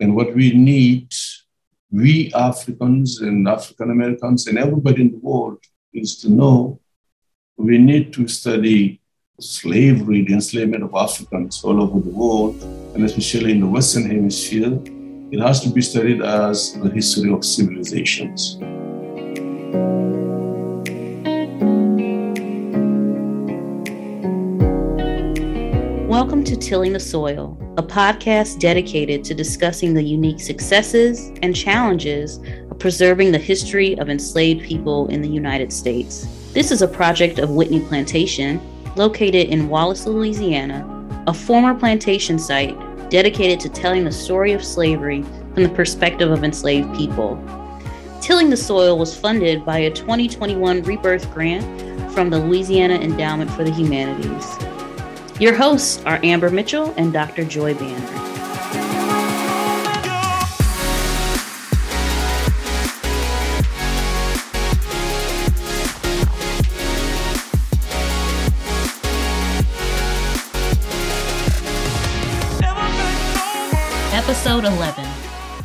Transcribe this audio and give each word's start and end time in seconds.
And 0.00 0.16
what 0.16 0.34
we 0.34 0.52
need, 0.52 1.12
we 1.90 2.32
Africans 2.32 3.20
and 3.20 3.46
African 3.46 3.90
Americans 3.90 4.46
and 4.46 4.58
everybody 4.58 5.02
in 5.02 5.10
the 5.12 5.18
world, 5.18 5.58
is 5.92 6.18
to 6.22 6.30
know 6.30 6.80
we 7.58 7.76
need 7.76 8.12
to 8.14 8.26
study 8.26 9.00
slavery, 9.38 10.22
the 10.24 10.32
enslavement 10.32 10.84
of 10.84 10.94
Africans 10.94 11.62
all 11.62 11.82
over 11.82 12.00
the 12.00 12.10
world, 12.10 12.62
and 12.94 13.04
especially 13.04 13.52
in 13.52 13.60
the 13.60 13.66
Western 13.66 14.10
Hemisphere. 14.10 14.80
It 15.32 15.40
has 15.40 15.60
to 15.60 15.70
be 15.70 15.82
studied 15.82 16.22
as 16.22 16.72
the 16.72 16.90
history 16.90 17.30
of 17.32 17.44
civilizations. 17.44 18.56
Welcome 26.10 26.42
to 26.46 26.56
Tilling 26.56 26.92
the 26.92 26.98
Soil, 26.98 27.56
a 27.76 27.84
podcast 27.84 28.58
dedicated 28.58 29.22
to 29.22 29.32
discussing 29.32 29.94
the 29.94 30.02
unique 30.02 30.40
successes 30.40 31.30
and 31.40 31.54
challenges 31.54 32.38
of 32.68 32.80
preserving 32.80 33.30
the 33.30 33.38
history 33.38 33.96
of 33.96 34.10
enslaved 34.10 34.64
people 34.64 35.06
in 35.06 35.22
the 35.22 35.28
United 35.28 35.72
States. 35.72 36.26
This 36.52 36.72
is 36.72 36.82
a 36.82 36.88
project 36.88 37.38
of 37.38 37.50
Whitney 37.50 37.78
Plantation, 37.78 38.60
located 38.96 39.50
in 39.50 39.68
Wallace, 39.68 40.04
Louisiana, 40.04 40.84
a 41.28 41.32
former 41.32 41.78
plantation 41.78 42.40
site 42.40 42.76
dedicated 43.08 43.60
to 43.60 43.68
telling 43.68 44.02
the 44.02 44.10
story 44.10 44.50
of 44.50 44.64
slavery 44.64 45.22
from 45.54 45.62
the 45.62 45.68
perspective 45.68 46.32
of 46.32 46.42
enslaved 46.42 46.92
people. 46.96 47.40
Tilling 48.20 48.50
the 48.50 48.56
Soil 48.56 48.98
was 48.98 49.16
funded 49.16 49.64
by 49.64 49.78
a 49.78 49.90
2021 49.92 50.82
Rebirth 50.82 51.32
grant 51.32 52.12
from 52.12 52.30
the 52.30 52.38
Louisiana 52.40 52.94
Endowment 52.94 53.48
for 53.52 53.62
the 53.62 53.70
Humanities. 53.70 54.79
Your 55.40 55.54
hosts 55.54 56.02
are 56.04 56.20
Amber 56.22 56.50
Mitchell 56.50 56.92
and 56.98 57.14
Dr. 57.14 57.46
Joy 57.46 57.72
Banner. 57.72 57.96
Episode 74.12 74.66
11 74.66 75.06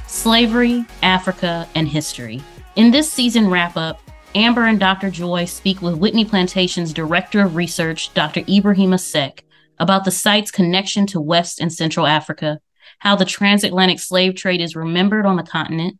Slavery, 0.08 0.86
Africa, 1.04 1.68
and 1.76 1.90
History. 1.90 2.42
In 2.78 2.92
this 2.92 3.12
season 3.12 3.50
wrap 3.50 3.76
up, 3.76 4.00
Amber 4.36 4.68
and 4.68 4.80
Dr. 4.80 5.10
Joy 5.10 5.44
speak 5.44 5.82
with 5.82 5.96
Whitney 5.96 6.24
Plantation's 6.24 6.94
Director 6.94 7.42
of 7.42 7.58
Research, 7.58 8.14
Dr. 8.14 8.42
Ibrahima 8.42 9.00
Seck, 9.00 9.45
about 9.80 10.06
the 10.06 10.12
site's 10.12 10.52
connection 10.52 11.06
to 11.08 11.22
West 11.22 11.60
and 11.60 11.72
Central 11.72 12.08
Africa, 12.08 12.60
how 13.00 13.16
the 13.16 13.26
transatlantic 13.26 14.00
slave 14.00 14.36
trade 14.36 14.62
is 14.62 14.76
remembered 14.76 15.26
on 15.26 15.36
the 15.36 15.44
continent, 15.44 16.00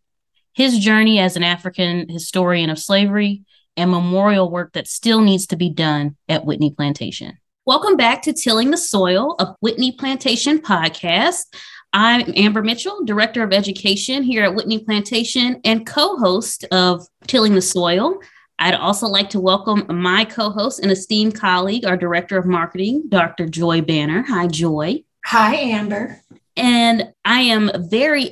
his 0.54 0.80
journey 0.80 1.20
as 1.20 1.36
an 1.36 1.44
African 1.44 2.08
historian 2.10 2.70
of 2.70 2.80
slavery, 2.80 3.44
and 3.78 3.92
memorial 3.92 4.50
work 4.50 4.74
that 4.74 4.88
still 4.88 5.22
needs 5.22 5.48
to 5.48 5.56
be 5.56 5.70
done 5.70 6.16
at 6.30 6.46
Whitney 6.46 6.72
Plantation. 6.72 7.38
Welcome 7.66 7.98
back 7.98 8.22
to 8.24 8.34
Tilling 8.34 8.72
the 8.72 8.78
Soil, 8.78 9.36
a 9.40 9.56
Whitney 9.60 9.92
Plantation 9.92 10.60
podcast. 10.60 11.44
I'm 11.92 12.32
Amber 12.36 12.62
Mitchell, 12.62 13.04
Director 13.06 13.44
of 13.44 13.52
Education 13.52 14.22
here 14.22 14.44
at 14.44 14.54
Whitney 14.54 14.80
Plantation 14.80 15.60
and 15.64 15.86
co 15.86 16.18
host 16.18 16.66
of 16.72 17.08
Tilling 17.28 17.56
the 17.56 17.62
Soil. 17.62 18.20
I'd 18.58 18.76
also 18.76 19.08
like 19.08 19.30
to 19.32 19.40
welcome 19.40 19.86
my 19.90 20.26
co 20.26 20.50
host 20.50 20.80
and 20.80 20.92
esteemed 20.92 21.40
colleague, 21.40 21.86
our 21.86 21.98
Director 21.98 22.38
of 22.38 22.46
Marketing, 22.46 23.04
Dr. 23.10 23.48
Joy 23.48 23.82
Banner. 23.82 24.24
Hi, 24.28 24.48
Joy. 24.48 25.04
Hi, 25.26 25.56
Amber. 25.56 26.22
And 26.58 27.12
I 27.26 27.42
am 27.42 27.70
very 27.90 28.32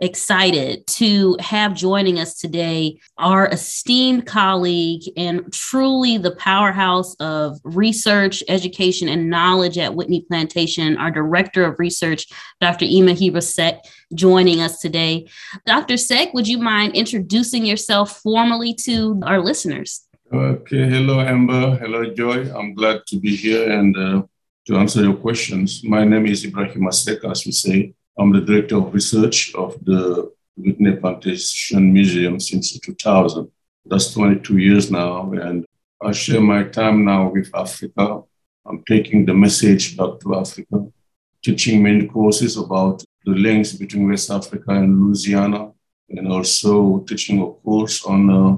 excited 0.00 0.86
to 0.86 1.36
have 1.40 1.74
joining 1.74 2.20
us 2.20 2.38
today 2.38 3.00
our 3.18 3.48
esteemed 3.48 4.26
colleague 4.26 5.02
and 5.16 5.52
truly 5.52 6.16
the 6.16 6.36
powerhouse 6.36 7.16
of 7.16 7.58
research, 7.64 8.44
education, 8.48 9.08
and 9.08 9.28
knowledge 9.28 9.76
at 9.76 9.94
Whitney 9.94 10.24
Plantation, 10.28 10.96
our 10.98 11.10
Director 11.10 11.64
of 11.64 11.80
Research, 11.80 12.26
Dr. 12.60 12.84
Ibrahima 12.86 13.42
Seck, 13.42 13.82
joining 14.14 14.60
us 14.60 14.78
today. 14.78 15.26
Dr. 15.66 15.96
Seck, 15.96 16.32
would 16.32 16.46
you 16.46 16.58
mind 16.58 16.94
introducing 16.94 17.66
yourself 17.66 18.20
formally 18.20 18.74
to 18.84 19.20
our 19.24 19.40
listeners? 19.40 20.06
Okay. 20.32 20.88
Hello, 20.88 21.20
Amber. 21.20 21.76
Hello, 21.76 22.12
Joy. 22.14 22.52
I'm 22.56 22.74
glad 22.74 23.02
to 23.08 23.18
be 23.18 23.34
here 23.34 23.70
and 23.70 23.96
uh, 23.96 24.22
to 24.66 24.76
answer 24.76 25.02
your 25.02 25.16
questions. 25.16 25.82
My 25.84 26.04
name 26.04 26.26
is 26.26 26.44
Ibrahim 26.44 26.90
Seck, 26.90 27.24
as 27.24 27.44
we 27.44 27.52
say. 27.52 27.94
I'm 28.18 28.32
the 28.32 28.40
Director 28.40 28.76
of 28.76 28.94
Research 28.94 29.54
of 29.54 29.76
the 29.84 30.32
Whitney 30.56 30.96
Plantation 30.96 31.92
Museum 31.92 32.40
since 32.40 32.78
2000. 32.78 33.50
That's 33.84 34.12
22 34.14 34.56
years 34.56 34.90
now, 34.90 35.30
and 35.32 35.66
I 36.02 36.12
share 36.12 36.40
my 36.40 36.64
time 36.64 37.04
now 37.04 37.28
with 37.28 37.50
Africa. 37.54 38.22
I'm 38.66 38.82
taking 38.84 39.26
the 39.26 39.34
message 39.34 39.96
back 39.96 40.20
to 40.20 40.36
Africa, 40.36 40.86
teaching 41.42 41.82
many 41.82 42.06
courses 42.06 42.56
about 42.56 43.04
the 43.26 43.32
links 43.32 43.72
between 43.72 44.08
West 44.08 44.30
Africa 44.30 44.70
and 44.70 44.98
Louisiana, 44.98 45.72
and 46.08 46.28
also 46.28 47.00
teaching 47.00 47.42
a 47.42 47.50
course 47.62 48.04
on 48.06 48.30
uh, 48.30 48.56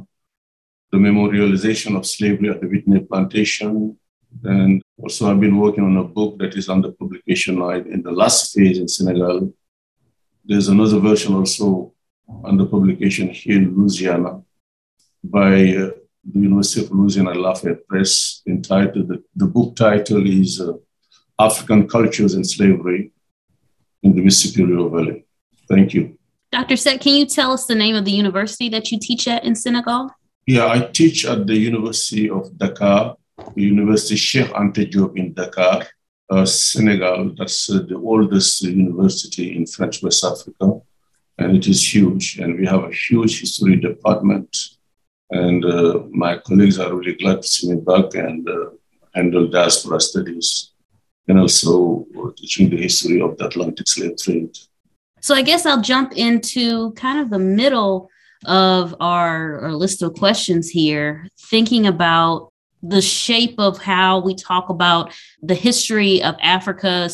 the 0.92 0.98
memorialization 0.98 1.96
of 1.96 2.06
slavery 2.06 2.50
at 2.50 2.60
the 2.60 2.68
Whitney 2.68 3.00
Plantation. 3.00 3.98
And 4.44 4.82
also, 4.98 5.30
I've 5.30 5.40
been 5.40 5.58
working 5.58 5.84
on 5.84 5.96
a 5.98 6.04
book 6.04 6.38
that 6.38 6.54
is 6.56 6.68
under 6.68 6.90
publication 6.90 7.58
now 7.58 7.70
in 7.70 8.02
the 8.02 8.12
last 8.12 8.54
phase 8.54 8.78
in 8.78 8.88
Senegal. 8.88 9.52
There's 10.44 10.68
another 10.68 10.98
version 10.98 11.34
also 11.34 11.92
under 12.44 12.64
publication 12.64 13.28
here 13.28 13.58
in 13.58 13.76
Louisiana 13.76 14.42
by 15.22 15.52
uh, 15.52 15.90
the 16.24 16.40
University 16.40 16.84
of 16.84 16.90
Louisiana 16.90 17.34
Lafayette 17.34 17.86
Press, 17.86 18.42
entitled, 18.48 19.08
the, 19.08 19.22
the 19.34 19.46
book 19.46 19.76
title 19.76 20.26
is 20.26 20.60
uh, 20.60 20.72
African 21.38 21.86
Cultures 21.88 22.34
and 22.34 22.46
Slavery 22.46 23.12
in 24.02 24.14
the 24.14 24.22
Mississippi 24.22 24.64
River 24.64 24.88
Valley. 24.88 25.26
Thank 25.68 25.94
you. 25.94 26.18
Dr. 26.52 26.76
Seck, 26.76 27.00
can 27.00 27.16
you 27.16 27.26
tell 27.26 27.52
us 27.52 27.66
the 27.66 27.74
name 27.74 27.96
of 27.96 28.04
the 28.04 28.12
university 28.12 28.68
that 28.70 28.90
you 28.90 28.98
teach 28.98 29.28
at 29.28 29.44
in 29.44 29.54
Senegal? 29.54 30.10
Yeah, 30.46 30.68
I 30.68 30.88
teach 30.92 31.26
at 31.26 31.46
the 31.46 31.56
University 31.56 32.30
of 32.30 32.56
Dakar, 32.56 33.16
University 33.54 34.16
Sheikh 34.16 34.50
Anta 34.52 34.90
Diop 34.90 35.16
in 35.16 35.32
Dakar, 35.34 35.86
uh, 36.30 36.44
Senegal. 36.44 37.34
That's 37.36 37.70
uh, 37.70 37.80
the 37.88 37.96
oldest 37.96 38.62
university 38.62 39.56
in 39.56 39.66
French 39.66 40.02
West 40.02 40.24
Africa, 40.24 40.80
and 41.38 41.56
it 41.56 41.66
is 41.66 41.94
huge. 41.94 42.38
And 42.38 42.58
we 42.58 42.66
have 42.66 42.84
a 42.84 42.92
huge 42.92 43.40
history 43.40 43.76
department. 43.76 44.56
And 45.30 45.64
uh, 45.64 46.04
my 46.10 46.38
colleagues 46.38 46.78
are 46.78 46.94
really 46.94 47.16
glad 47.16 47.42
to 47.42 47.48
see 47.48 47.72
me 47.72 47.80
back 47.80 48.14
and 48.14 48.48
uh, 48.48 48.70
handle 49.14 49.48
diaspora 49.48 50.00
studies 50.00 50.72
and 51.28 51.38
also 51.40 52.06
teaching 52.36 52.70
the 52.70 52.76
history 52.76 53.20
of 53.20 53.36
the 53.36 53.46
Atlantic 53.46 53.88
slave 53.88 54.16
trade. 54.16 54.56
So 55.20 55.34
I 55.34 55.42
guess 55.42 55.66
I'll 55.66 55.82
jump 55.82 56.12
into 56.12 56.92
kind 56.92 57.18
of 57.18 57.30
the 57.30 57.38
middle 57.40 58.08
of 58.44 58.94
our, 59.00 59.60
our 59.60 59.72
list 59.72 60.02
of 60.02 60.14
questions 60.14 60.68
here, 60.68 61.26
thinking 61.50 61.86
about 61.86 62.52
the 62.88 63.02
shape 63.02 63.54
of 63.58 63.78
how 63.78 64.20
we 64.20 64.34
talk 64.34 64.68
about 64.68 65.12
the 65.42 65.54
history 65.54 66.22
of 66.22 66.36
Africa, 66.40 67.08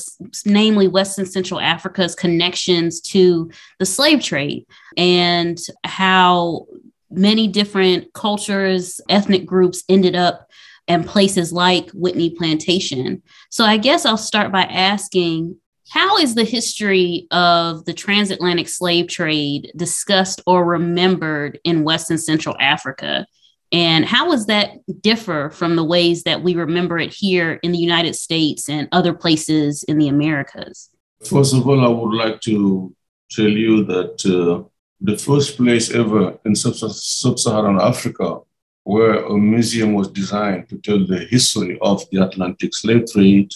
namely 0.44 0.88
West 0.88 1.18
and 1.18 1.28
Central 1.28 1.60
Africa's 1.60 2.14
connections 2.14 3.00
to 3.00 3.50
the 3.78 3.86
slave 3.86 4.22
trade, 4.22 4.66
and 4.96 5.58
how 5.84 6.66
many 7.10 7.48
different 7.48 8.12
cultures, 8.12 9.00
ethnic 9.08 9.46
groups 9.46 9.84
ended 9.88 10.16
up 10.16 10.48
in 10.88 11.04
places 11.04 11.52
like 11.52 11.90
Whitney 11.90 12.30
Plantation. 12.30 13.22
So 13.50 13.64
I 13.64 13.76
guess 13.76 14.04
I'll 14.04 14.16
start 14.16 14.50
by 14.50 14.62
asking 14.62 15.56
how 15.90 16.16
is 16.18 16.34
the 16.34 16.44
history 16.44 17.26
of 17.30 17.84
the 17.84 17.92
transatlantic 17.92 18.66
slave 18.68 19.08
trade 19.08 19.70
discussed 19.76 20.40
or 20.46 20.64
remembered 20.64 21.60
in 21.64 21.84
West 21.84 22.10
and 22.10 22.20
Central 22.20 22.56
Africa? 22.58 23.26
And 23.72 24.04
how 24.04 24.30
does 24.30 24.46
that 24.46 24.80
differ 25.00 25.48
from 25.50 25.76
the 25.76 25.84
ways 25.84 26.24
that 26.24 26.42
we 26.42 26.54
remember 26.54 26.98
it 26.98 27.12
here 27.12 27.58
in 27.62 27.72
the 27.72 27.78
United 27.78 28.14
States 28.14 28.68
and 28.68 28.86
other 28.92 29.14
places 29.14 29.82
in 29.84 29.96
the 29.98 30.08
Americas? 30.08 30.90
First 31.24 31.54
of 31.54 31.66
all, 31.66 31.84
I 31.84 31.88
would 31.88 32.14
like 32.14 32.40
to 32.42 32.94
tell 33.30 33.48
you 33.48 33.84
that 33.84 34.26
uh, 34.26 34.68
the 35.00 35.16
first 35.16 35.56
place 35.56 35.90
ever 35.90 36.38
in 36.44 36.54
sub 36.54 37.38
Saharan 37.38 37.80
Africa 37.80 38.40
where 38.84 39.24
a 39.24 39.38
museum 39.38 39.94
was 39.94 40.08
designed 40.08 40.68
to 40.68 40.76
tell 40.78 41.06
the 41.06 41.20
history 41.30 41.78
of 41.80 42.02
the 42.10 42.22
Atlantic 42.22 42.74
slave 42.74 43.04
trade. 43.10 43.50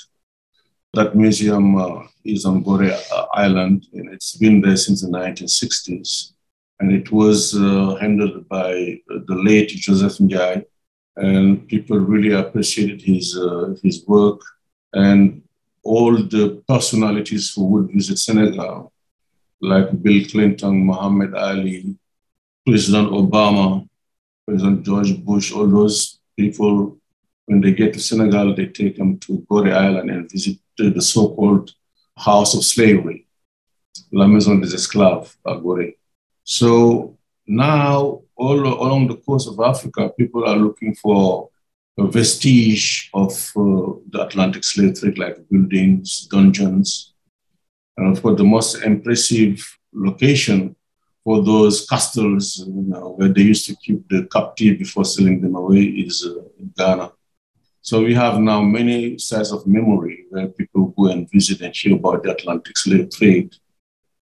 That 0.95 1.15
museum 1.15 1.77
uh, 1.77 2.05
is 2.25 2.47
on 2.47 2.65
Gorée 2.65 2.97
uh, 3.13 3.27
Island, 3.35 3.87
and 3.93 4.09
it's 4.15 4.37
been 4.37 4.61
there 4.61 4.77
since 4.77 5.03
the 5.03 5.09
1960s 5.09 6.33
and 6.81 6.93
it 6.93 7.11
was 7.11 7.55
uh, 7.55 7.95
handled 8.01 8.49
by 8.49 9.01
the 9.09 9.35
late 9.35 9.69
Joseph 9.69 10.19
Ndiaye. 10.19 10.65
And 11.17 11.67
people 11.67 11.99
really 11.99 12.33
appreciated 12.35 13.01
his, 13.01 13.37
uh, 13.39 13.75
his 13.83 14.07
work. 14.07 14.41
And 14.93 15.43
all 15.83 16.17
the 16.17 16.63
personalities 16.69 17.53
who 17.55 17.65
would 17.67 17.91
visit 17.93 18.19
Senegal 18.19 18.93
like 19.63 20.03
Bill 20.03 20.23
Clinton, 20.31 20.85
Muhammad 20.85 21.35
Ali, 21.35 21.97
President 22.67 23.11
Obama, 23.11 23.89
President 24.47 24.85
George 24.85 25.17
Bush, 25.25 25.53
all 25.53 25.67
those 25.67 26.19
people, 26.37 26.99
when 27.47 27.61
they 27.63 27.73
get 27.73 27.95
to 27.95 28.01
Senegal, 28.01 28.55
they 28.55 28.67
take 28.67 28.97
them 28.97 29.19
to 29.21 29.47
Gorée 29.51 29.73
Island 29.73 30.11
and 30.11 30.31
visit 30.31 30.59
the 30.77 31.01
so-called 31.01 31.73
house 32.19 32.55
of 32.55 32.65
slavery, 32.65 33.27
La 34.13 34.27
Maison 34.27 34.61
des 34.61 34.75
Esclaves 34.75 35.37
at. 35.47 35.97
So 36.47 37.19
now, 37.49 38.23
all 38.37 38.61
along 38.61 39.09
the 39.09 39.17
coast 39.17 39.49
of 39.49 39.59
Africa, 39.59 40.13
people 40.17 40.45
are 40.45 40.57
looking 40.57 40.95
for 40.95 41.51
a 41.99 42.07
vestige 42.07 43.11
of 43.13 43.33
uh, 43.57 43.99
the 44.11 44.25
Atlantic 44.27 44.63
slave 44.63 44.99
trade, 44.99 45.19
like 45.19 45.37
buildings, 45.51 46.29
dungeons, 46.31 47.15
and 47.97 48.17
of 48.17 48.23
course, 48.23 48.39
the 48.39 48.45
most 48.45 48.85
impressive 48.85 49.61
location 49.93 50.77
for 51.25 51.43
those 51.43 51.85
castles 51.89 52.59
you 52.65 52.85
know, 52.87 53.15
where 53.17 53.31
they 53.31 53.43
used 53.43 53.67
to 53.67 53.75
keep 53.85 54.09
the 54.09 54.29
captive 54.31 54.79
before 54.79 55.05
selling 55.05 55.41
them 55.41 55.57
away 55.57 55.83
is 55.83 56.25
uh, 56.25 56.43
in 56.61 56.73
Ghana. 56.77 57.11
So 57.81 58.05
we 58.05 58.15
have 58.15 58.39
now 58.39 58.63
many 58.63 59.19
sites 59.19 59.51
of 59.51 59.67
memory 59.67 60.27
where 60.31 60.47
people 60.47 60.95
go 60.97 61.07
and 61.07 61.29
visit 61.29 61.61
and 61.63 61.75
hear 61.75 61.97
about 61.97 62.23
the 62.23 62.31
Atlantic 62.31 62.79
slave 62.79 63.11
trade. 63.11 63.57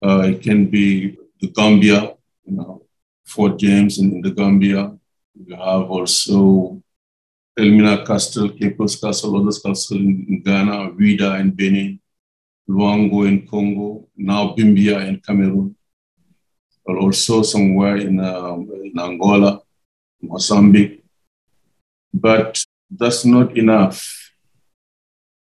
Uh, 0.04 0.22
it 0.22 0.42
can 0.42 0.66
be 0.66 1.18
the 1.40 1.48
Gambia, 1.48 2.16
you 2.46 2.56
know, 2.56 2.84
Fort 3.26 3.58
James 3.60 4.00
in, 4.00 4.12
in 4.14 4.22
the 4.22 4.32
Gambia. 4.32 4.98
We 5.36 5.54
have 5.56 5.90
also 5.90 6.82
Elmina 7.58 8.06
Castle, 8.06 8.50
Cape 8.50 8.78
Castle, 8.78 9.40
others 9.40 9.60
Castle 9.60 9.98
in, 9.98 10.26
in 10.28 10.42
Ghana, 10.42 10.92
Ouidah 10.92 11.40
in 11.40 11.52
Benin, 11.52 12.00
Loango 12.70 13.28
in 13.28 13.48
Congo, 13.48 14.08
now 14.16 14.54
Bimbia 14.56 15.08
in 15.08 15.20
Cameroon, 15.20 15.76
but 16.86 16.98
also 16.98 17.42
somewhere 17.42 17.98
in, 17.98 18.20
um, 18.20 18.70
in 18.84 18.98
Angola, 19.00 19.62
Mozambique. 20.22 21.04
But 22.14 22.64
that's 22.90 23.26
not 23.26 23.58
enough. 23.58 24.32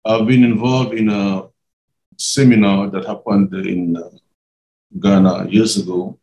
I've 0.06 0.28
been 0.28 0.44
involved 0.44 0.94
in 0.94 1.10
a 1.10 1.48
seminar 2.18 2.90
that 2.90 3.06
happened 3.06 3.54
in 3.54 3.96
uh, 3.96 4.10
Ghana 4.98 5.48
years 5.50 5.78
ago, 5.78 6.20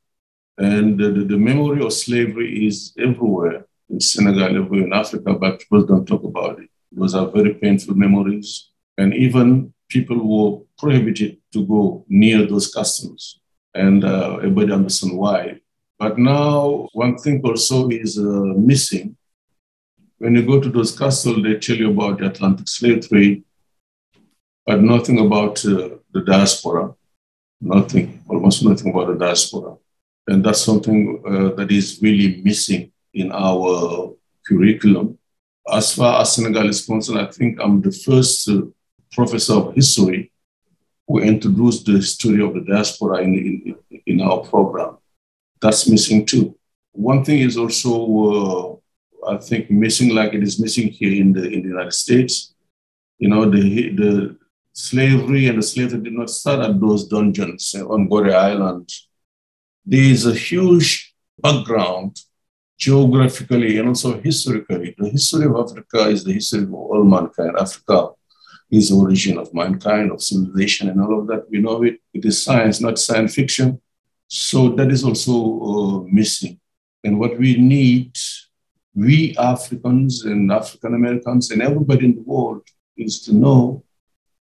and 0.58 0.98
the, 0.98 1.10
the, 1.10 1.36
memory 1.36 1.84
of 1.84 1.92
slavery 1.92 2.66
is 2.66 2.92
everywhere 2.98 3.66
in 3.90 4.00
Senegal, 4.00 4.56
everywhere 4.56 4.86
in 4.86 4.92
Africa, 4.92 5.34
but 5.34 5.60
people 5.60 5.84
don't 5.84 6.06
talk 6.06 6.24
about 6.24 6.58
it. 6.58 6.70
Those 6.90 7.14
are 7.14 7.30
very 7.30 7.54
painful 7.54 7.94
memories. 7.94 8.70
And 8.98 9.12
even 9.14 9.74
people 9.88 10.16
were 10.16 10.64
prohibited 10.78 11.38
to 11.52 11.66
go 11.66 12.04
near 12.08 12.46
those 12.46 12.72
castles, 12.72 13.40
and 13.74 14.04
uh, 14.04 14.36
everybody 14.38 14.72
understands 14.72 15.14
why. 15.14 15.60
But 15.98 16.18
now, 16.18 16.88
one 16.92 17.16
thing 17.18 17.40
also 17.44 17.88
is 17.88 18.18
uh, 18.18 18.22
missing. 18.22 19.16
When 20.18 20.34
you 20.34 20.44
go 20.46 20.60
to 20.60 20.70
those 20.70 20.96
castles, 20.98 21.42
they 21.42 21.56
tell 21.58 21.76
you 21.76 21.90
about 21.90 22.18
the 22.18 22.26
Atlantic 22.26 22.68
slave 22.68 23.06
trade, 23.08 23.44
but 24.66 24.80
nothing 24.82 25.18
about 25.18 25.64
uh, 25.64 25.90
the 26.12 26.22
diaspora, 26.24 26.94
nothing, 27.60 28.22
almost 28.28 28.64
nothing 28.64 28.90
about 28.90 29.08
the 29.08 29.14
diaspora. 29.14 29.76
And 30.26 30.44
that's 30.44 30.62
something 30.62 31.22
uh, 31.26 31.54
that 31.56 31.70
is 31.70 32.00
really 32.02 32.42
missing 32.42 32.92
in 33.14 33.32
our 33.32 34.14
curriculum. 34.46 35.18
As 35.72 35.94
far 35.94 36.20
as 36.20 36.34
Senegal 36.34 36.68
is 36.68 36.84
concerned, 36.84 37.20
I 37.20 37.26
think 37.26 37.58
I'm 37.60 37.80
the 37.80 37.92
first 37.92 38.48
uh, 38.48 38.62
professor 39.12 39.54
of 39.54 39.74
history 39.74 40.32
who 41.08 41.20
introduced 41.20 41.86
the 41.86 41.92
history 41.92 42.42
of 42.42 42.54
the 42.54 42.60
diaspora 42.60 43.22
in, 43.22 43.34
in, 43.34 44.00
in 44.06 44.20
our 44.20 44.40
program. 44.40 44.98
That's 45.60 45.88
missing 45.88 46.26
too. 46.26 46.56
One 46.92 47.24
thing 47.24 47.40
is 47.40 47.56
also, 47.56 48.80
uh, 49.24 49.32
I 49.34 49.38
think, 49.38 49.70
missing 49.70 50.14
like 50.14 50.34
it 50.34 50.42
is 50.42 50.60
missing 50.60 50.88
here 50.88 51.20
in 51.20 51.32
the, 51.32 51.44
in 51.44 51.62
the 51.62 51.68
United 51.68 51.92
States. 51.92 52.54
You 53.18 53.28
know, 53.28 53.48
the, 53.48 53.90
the 53.90 54.36
slavery 54.76 55.46
and 55.48 55.58
the 55.58 55.62
slavery 55.62 56.00
did 56.00 56.12
not 56.12 56.28
start 56.28 56.60
at 56.60 56.78
those 56.78 57.08
dungeons 57.08 57.74
on 57.74 58.08
Gorée 58.10 58.34
Island. 58.34 58.86
There 59.86 60.02
is 60.02 60.26
a 60.26 60.34
huge 60.34 61.14
background 61.38 62.20
geographically 62.78 63.78
and 63.78 63.88
also 63.88 64.20
historically. 64.20 64.94
The 64.98 65.08
history 65.08 65.46
of 65.46 65.56
Africa 65.56 66.08
is 66.08 66.24
the 66.24 66.34
history 66.34 66.64
of 66.64 66.74
all 66.74 67.04
mankind. 67.04 67.56
Africa 67.58 68.10
is 68.70 68.90
the 68.90 68.96
origin 68.96 69.38
of 69.38 69.54
mankind, 69.54 70.12
of 70.12 70.22
civilization, 70.22 70.90
and 70.90 71.00
all 71.00 71.20
of 71.20 71.26
that. 71.28 71.50
We 71.50 71.58
know 71.58 71.82
it. 71.82 71.98
It 72.12 72.26
is 72.26 72.44
science, 72.44 72.78
not 72.78 72.98
science 72.98 73.34
fiction. 73.34 73.80
So 74.28 74.68
that 74.70 74.90
is 74.90 75.04
also 75.04 75.60
uh, 75.60 76.00
missing. 76.12 76.60
And 77.02 77.18
what 77.18 77.38
we 77.38 77.56
need, 77.56 78.14
we 78.94 79.34
Africans 79.38 80.24
and 80.24 80.52
African 80.52 80.94
Americans 80.94 81.50
and 81.50 81.62
everybody 81.62 82.06
in 82.06 82.16
the 82.16 82.22
world, 82.22 82.62
is 82.98 83.22
to 83.22 83.34
know 83.34 83.85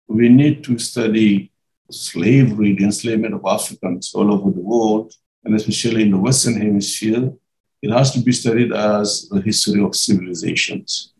we 0.07 0.29
need 0.29 0.63
to 0.65 0.77
study 0.77 1.51
slavery, 1.91 2.75
the 2.75 2.85
enslavement 2.85 3.33
of 3.33 3.45
Africans 3.45 4.13
all 4.13 4.33
over 4.33 4.51
the 4.51 4.61
world, 4.61 5.13
and 5.43 5.55
especially 5.55 6.03
in 6.03 6.11
the 6.11 6.17
Western 6.17 6.59
Hemisphere. 6.59 7.33
It 7.81 7.91
has 7.91 8.11
to 8.11 8.21
be 8.21 8.31
studied 8.31 8.71
as 8.71 9.29
a 9.33 9.41
history 9.41 9.83
of 9.83 9.95
civilizations 9.95 11.13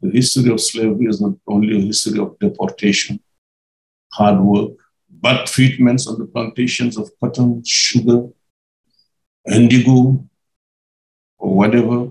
the 0.00 0.10
history 0.10 0.50
of 0.52 0.60
slavery 0.60 1.06
is 1.06 1.20
not 1.20 1.34
only 1.46 1.76
a 1.76 1.80
history 1.80 2.18
of 2.20 2.38
deportation, 2.38 3.20
hard 4.12 4.40
work, 4.40 4.72
but 5.10 5.46
treatments 5.46 6.06
on 6.06 6.18
the 6.18 6.26
plantations 6.26 6.96
of 6.96 7.10
cotton, 7.20 7.62
sugar, 7.64 8.28
indigo, 9.50 10.24
or 11.38 11.54
whatever. 11.54 12.10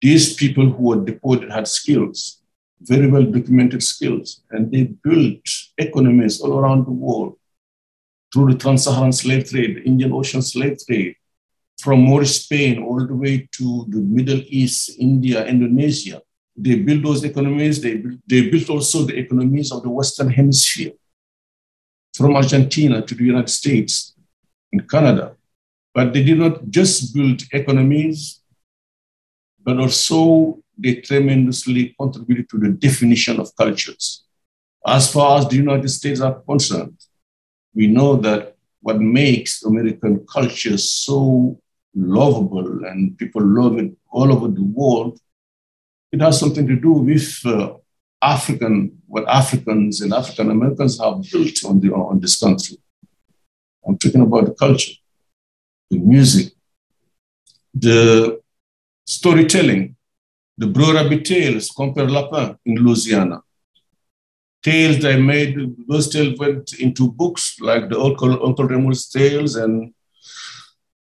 These 0.00 0.34
people 0.34 0.68
who 0.68 0.82
were 0.82 1.04
deported 1.04 1.50
had 1.50 1.68
skills, 1.68 2.41
very 2.84 3.08
well 3.08 3.24
documented 3.24 3.82
skills, 3.82 4.42
and 4.50 4.70
they 4.72 4.84
built 4.84 5.46
economies 5.78 6.40
all 6.40 6.58
around 6.58 6.86
the 6.86 6.92
world 6.92 7.36
through 8.32 8.52
the 8.52 8.58
trans-Saharan 8.58 9.12
slave 9.12 9.48
trade, 9.48 9.82
Indian 9.84 10.12
Ocean 10.12 10.42
slave 10.42 10.78
trade, 10.84 11.16
from 11.80 12.00
Moorish 12.00 12.44
Spain 12.44 12.82
all 12.82 13.06
the 13.06 13.14
way 13.14 13.48
to 13.52 13.86
the 13.88 13.98
Middle 13.98 14.40
East, 14.46 14.98
India, 14.98 15.44
Indonesia 15.46 16.20
they 16.56 16.76
built 16.76 17.02
those 17.02 17.24
economies. 17.24 17.80
They, 17.80 18.02
they 18.26 18.50
built 18.50 18.68
also 18.70 19.04
the 19.04 19.18
economies 19.18 19.72
of 19.72 19.82
the 19.82 19.90
Western 19.90 20.30
Hemisphere, 20.30 20.92
from 22.14 22.36
Argentina 22.36 23.02
to 23.02 23.14
the 23.14 23.24
United 23.24 23.48
States 23.48 24.14
and 24.72 24.88
Canada. 24.88 25.36
But 25.94 26.12
they 26.12 26.22
did 26.22 26.38
not 26.38 26.68
just 26.68 27.14
build 27.14 27.42
economies, 27.52 28.40
but 29.62 29.78
also 29.78 30.61
they 30.76 30.96
tremendously 30.96 31.94
contributed 31.98 32.48
to 32.50 32.58
the 32.58 32.70
definition 32.70 33.40
of 33.40 33.54
cultures. 33.56 34.24
As 34.86 35.12
far 35.12 35.38
as 35.38 35.48
the 35.48 35.56
United 35.56 35.88
States 35.88 36.20
are 36.20 36.40
concerned, 36.40 36.98
we 37.74 37.86
know 37.86 38.16
that 38.16 38.56
what 38.80 39.00
makes 39.00 39.62
American 39.62 40.26
culture 40.26 40.76
so 40.76 41.60
lovable 41.94 42.84
and 42.84 43.16
people 43.16 43.42
love 43.42 43.78
it 43.78 43.92
all 44.10 44.32
over 44.32 44.48
the 44.48 44.64
world 44.64 45.18
it 46.12 46.20
has 46.20 46.38
something 46.38 46.66
to 46.66 46.76
do 46.76 46.92
with 46.92 47.40
uh, 47.46 47.74
African, 48.20 48.98
what 49.06 49.26
Africans 49.26 50.02
and 50.02 50.12
African 50.12 50.50
Americans 50.50 51.00
have 51.00 51.22
built 51.32 51.64
on, 51.64 51.80
the, 51.80 51.90
on 51.92 52.20
this 52.20 52.38
country. 52.38 52.76
I'm 53.86 53.98
talking 53.98 54.20
about 54.20 54.44
the 54.44 54.52
culture, 54.52 54.92
the 55.90 55.98
music, 55.98 56.52
the 57.74 58.40
storytelling, 59.06 59.96
the 60.58 60.66
Brer 60.66 60.94
Rabbit 60.94 61.24
tales, 61.24 61.70
Compère 61.70 62.10
Lapin 62.10 62.56
in 62.64 62.76
Louisiana. 62.76 63.42
Tales 64.62 65.02
they 65.02 65.20
made, 65.20 65.56
those 65.88 66.08
tales 66.08 66.38
went 66.38 66.74
into 66.74 67.10
books 67.10 67.56
like 67.60 67.88
the 67.88 67.98
Uncle, 67.98 68.46
Uncle 68.46 68.66
Remus's 68.66 69.08
tales, 69.08 69.56
and 69.56 69.92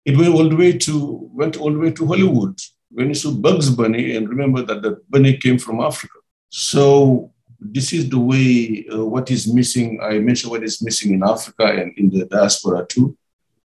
it 0.05 0.17
went 0.17 0.35
all 0.35 0.49
the 0.49 0.57
way 0.57 0.73
to 0.77 1.31
went 1.33 1.57
all 1.57 1.73
the 1.73 1.79
way 1.79 1.93
to 1.93 2.07
Hollywood 2.07 2.59
when 2.91 3.09
you 3.09 3.15
saw 3.15 3.31
Bugs 3.31 3.71
Bunny, 3.71 4.17
and 4.17 4.29
remember 4.29 4.63
that 4.63 4.83
the 4.83 5.01
bunny 5.09 5.37
came 5.37 5.59
from 5.59 5.81
Africa. 5.81 6.15
So 6.51 7.33
this 7.61 7.93
is 7.93 8.09
the 8.09 8.19
way 8.19 8.87
uh, 8.93 9.05
what 9.05 9.31
is 9.31 9.53
missing. 9.53 10.01
I 10.03 10.19
mentioned 10.19 10.51
what 10.51 10.65
is 10.65 10.83
missing 10.83 11.15
in 11.15 11.23
Africa 11.23 11.67
and 11.67 11.97
in 11.97 12.11
the 12.11 12.27
diaspora 12.27 12.87
too, 12.87 13.17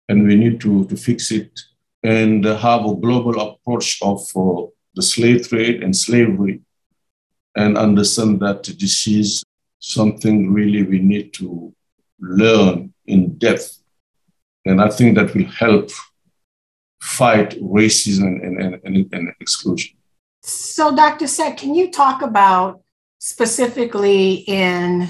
and 0.08 0.28
we 0.28 0.36
need 0.36 0.62
to, 0.62 0.86
to 0.86 0.96
fix 0.96 1.32
it 1.32 1.52
and 2.04 2.46
have 2.46 2.86
a 2.86 2.96
global 2.96 3.40
approach 3.42 4.00
of 4.02 4.22
uh, 4.36 4.68
the 5.00 5.04
slave 5.04 5.48
trade 5.48 5.82
and 5.82 5.96
slavery 5.96 6.60
and 7.56 7.78
understand 7.78 8.42
that 8.42 8.64
this 8.82 9.08
is 9.08 9.44
something 9.80 10.52
really 10.52 10.84
we 10.84 11.00
need 11.00 11.34
to 11.34 11.74
learn 12.20 12.94
in 13.06 13.38
depth. 13.38 13.82
And 14.66 14.82
I 14.82 14.90
think 14.90 15.16
that 15.16 15.34
will 15.34 15.52
help 15.64 15.90
fight 17.02 17.52
racism 17.62 18.28
and, 18.46 18.62
and, 18.62 18.82
and, 18.84 19.14
and 19.14 19.30
exclusion. 19.40 19.96
So, 20.42 20.94
Dr. 20.94 21.28
Seck, 21.28 21.58
can 21.58 21.74
you 21.76 21.90
talk 21.92 22.22
about 22.22 22.82
specifically 23.20 24.44
in 24.48 25.08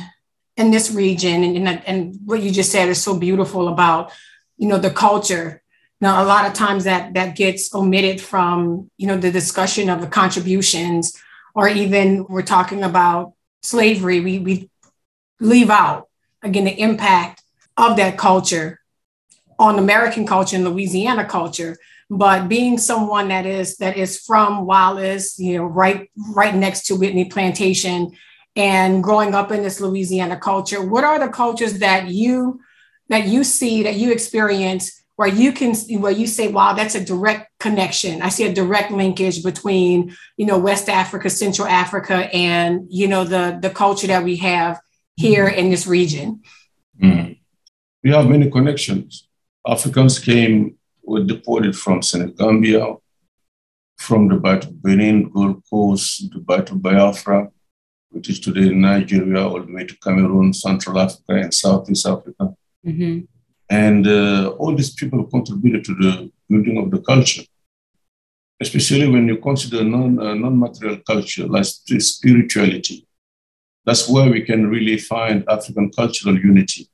in 0.57 0.71
this 0.71 0.91
region 0.91 1.43
and, 1.45 1.67
and, 1.69 1.81
and 1.87 2.19
what 2.25 2.41
you 2.41 2.51
just 2.51 2.71
said 2.71 2.89
is 2.89 3.01
so 3.01 3.17
beautiful 3.17 3.69
about 3.69 4.11
you 4.59 4.67
know, 4.67 4.77
the 4.77 4.91
culture. 4.91 5.63
Now, 6.01 6.23
a 6.23 6.25
lot 6.25 6.45
of 6.45 6.53
times 6.53 6.85
that 6.85 7.13
that 7.13 7.35
gets 7.35 7.73
omitted 7.75 8.21
from, 8.21 8.89
you 8.97 9.07
know, 9.07 9.17
the 9.17 9.31
discussion 9.31 9.89
of 9.89 10.01
the 10.01 10.07
contributions, 10.07 11.13
or 11.53 11.67
even 11.67 12.25
we're 12.29 12.41
talking 12.41 12.83
about 12.83 13.33
slavery. 13.61 14.21
We 14.21 14.39
we 14.39 14.69
leave 15.39 15.69
out 15.69 16.07
again 16.41 16.65
the 16.65 16.79
impact 16.79 17.43
of 17.75 17.97
that 17.97 18.17
culture 18.17 18.79
on 19.57 19.77
American 19.77 20.25
culture 20.25 20.55
and 20.55 20.65
Louisiana 20.65 21.25
culture. 21.25 21.77
But 22.09 22.47
being 22.47 22.77
someone 22.77 23.27
that 23.27 23.45
is 23.45 23.77
that 23.77 23.97
is 23.97 24.19
from 24.19 24.65
Wallace, 24.65 25.37
you 25.37 25.57
know, 25.57 25.65
right 25.65 26.09
right 26.33 26.55
next 26.55 26.87
to 26.87 26.95
Whitney 26.95 27.25
Plantation, 27.25 28.11
and 28.55 29.03
growing 29.03 29.35
up 29.35 29.51
in 29.51 29.63
this 29.63 29.81
Louisiana 29.81 30.37
culture, 30.37 30.81
what 30.81 31.03
are 31.03 31.19
the 31.19 31.27
cultures 31.27 31.79
that 31.79 32.07
you 32.07 32.61
that 33.09 33.27
you 33.27 33.43
see 33.43 33.83
that 33.83 33.95
you 33.95 34.11
experience 34.11 35.03
where 35.19 35.27
you 35.27 35.51
can 35.51 35.75
where 35.99 36.13
you 36.13 36.25
say 36.25 36.47
wow 36.47 36.71
that's 36.71 36.95
a 36.95 37.03
direct 37.03 37.51
connection 37.59 38.21
i 38.21 38.29
see 38.29 38.45
a 38.45 38.53
direct 38.53 38.89
linkage 38.89 39.43
between 39.43 40.15
you 40.37 40.45
know 40.45 40.57
west 40.57 40.87
africa 40.87 41.29
central 41.29 41.67
africa 41.67 42.33
and 42.33 42.87
you 42.89 43.05
know 43.05 43.25
the 43.25 43.59
the 43.61 43.69
culture 43.69 44.07
that 44.07 44.23
we 44.23 44.37
have 44.37 44.79
here 45.17 45.45
mm-hmm. 45.45 45.59
in 45.59 45.69
this 45.69 45.85
region 45.85 46.39
mm. 47.03 47.37
we 48.01 48.09
have 48.11 48.29
many 48.29 48.49
connections 48.49 49.27
africans 49.67 50.19
came 50.19 50.77
were 51.03 51.25
deported 51.25 51.75
from 51.75 52.01
senegambia 52.01 52.85
from 53.97 54.29
the 54.29 54.37
Bight 54.37 54.63
of 54.63 54.81
Benin, 54.81 55.29
Gold 55.29 55.61
Coast, 55.69 56.31
the 56.31 56.39
Bight 56.39 56.71
of 56.71 56.81
Biafra, 56.81 57.49
which 58.11 58.29
is 58.29 58.39
today 58.39 58.67
in 58.71 58.79
Nigeria, 58.79 59.45
all 59.45 59.61
the 59.61 59.73
way 59.73 59.85
to 59.85 59.97
Cameroon, 59.97 60.53
Central 60.53 60.97
Africa, 60.97 61.33
and 61.43 61.53
Southeast 61.53 62.07
Africa. 62.07 62.55
Mm-hmm. 62.87 63.25
And 63.69 64.07
uh, 64.07 64.55
all 64.57 64.75
these 64.75 64.93
people 64.93 65.23
contributed 65.25 65.85
to 65.85 65.93
the 65.95 66.31
building 66.49 66.77
of 66.77 66.89
the 66.89 66.99
culture, 66.99 67.43
especially 68.59 69.07
when 69.07 69.27
you 69.27 69.37
consider 69.37 69.83
non, 69.83 70.19
uh, 70.19 70.33
non-material 70.33 70.97
culture 71.05 71.45
like 71.45 71.65
spirituality. 71.65 73.07
That's 73.85 74.09
where 74.09 74.29
we 74.29 74.41
can 74.41 74.67
really 74.67 74.97
find 74.97 75.45
African 75.47 75.91
cultural 75.91 76.37
unity. 76.37 76.89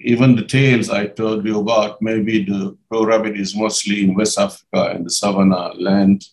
Even 0.00 0.34
the 0.34 0.44
tales 0.44 0.90
I 0.90 1.06
told 1.06 1.44
you 1.46 1.60
about, 1.60 2.02
maybe 2.02 2.44
the 2.44 2.76
Brer 2.90 3.06
Rabbit 3.06 3.36
is 3.36 3.54
mostly 3.54 4.02
in 4.02 4.14
West 4.14 4.38
Africa 4.38 4.90
and 4.92 5.06
the 5.06 5.10
Savannah 5.10 5.74
land 5.74 6.24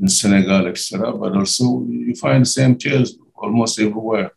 in 0.00 0.08
Senegal, 0.08 0.66
etc. 0.66 1.12
But 1.12 1.36
also 1.36 1.84
you 1.88 2.14
find 2.14 2.42
the 2.42 2.48
same 2.48 2.76
tales 2.76 3.18
almost 3.34 3.78
everywhere 3.78 4.32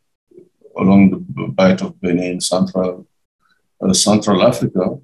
along 0.77 1.11
the 1.11 1.47
Bight 1.47 1.81
of 1.81 1.99
Benin, 2.01 2.41
Central 2.41 3.07
Central 3.93 4.43
Africa. 4.43 4.97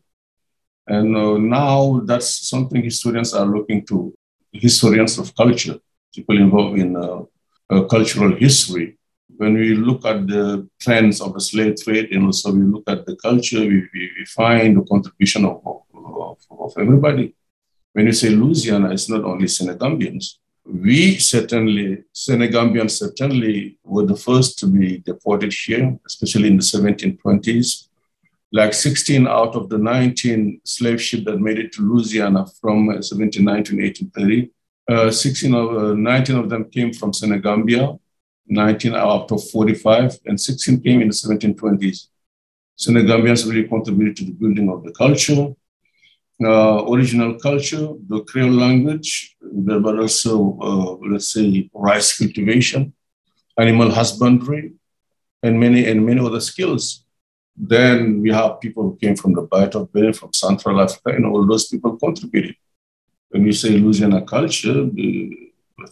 And 0.88 1.16
uh, 1.16 1.38
now 1.38 2.01
that's 2.06 2.50
something 2.50 2.84
historians 2.84 3.34
are 3.34 3.46
looking 3.46 3.86
to, 3.88 4.13
historians 4.51 5.18
of 5.18 5.36
culture, 5.36 5.80
people 6.13 6.38
involved 6.38 6.80
in 6.80 6.96
uh, 6.96 7.84
cultural 7.84 8.36
history. 8.36 8.98
When 9.38 9.54
we 9.54 9.75
look 9.75 10.06
at 10.06 10.28
the 10.28 10.68
trends 10.80 11.22
of 11.22 11.34
the 11.34 11.42
slave 11.42 11.82
trade 11.82 12.12
and 12.12 12.25
also 12.25 12.51
we 12.51 12.63
look 12.63 12.84
at 12.88 13.06
the 13.06 13.16
culture, 13.16 13.60
we, 13.60 13.88
we, 13.94 14.12
we 14.18 14.25
find 14.25 14.78
the 14.78 14.84
contribution 14.84 15.46
of, 15.46 15.62
of, 15.66 16.38
of 16.50 16.74
everybody. 16.78 17.36
When 17.94 18.06
you 18.08 18.13
say 18.13 18.30
Louisiana, 18.30 18.92
it's 18.92 19.10
not 19.10 19.24
only 19.24 19.46
Senegambians. 19.46 20.36
We 20.66 21.18
certainly, 21.18 22.04
Senegambians 22.13 22.92
certainly 22.92 23.80
were 23.84 24.06
the 24.06 24.16
first 24.16 24.60
to 24.60 24.68
be 24.68 25.00
deported 25.00 25.54
here, 25.54 25.98
especially 26.06 26.48
in 26.50 26.58
the 26.58 26.63
1720s 26.63 27.88
like 28.51 28.74
16 28.74 29.27
out 29.27 29.55
of 29.55 29.70
the 29.70 29.77
19 29.77 30.62
slave 30.65 31.01
ships 31.01 31.24
that 31.25 31.39
made 31.39 31.58
it 31.58 31.72
to 31.74 31.81
Louisiana 31.81 32.46
from 32.60 32.88
1790 32.88 33.77
to 33.77 33.81
1830, 33.81 34.51
uh, 34.89 35.12
16 35.12 35.53
of, 35.53 35.77
uh, 35.77 35.93
19 35.93 36.36
of 36.36 36.50
them 36.50 36.65
came 36.70 36.91
from 36.91 37.13
Senegambia, 37.13 37.98
19 38.48 38.93
out 38.93 39.31
of 39.31 39.50
45, 39.50 40.20
and 40.25 40.39
16 40.39 40.81
came 40.81 41.01
in 41.01 41.08
the 41.08 41.13
1720s. 41.13 42.08
Senegambians 42.77 43.48
really 43.48 43.67
contributed 43.67 44.17
to 44.17 44.25
the 44.25 44.31
building 44.31 44.70
of 44.70 44.84
the 44.84 44.91
culture, 44.91 45.53
uh, 46.43 46.91
original 46.91 47.39
culture, 47.39 47.88
the 48.10 48.22
Creole 48.24 48.51
language, 48.51 49.38
but 49.41 49.98
also, 49.98 50.58
uh, 50.60 51.08
let's 51.08 51.31
say, 51.31 51.70
rice 51.74 52.17
cultivation, 52.17 52.93
animal 53.58 53.91
husbandry, 53.91 54.74
and 55.43 55.60
many 55.60 55.86
and 55.86 56.05
many 56.05 56.20
other 56.20 56.41
skills 56.41 57.05
then 57.63 58.22
we 58.24 58.32
have 58.32 58.60
people 58.60 58.82
who 58.84 58.98
came 58.98 59.15
from 59.15 59.34
the 59.34 59.44
Bight 59.44 59.75
of 59.75 59.94
Benin, 59.94 60.13
from 60.13 60.34
Central 60.34 60.82
Africa, 60.82 61.10
and 61.15 61.27
all 61.27 61.46
those 61.46 61.68
people 61.68 61.96
contributed. 61.96 62.56
When 63.30 63.46
you 63.46 63.51
say 63.51 63.70
Louisiana 63.70 64.24
culture, 64.24 64.89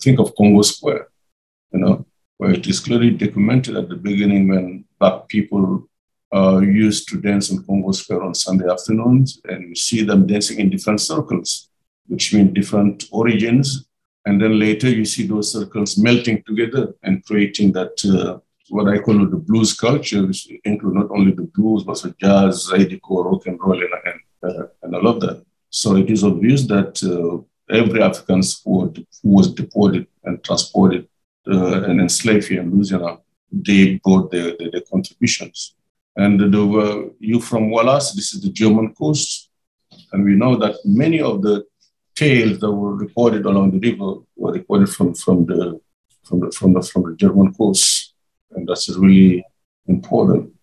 think 0.01 0.19
of 0.19 0.33
Congo 0.35 0.63
Square, 0.63 1.09
you 1.71 1.79
know, 1.79 2.05
where 2.37 2.51
it 2.51 2.65
is 2.65 2.79
clearly 2.79 3.11
documented 3.11 3.75
at 3.75 3.87
the 3.87 3.95
beginning 3.95 4.47
when 4.47 4.85
Black 4.99 5.27
people 5.27 5.87
uh, 6.33 6.57
used 6.57 7.07
to 7.09 7.21
dance 7.21 7.51
in 7.51 7.63
Congo 7.63 7.91
Square 7.91 8.23
on 8.23 8.33
Sunday 8.33 8.67
afternoons, 8.67 9.39
and 9.47 9.69
you 9.69 9.75
see 9.75 10.01
them 10.01 10.25
dancing 10.25 10.59
in 10.59 10.71
different 10.71 11.01
circles, 11.01 11.69
which 12.07 12.33
mean 12.33 12.51
different 12.51 13.05
origins. 13.11 13.85
And 14.25 14.41
then 14.41 14.57
later 14.57 14.89
you 14.89 15.05
see 15.05 15.27
those 15.27 15.53
circles 15.53 15.99
melting 15.99 16.41
together 16.47 16.95
and 17.03 17.23
creating 17.25 17.73
that 17.73 17.93
uh, 18.05 18.39
what 18.69 18.87
I 18.87 18.99
call 18.99 19.17
the 19.25 19.37
blues 19.37 19.73
culture, 19.73 20.25
which 20.25 20.47
include 20.63 20.95
not 20.95 21.11
only 21.11 21.31
the 21.31 21.49
blues, 21.55 21.83
but 21.83 21.91
also 21.91 22.13
jazz, 22.19 22.69
zydeco, 22.69 23.25
rock 23.25 23.47
and 23.47 23.59
roll, 23.59 23.81
and, 23.81 23.93
and, 24.05 24.19
uh, 24.43 24.67
and 24.83 24.95
all 24.95 25.07
of 25.07 25.19
that. 25.21 25.43
So 25.69 25.95
it 25.95 26.09
is 26.09 26.23
obvious 26.23 26.63
that 26.67 26.93
uh, 27.03 27.43
every 27.73 28.01
African 28.01 28.41
who, 28.63 28.93
who, 29.21 29.29
was 29.29 29.53
deported 29.53 30.07
and 30.23 30.43
transported 30.43 31.07
uh, 31.47 31.83
and 31.83 32.01
enslaved 32.01 32.47
here 32.47 32.61
in 32.61 32.71
Louisiana, 32.71 33.19
they 33.51 33.99
brought 34.03 34.31
their, 34.31 34.55
their, 34.57 34.71
their 34.71 34.81
contributions. 34.91 35.75
And 36.15 36.39
the, 36.39 36.61
uh, 36.61 37.13
you 37.19 37.39
from 37.39 37.69
Wallace, 37.69 38.13
this 38.13 38.33
is 38.33 38.41
the 38.41 38.49
German 38.49 38.93
coast. 38.93 39.49
And 40.11 40.23
we 40.25 40.35
know 40.35 40.55
that 40.57 40.75
many 40.85 41.21
of 41.21 41.41
the 41.41 41.65
tales 42.15 42.59
that 42.59 42.71
were 42.71 42.95
recorded 42.95 43.45
along 43.45 43.71
the 43.71 43.91
river 43.91 44.21
were 44.35 44.53
recorded 44.53 44.89
from, 44.89 45.13
from, 45.13 45.45
the, 45.45 45.79
from, 46.23 46.39
the, 46.41 46.51
from, 46.51 46.73
the, 46.73 46.81
from 46.81 47.03
the 47.03 47.15
German 47.15 47.53
coast 47.53 47.98
and 48.51 48.67
that's 48.67 48.89
really 48.97 49.45
important. 49.87 50.53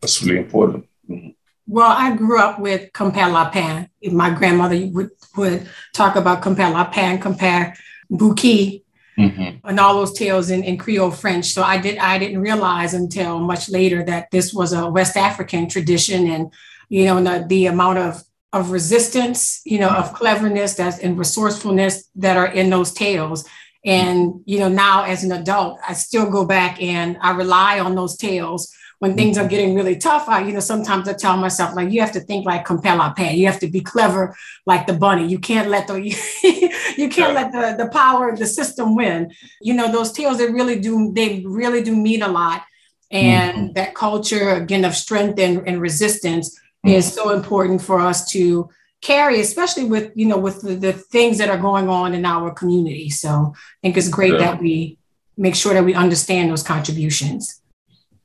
That's 0.00 0.22
really 0.22 0.38
important. 0.38 0.86
Mm-hmm. 1.08 1.30
Well, 1.68 1.90
I 1.90 2.14
grew 2.14 2.38
up 2.38 2.60
with 2.60 2.92
compère 2.92 3.32
lapin. 3.32 3.88
My 4.12 4.30
grandmother 4.30 4.86
would, 4.86 5.10
would 5.36 5.68
talk 5.92 6.14
about 6.14 6.42
compère 6.42 6.72
lapin, 6.72 7.18
compère 7.18 7.76
Bouki, 8.10 8.84
mm-hmm. 9.18 9.66
and 9.66 9.80
all 9.80 9.94
those 9.94 10.12
tales 10.12 10.50
in, 10.50 10.62
in 10.62 10.78
Creole 10.78 11.10
French. 11.10 11.46
So 11.46 11.62
I 11.62 11.78
did 11.78 11.98
I 11.98 12.18
didn't 12.18 12.40
realize 12.40 12.94
until 12.94 13.40
much 13.40 13.68
later 13.68 14.04
that 14.04 14.30
this 14.30 14.54
was 14.54 14.72
a 14.72 14.88
West 14.88 15.16
African 15.16 15.68
tradition, 15.68 16.28
and 16.28 16.52
you 16.88 17.06
know 17.06 17.20
the, 17.22 17.46
the 17.48 17.66
amount 17.66 17.98
of 17.98 18.22
of 18.52 18.70
resistance, 18.70 19.60
you 19.64 19.78
know, 19.78 19.90
of 19.90 20.12
cleverness 20.14 20.74
that's 20.74 20.98
and 21.00 21.18
resourcefulness 21.18 22.08
that 22.14 22.36
are 22.36 22.46
in 22.46 22.70
those 22.70 22.92
tales 22.92 23.44
and, 23.86 24.42
you 24.44 24.58
know, 24.58 24.68
now 24.68 25.04
as 25.04 25.22
an 25.22 25.30
adult, 25.30 25.78
I 25.88 25.92
still 25.92 26.28
go 26.28 26.44
back 26.44 26.82
and 26.82 27.16
I 27.20 27.30
rely 27.30 27.78
on 27.78 27.94
those 27.94 28.16
tales 28.16 28.74
when 28.98 29.14
things 29.14 29.38
are 29.38 29.46
getting 29.46 29.76
really 29.76 29.96
tough. 29.96 30.28
I, 30.28 30.44
you 30.44 30.52
know, 30.52 30.60
sometimes 30.60 31.08
I 31.08 31.12
tell 31.12 31.36
myself, 31.36 31.76
like, 31.76 31.92
you 31.92 32.00
have 32.00 32.10
to 32.12 32.20
think 32.20 32.44
like 32.44 32.66
compère 32.66 32.98
lapin. 32.98 33.36
You 33.36 33.46
have 33.46 33.60
to 33.60 33.68
be 33.68 33.80
clever 33.80 34.34
like 34.66 34.88
the 34.88 34.94
bunny. 34.94 35.28
You 35.28 35.38
can't 35.38 35.68
let 35.68 35.86
the, 35.86 36.00
you 36.96 37.08
can't 37.08 37.34
let 37.34 37.52
the, 37.52 37.84
the 37.84 37.88
power 37.90 38.28
of 38.28 38.40
the 38.40 38.46
system 38.46 38.96
win. 38.96 39.32
You 39.60 39.74
know, 39.74 39.92
those 39.92 40.10
tales, 40.10 40.38
they 40.38 40.50
really 40.50 40.80
do, 40.80 41.12
they 41.12 41.44
really 41.46 41.82
do 41.82 41.94
mean 41.94 42.22
a 42.22 42.28
lot. 42.28 42.64
And 43.12 43.56
mm-hmm. 43.56 43.72
that 43.74 43.94
culture, 43.94 44.50
again, 44.54 44.84
of 44.84 44.96
strength 44.96 45.38
and, 45.38 45.62
and 45.64 45.80
resistance 45.80 46.58
mm-hmm. 46.84 46.88
is 46.88 47.12
so 47.12 47.30
important 47.30 47.82
for 47.82 48.00
us 48.00 48.28
to 48.32 48.68
carry, 49.02 49.40
especially 49.40 49.84
with 49.84 50.12
you 50.14 50.26
know 50.26 50.38
with 50.38 50.62
the, 50.62 50.74
the, 50.74 50.92
things 50.92 51.38
that 51.38 51.48
are 51.48 51.58
going 51.58 51.88
on 51.88 52.14
in 52.14 52.24
our 52.24 52.50
community. 52.52 53.10
So 53.10 53.28
I 53.28 53.78
think 53.82 53.96
it's 53.96 54.08
great 54.08 54.32
yeah. 54.32 54.38
that 54.38 54.60
we 54.60 54.98
make 55.36 55.54
sure 55.54 55.74
that 55.74 55.84
we 55.84 55.94
understand 55.94 56.50
those 56.50 56.62
contributions. 56.62 57.60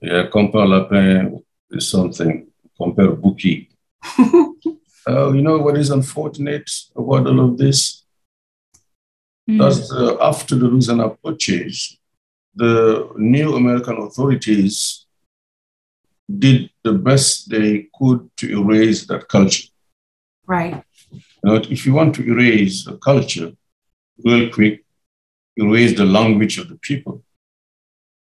Yeah, 0.01 0.27
compère 0.27 0.67
lapin 0.67 1.43
is 1.71 1.89
something. 1.89 2.47
Compère 2.79 3.15
Bouki. 3.15 3.69
uh, 5.07 5.31
you 5.31 5.41
know 5.41 5.59
what 5.59 5.77
is 5.77 5.91
unfortunate 5.91 6.69
about 6.95 7.27
all 7.27 7.39
of 7.39 7.57
this? 7.57 8.03
Mm. 9.49 9.59
That 9.59 9.91
uh, 9.95 10.23
after 10.27 10.55
the 10.55 10.67
Louisiana 10.67 11.09
Purchase, 11.23 11.97
the 12.55 13.09
new 13.17 13.55
American 13.55 13.97
authorities 13.97 15.05
did 16.39 16.69
the 16.83 16.93
best 16.93 17.49
they 17.49 17.87
could 17.97 18.29
to 18.37 18.59
erase 18.59 19.05
that 19.07 19.27
culture. 19.27 19.70
Right. 20.51 20.83
Know, 21.45 21.55
if 21.75 21.85
you 21.85 21.93
want 21.93 22.13
to 22.15 22.23
erase 22.23 22.85
a 22.85 22.97
culture 22.97 23.53
real 24.25 24.51
quick, 24.51 24.83
erase 25.55 25.95
the 25.95 26.03
language 26.05 26.57
of 26.57 26.67
the 26.67 26.75
people. 26.75 27.23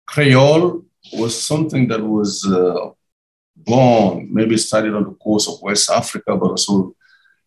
Creole 0.06 0.86
was 1.14 1.34
something 1.52 1.88
that 1.88 2.04
was 2.18 2.32
uh, 2.46 2.90
born, 3.56 4.30
maybe 4.32 4.58
started 4.58 4.94
on 4.94 5.06
the 5.06 5.16
coast 5.24 5.50
of 5.50 5.60
West 5.64 5.90
Africa, 5.90 6.38
but 6.38 6.52
also 6.52 6.96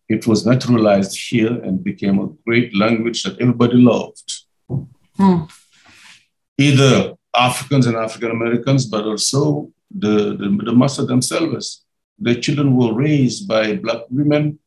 it 0.09 0.27
was 0.27 0.45
naturalized 0.45 1.17
here 1.29 1.53
and 1.63 1.81
became 1.81 2.19
a 2.19 2.27
great 2.45 2.75
language 2.75 3.23
that 3.23 3.39
everybody 3.39 3.77
loved. 3.77 4.27
Hmm. 5.15 5.43
Either 6.57 7.13
Africans 7.33 7.85
and 7.87 7.95
African 7.95 8.31
Americans, 8.31 8.85
but 8.85 9.05
also 9.05 9.71
the, 9.89 10.35
the, 10.35 10.49
the 10.65 10.73
master 10.73 11.05
themselves. 11.05 11.85
The 12.19 12.35
children 12.35 12.75
were 12.75 12.93
raised 12.93 13.47
by 13.47 13.75
Black 13.75 14.03
women, 14.09 14.59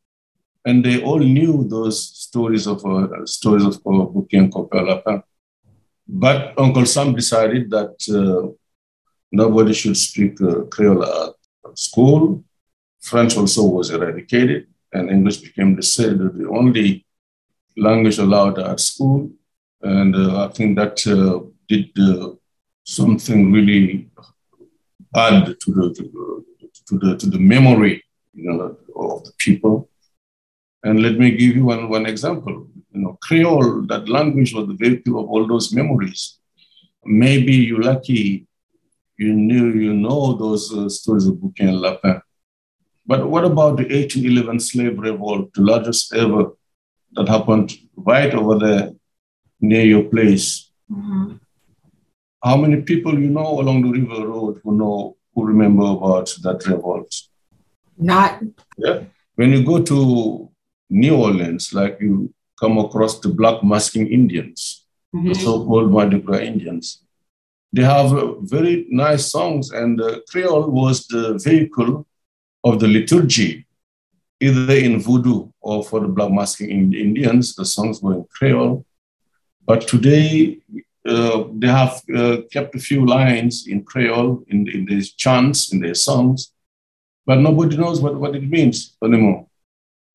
and 0.64 0.84
they 0.84 1.02
all 1.02 1.18
knew 1.18 1.66
those 1.68 1.98
stories 2.00 2.66
of 2.66 2.84
uh, 2.84 3.26
stories 3.26 3.64
of 3.64 3.76
uh, 3.76 4.06
Bouki 4.12 4.38
and 4.38 4.52
Compère 4.52 4.86
Lapin. 4.86 5.22
But 6.06 6.54
Uncle 6.58 6.86
Sam 6.86 7.14
decided 7.14 7.70
that 7.70 7.96
uh, 8.10 8.52
nobody 9.32 9.72
should 9.72 9.96
speak 9.96 10.40
uh, 10.40 10.62
Creole 10.64 11.04
at 11.04 11.78
school. 11.78 12.44
French 13.00 13.36
also 13.36 13.64
was 13.64 13.90
eradicated, 13.90 14.66
and 14.92 15.10
English 15.10 15.38
became 15.38 15.74
the, 15.76 15.82
the 16.34 16.48
only 16.48 17.06
language 17.76 18.18
allowed 18.18 18.58
at 18.58 18.80
school. 18.80 19.30
And 19.82 20.14
uh, 20.14 20.46
I 20.46 20.48
think 20.52 20.76
that 20.76 21.06
uh, 21.06 21.46
did 21.68 21.90
uh, 21.98 22.34
something 22.84 23.52
really 23.52 24.10
bad 25.12 25.46
to 25.46 25.72
the, 25.72 25.94
to 25.94 26.02
the, 26.02 26.44
to 26.88 26.98
the, 26.98 27.16
to 27.16 27.26
the 27.26 27.38
memory 27.38 28.02
you 28.34 28.50
know, 28.50 28.76
of 28.96 29.24
the 29.24 29.32
people. 29.38 29.88
And 30.82 31.02
let 31.02 31.18
me 31.18 31.30
give 31.32 31.56
you 31.56 31.66
one, 31.66 31.88
one 31.88 32.06
example. 32.06 32.66
You 32.92 33.00
know, 33.00 33.18
Creole, 33.22 33.82
that 33.88 34.08
language 34.08 34.54
was 34.54 34.66
the 34.66 34.74
vehicle 34.74 35.20
of 35.20 35.28
all 35.28 35.46
those 35.46 35.72
memories. 35.72 36.38
Maybe 37.04 37.54
you're 37.54 37.82
lucky 37.82 38.46
you 39.20 39.34
knew, 39.34 39.66
you 39.72 39.92
know 39.92 40.34
those 40.34 40.74
uh, 40.74 40.88
stories 40.88 41.26
of 41.26 41.34
Bouki 41.34 41.60
and 41.60 41.78
Lapin. 41.78 42.22
But 43.06 43.28
what 43.28 43.44
about 43.44 43.76
the 43.76 43.84
1811 43.84 44.60
slave 44.60 44.98
revolt, 44.98 45.52
the 45.52 45.60
largest 45.60 46.14
ever 46.14 46.52
that 47.12 47.28
happened 47.28 47.70
right 47.96 48.32
over 48.34 48.58
there 48.58 48.92
near 49.60 49.84
your 49.84 50.04
place? 50.04 50.70
Mm-hmm. 50.90 51.34
How 52.42 52.56
many 52.56 52.80
people 52.80 53.18
you 53.20 53.28
know 53.28 53.60
along 53.60 53.82
the 53.82 54.00
river 54.00 54.26
road 54.26 54.60
who 54.64 54.78
know, 54.78 55.16
who 55.34 55.44
remember 55.44 55.84
about 55.84 56.34
that 56.42 56.66
revolt? 56.66 57.14
Not. 57.96 58.42
Yeah. 58.76 59.04
When 59.36 59.52
you 59.52 59.64
go 59.64 59.82
to 59.82 60.50
New 60.90 61.16
Orleans, 61.16 61.72
like 61.72 61.98
you 62.00 62.32
come 62.58 62.78
across 62.78 63.20
the 63.20 63.28
black 63.28 63.62
masking 63.62 64.08
Indians, 64.08 64.86
mm-hmm. 65.14 65.28
the 65.28 65.34
so-called 65.34 65.90
Mardi 65.90 66.20
Gras 66.20 66.40
Indians. 66.40 67.02
They 67.72 67.82
have 67.82 68.12
very 68.40 68.86
nice 68.90 69.30
songs, 69.30 69.70
and 69.70 70.00
uh, 70.00 70.20
Creole 70.28 70.70
was 70.70 71.06
the 71.06 71.38
vehicle 71.38 72.06
of 72.64 72.80
the 72.80 72.88
liturgy, 72.88 73.66
either 74.40 74.74
in 74.74 75.00
voodoo 75.00 75.48
or 75.60 75.84
for 75.84 76.00
the 76.00 76.08
black 76.08 76.32
masking 76.32 76.70
Indians. 76.70 77.54
The 77.54 77.64
songs 77.64 78.02
were 78.02 78.14
in 78.14 78.24
Creole. 78.36 78.84
But 79.64 79.86
today, 79.86 80.58
uh, 81.06 81.44
they 81.54 81.66
have 81.66 82.02
uh, 82.14 82.38
kept 82.52 82.74
a 82.74 82.78
few 82.78 83.06
lines 83.06 83.66
in 83.66 83.82
Creole 83.84 84.44
in, 84.48 84.68
in 84.68 84.84
their 84.84 85.00
chants, 85.16 85.72
in 85.72 85.80
their 85.80 85.94
songs, 85.94 86.52
but 87.24 87.38
nobody 87.38 87.76
knows 87.76 88.00
what, 88.00 88.14
what 88.16 88.34
it 88.34 88.48
means 88.48 88.96
anymore. 89.02 89.46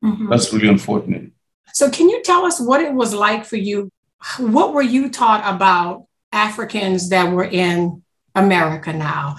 Mm-hmm. 0.04 0.28
That's 0.28 0.52
really 0.52 0.68
unfortunate. 0.68 1.32
So, 1.72 1.90
can 1.90 2.08
you 2.08 2.22
tell 2.22 2.44
us 2.44 2.60
what 2.60 2.80
it 2.80 2.92
was 2.92 3.12
like 3.12 3.44
for 3.44 3.56
you? 3.56 3.90
What 4.38 4.72
were 4.72 4.82
you 4.82 5.10
taught 5.10 5.42
about 5.54 6.06
Africans 6.32 7.08
that 7.10 7.32
were 7.32 7.44
in 7.44 8.02
America 8.34 8.92
now? 8.92 9.36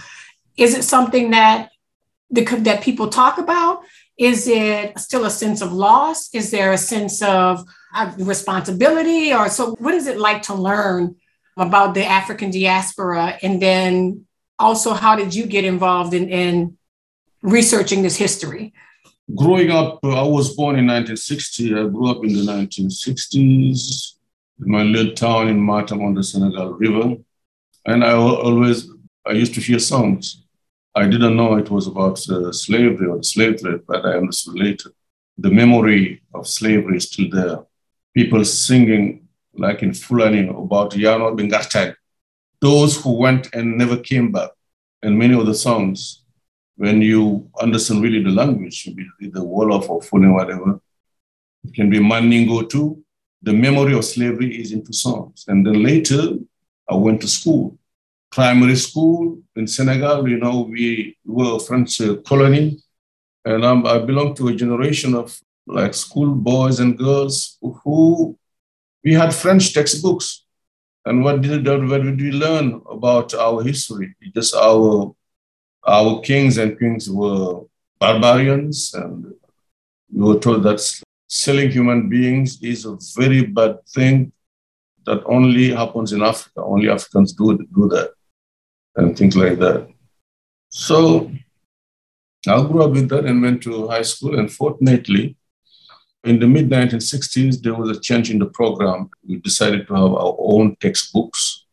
Is 0.57 0.75
it 0.75 0.83
something 0.83 1.31
that 1.31 1.69
the, 2.29 2.43
that 2.43 2.83
people 2.83 3.07
talk 3.07 3.37
about? 3.37 3.81
Is 4.17 4.47
it 4.47 4.97
still 4.99 5.25
a 5.25 5.29
sense 5.29 5.61
of 5.61 5.71
loss? 5.71 6.33
Is 6.33 6.51
there 6.51 6.73
a 6.73 6.77
sense 6.77 7.21
of 7.21 7.63
uh, 7.95 8.11
responsibility? 8.17 9.33
Or 9.33 9.47
so, 9.47 9.75
what 9.75 9.93
is 9.93 10.07
it 10.07 10.17
like 10.17 10.41
to 10.43 10.55
learn 10.55 11.15
about 11.57 11.93
the 11.93 12.05
African 12.05 12.51
diaspora? 12.51 13.37
And 13.41 13.61
then 13.61 14.25
also, 14.59 14.93
how 14.93 15.15
did 15.15 15.33
you 15.35 15.45
get 15.45 15.65
involved 15.65 16.13
in, 16.13 16.29
in 16.29 16.77
researching 17.41 18.01
this 18.01 18.17
history? 18.17 18.73
Growing 19.35 19.71
up, 19.71 19.99
I 20.03 20.23
was 20.23 20.55
born 20.55 20.79
in 20.79 20.87
1960. 20.87 21.73
I 21.75 21.87
grew 21.87 22.09
up 22.09 22.23
in 22.23 22.33
the 22.33 22.51
1960s 22.51 24.13
in 24.63 24.71
my 24.71 24.83
little 24.83 25.13
town 25.13 25.49
in 25.49 25.59
Matam 25.59 26.01
on 26.01 26.13
the 26.13 26.23
Senegal 26.23 26.73
River. 26.73 27.15
And 27.85 28.03
I 28.03 28.13
always, 28.13 28.89
I 29.25 29.31
used 29.31 29.53
to 29.55 29.61
hear 29.61 29.79
songs. 29.79 30.43
I 30.95 31.07
didn't 31.07 31.35
know 31.35 31.55
it 31.55 31.69
was 31.69 31.87
about 31.87 32.27
uh, 32.29 32.51
slavery 32.51 33.07
or 33.07 33.21
slave 33.21 33.61
trade, 33.61 33.81
but 33.87 34.05
I 34.05 34.17
understood 34.17 34.57
later. 34.57 34.91
The 35.37 35.51
memory 35.51 36.23
of 36.33 36.47
slavery 36.47 36.97
is 36.97 37.05
still 37.05 37.29
there. 37.29 37.59
People 38.15 38.43
singing, 38.43 39.26
like 39.57 39.83
in 39.83 39.93
Fulani, 39.93 40.47
about 40.47 40.91
Yano 40.91 41.37
Bingartag, 41.37 41.95
those 42.61 43.01
who 43.01 43.13
went 43.13 43.53
and 43.53 43.77
never 43.77 43.97
came 43.97 44.31
back. 44.31 44.49
And 45.01 45.17
many 45.17 45.39
of 45.39 45.45
the 45.45 45.53
songs, 45.53 46.23
when 46.75 47.01
you 47.01 47.49
understand 47.59 48.03
really 48.03 48.23
the 48.23 48.29
language, 48.29 48.89
be 48.95 49.29
the 49.29 49.39
Wolof 49.39 49.89
or 49.89 50.01
Fulani, 50.01 50.33
whatever, 50.33 50.79
it 51.63 51.73
can 51.73 51.89
be 51.89 51.99
Mandingo 51.99 52.63
too, 52.63 53.03
the 53.41 53.53
memory 53.53 53.93
of 53.93 54.05
slavery 54.05 54.59
is 54.59 54.71
into 54.71 54.93
songs. 54.93 55.45
And 55.47 55.65
then 55.65 55.83
later, 55.83 56.33
I 56.89 56.95
went 56.95 57.21
to 57.21 57.27
school, 57.27 57.77
primary 58.31 58.75
school 58.75 59.39
in 59.55 59.67
Senegal. 59.67 60.27
You 60.27 60.37
know, 60.37 60.61
we 60.61 61.17
were 61.25 61.57
a 61.57 61.59
French 61.59 62.01
colony, 62.25 62.79
and 63.45 63.63
um, 63.63 63.85
I 63.85 63.99
belong 63.99 64.35
to 64.35 64.47
a 64.47 64.55
generation 64.55 65.13
of 65.13 65.39
like 65.67 65.93
school 65.93 66.33
boys 66.33 66.79
and 66.79 66.97
girls 66.97 67.57
who 67.61 68.37
we 69.07 69.13
had 69.13 69.33
French 69.33 69.73
textbooks. 69.73 70.43
And 71.05 71.23
what 71.23 71.39
did, 71.41 71.65
what 71.65 72.03
did 72.03 72.19
we 72.19 72.31
learn 72.31 72.81
about 72.91 73.33
our 73.33 73.63
history? 73.63 74.13
Just 74.35 74.53
our 74.53 75.15
our 75.95 76.19
kings 76.19 76.57
and 76.57 76.77
queens 76.77 77.09
were 77.09 77.61
barbarians, 77.97 78.93
and 78.93 79.33
we 80.13 80.21
were 80.27 80.39
told 80.45 80.63
that 80.63 80.81
selling 81.29 81.71
human 81.71 82.09
beings 82.09 82.61
is 82.61 82.83
a 82.83 82.97
very 83.15 83.43
bad 83.45 83.75
thing 83.95 84.33
that 85.05 85.23
only 85.25 85.71
happens 85.81 86.11
in 86.11 86.21
Africa. 86.21 86.59
Only 86.73 86.89
Africans 86.89 87.31
do, 87.31 87.57
do 87.77 87.87
that 87.87 88.11
and 88.97 89.17
things 89.17 89.37
like 89.37 89.57
that. 89.59 89.87
So 90.67 91.31
I 92.45 92.61
grew 92.67 92.83
up 92.83 92.91
with 92.91 93.07
that 93.11 93.23
and 93.23 93.41
went 93.41 93.63
to 93.63 93.87
high 93.87 94.07
school. 94.11 94.37
And 94.37 94.51
fortunately, 94.51 95.37
in 96.27 96.39
the 96.39 96.47
mid 96.47 96.69
1960s, 96.69 97.61
there 97.61 97.73
was 97.75 97.89
a 97.95 97.99
change 97.99 98.29
in 98.29 98.39
the 98.39 98.45
program. 98.45 99.09
We 99.27 99.37
decided 99.37 99.87
to 99.87 99.93
have 99.93 100.13
our 100.13 100.35
own 100.39 100.75
textbooks. 100.77 101.65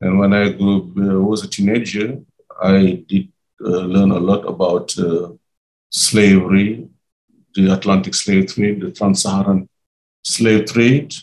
And 0.00 0.18
when 0.18 0.32
I 0.32 0.50
grew, 0.50 0.92
uh, 0.98 1.20
was 1.22 1.44
a 1.44 1.48
teenager, 1.48 2.20
I 2.60 3.04
did 3.08 3.28
uh, 3.64 3.84
learn 3.94 4.10
a 4.10 4.18
lot 4.18 4.42
about 4.46 4.96
uh, 4.98 5.32
slavery, 5.90 6.88
the 7.54 7.72
Atlantic 7.72 8.14
slave 8.14 8.52
trade, 8.52 8.80
the 8.80 8.90
trans-Saharan 8.90 9.68
slave 10.22 10.66
trade. 10.66 11.14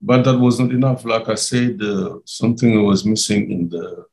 But 0.00 0.24
that 0.24 0.38
wasn't 0.38 0.72
enough. 0.72 1.04
Like 1.04 1.28
I 1.28 1.34
said, 1.34 1.80
uh, 1.82 2.18
something 2.24 2.84
was 2.84 3.04
missing 3.04 3.50
in 3.50 3.68
the 3.68 4.06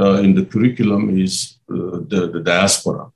uh, 0.00 0.22
in 0.22 0.34
the 0.34 0.44
curriculum 0.44 1.18
is 1.18 1.58
uh, 1.68 1.98
the, 2.08 2.30
the 2.32 2.40
diaspora. 2.40 3.10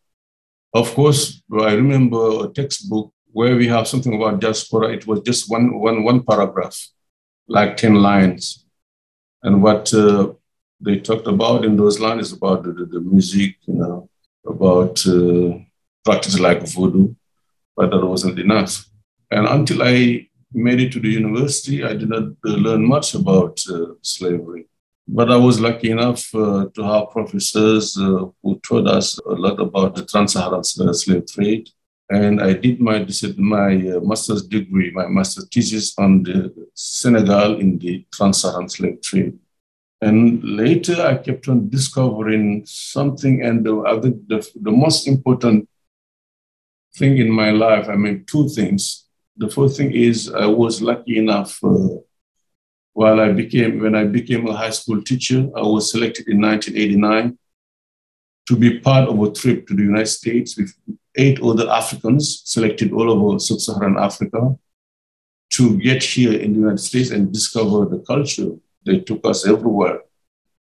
Of 0.75 0.93
course, 0.95 1.43
I 1.53 1.73
remember 1.73 2.45
a 2.45 2.49
textbook 2.49 3.14
where 3.35 3.57
we 3.57 3.67
have 3.67 3.89
something 3.89 4.15
about 4.15 4.41
diaspora. 4.41 4.93
It 4.93 5.07
was 5.09 5.21
just 5.21 5.51
one, 5.51 5.79
one, 5.81 6.05
one 6.05 6.23
paragraph, 6.23 6.79
like 7.49 7.77
10 7.77 7.97
lines. 7.97 8.65
And 9.43 9.61
what 9.61 9.93
uh, 9.93 10.33
they 10.81 11.01
talked 11.01 11.27
about 11.27 11.65
in 11.65 11.77
those 11.77 11.99
lines 11.99 12.29
is 12.29 12.33
about 12.33 12.63
the, 12.63 12.73
the, 12.73 12.87
the 12.87 13.01
music, 13.01 13.57
you 13.67 13.75
know, 13.75 14.09
about 14.47 15.05
uh, 15.07 15.59
practice 16.05 16.39
like 16.39 16.63
voodoo, 16.69 17.13
but 17.77 17.91
that 17.91 18.07
wasn't 18.07 18.39
enough. 18.39 18.87
And 19.33 19.49
until 19.49 19.83
I 19.83 20.29
made 20.53 20.81
it 20.81 20.93
to 20.93 21.01
the 21.01 21.09
university, 21.09 21.83
I 21.83 21.95
did 21.95 22.11
not 22.11 22.29
uh, 22.47 22.51
learn 22.51 22.85
much 22.87 23.15
about 23.15 23.61
uh, 23.69 23.95
slavery. 24.03 24.69
But 25.09 25.31
I 25.31 25.37
was 25.37 25.61
lucky 25.61 25.91
enough 25.91 26.33
uh, 26.35 26.67
to 26.73 26.83
have 26.85 27.11
professors 27.11 27.99
uh, 27.99 28.27
who 28.43 28.61
taught 28.61 28.87
us 28.87 29.19
a 29.19 29.33
lot 29.33 29.59
about 29.61 29.97
the 29.97 30.05
trans-Saharan 30.05 30.63
slave 30.63 31.27
trade. 31.27 31.69
And 32.15 32.41
I 32.41 32.53
did 32.53 32.81
my, 32.81 33.05
my 33.37 33.75
uh, 33.75 34.01
master's 34.01 34.47
degree, 34.47 34.93
my 34.93 35.09
master's 35.09 35.49
thesis 35.53 35.95
on 35.99 36.23
the 36.23 36.55
Senegal 36.75 37.59
in 37.59 37.79
the 37.79 38.07
trans-Saharan 38.13 38.69
slave 38.69 39.03
trade. 39.03 39.37
And 40.01 40.45
later 40.45 41.01
I 41.03 41.17
kept 41.17 41.49
on 41.49 41.69
discovering 41.69 42.65
something. 42.67 43.43
And 43.43 43.67
the, 43.67 43.75
the, 44.29 44.49
the 44.61 44.71
most 44.71 45.09
important 45.09 45.69
thing 46.97 47.19
in 47.19 47.31
my 47.31 47.51
life, 47.51 47.89
I 47.89 47.97
mean, 47.97 48.25
two 48.27 48.49
things. 48.49 49.07
The 49.37 49.51
first 49.51 49.77
thing 49.77 49.91
is 49.93 50.33
I 50.33 50.47
was 50.47 50.81
lucky 50.81 51.19
enough 51.19 51.59
uh, 51.65 51.89
while 52.93 53.19
I 53.19 53.33
became, 53.33 53.81
when 53.81 53.97
I 53.97 54.05
became 54.05 54.47
a 54.47 54.57
high 54.57 54.71
school 54.71 55.03
teacher, 55.03 55.49
I 55.57 55.63
was 55.63 55.91
selected 55.91 56.29
in 56.29 56.41
1989 56.41 57.37
to 58.47 58.57
be 58.57 58.79
part 58.79 59.09
of 59.09 59.21
a 59.21 59.33
trip 59.33 59.67
to 59.67 59.75
the 59.75 59.83
United 59.83 60.07
States 60.07 60.57
with 60.57 60.73
eight 61.17 61.41
other 61.41 61.69
Africans 61.71 62.43
selected 62.45 62.93
all 62.93 63.11
over 63.11 63.39
sub 63.39 63.61
Saharan 63.61 63.97
Africa 63.99 64.57
to 65.51 65.79
get 65.79 66.03
here 66.03 66.33
in 66.33 66.53
the 66.53 66.59
United 66.59 66.81
States 66.81 67.11
and 67.11 67.33
discover 67.33 67.85
the 67.87 68.01
culture. 68.01 68.51
They 68.85 69.01
took 69.01 69.25
us 69.25 69.47
everywhere 69.47 70.01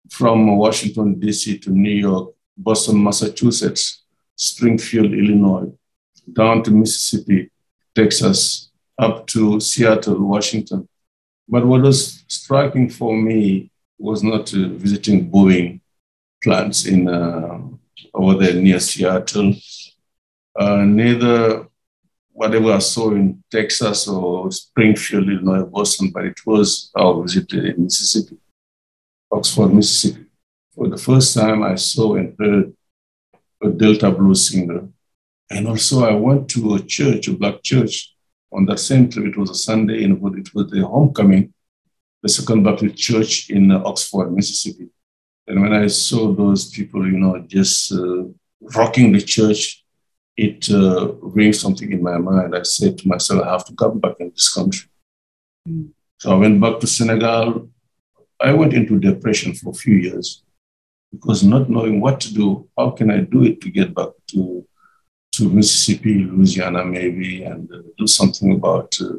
from 0.09 0.57
Washington, 0.57 1.19
D.C. 1.19 1.59
to 1.59 1.69
New 1.69 1.91
York, 1.91 2.33
Boston, 2.57 3.03
Massachusetts, 3.03 4.03
Springfield, 4.35 5.13
Illinois, 5.13 5.71
down 6.31 6.63
to 6.63 6.71
Mississippi, 6.71 7.51
Texas, 7.93 8.69
up 8.97 9.27
to 9.27 9.59
Seattle, 9.59 10.19
Washington. 10.25 10.87
But 11.47 11.65
what 11.65 11.81
was 11.81 12.23
striking 12.27 12.89
for 12.89 13.15
me 13.15 13.71
was 13.97 14.23
not 14.23 14.53
uh, 14.53 14.69
visiting 14.69 15.29
Boeing 15.29 15.81
plants 16.43 16.85
in 16.85 17.09
uh, 17.09 17.59
over 18.13 18.35
there 18.35 18.53
near 18.53 18.79
Seattle, 18.79 19.53
uh, 20.59 20.83
neither 20.83 21.65
whatever 22.33 22.71
I 22.73 22.79
saw 22.79 23.11
in 23.11 23.43
Texas 23.49 24.07
or 24.07 24.51
Springfield, 24.51 25.29
Illinois, 25.29 25.63
Boston, 25.63 26.11
but 26.13 26.25
it 26.25 26.39
was 26.45 26.91
our 26.95 27.21
visit 27.21 27.51
in 27.53 27.83
Mississippi, 27.83 28.37
Oxford, 29.31 29.73
Mississippi. 29.73 30.25
For 30.75 30.87
the 30.87 30.97
first 30.97 31.33
time, 31.33 31.63
I 31.63 31.75
saw 31.75 32.15
and 32.15 32.35
heard 32.39 32.73
a 33.61 33.69
Delta 33.69 34.11
blues 34.11 34.49
singer. 34.49 34.87
And 35.49 35.67
also, 35.67 36.05
I 36.05 36.13
went 36.13 36.49
to 36.51 36.75
a 36.75 36.79
church, 36.79 37.27
a 37.27 37.33
black 37.33 37.63
church, 37.63 38.13
on 38.51 38.65
that 38.65 38.79
same 38.79 39.09
trip. 39.09 39.25
It 39.25 39.37
was 39.37 39.49
a 39.49 39.55
Sunday, 39.55 40.03
and 40.03 40.13
it 40.37 40.53
was 40.53 40.69
the 40.71 40.85
homecoming, 40.85 41.53
the 42.21 42.29
Second 42.29 42.63
Baptist 42.63 42.95
Church 42.95 43.49
in 43.49 43.71
Oxford, 43.71 44.31
Mississippi. 44.31 44.87
And 45.47 45.61
when 45.61 45.73
I 45.73 45.87
saw 45.87 46.33
those 46.33 46.69
people, 46.69 47.05
you 47.05 47.17
know, 47.17 47.39
just 47.47 47.91
uh, 47.91 48.23
rocking 48.61 49.11
the 49.11 49.21
church, 49.21 49.83
it 50.47 50.69
uh, 50.71 51.13
raised 51.37 51.61
something 51.61 51.91
in 51.91 52.01
my 52.01 52.17
mind. 52.17 52.55
I 52.55 52.63
said 52.63 52.97
to 52.99 53.07
myself, 53.07 53.43
I 53.43 53.51
have 53.51 53.65
to 53.65 53.75
come 53.75 53.99
back 53.99 54.15
in 54.19 54.29
this 54.29 54.53
country. 54.53 54.89
Mm. 55.67 55.89
So 56.19 56.31
I 56.31 56.35
went 56.35 56.61
back 56.61 56.79
to 56.79 56.87
Senegal. 56.87 57.69
I 58.39 58.53
went 58.53 58.73
into 58.73 58.99
depression 58.99 59.53
for 59.53 59.71
a 59.71 59.81
few 59.83 59.95
years 59.95 60.43
because 61.11 61.43
not 61.43 61.69
knowing 61.69 61.99
what 61.99 62.21
to 62.21 62.33
do, 62.33 62.69
how 62.77 62.91
can 62.91 63.11
I 63.11 63.19
do 63.19 63.43
it 63.43 63.59
to 63.61 63.69
get 63.69 63.93
back 63.93 64.11
to, 64.31 64.65
to 65.33 65.49
Mississippi, 65.49 66.23
Louisiana, 66.23 66.85
maybe, 66.85 67.43
and 67.43 67.69
uh, 67.71 67.79
do 67.97 68.07
something 68.07 68.53
about 68.53 68.95
uh, 69.01 69.15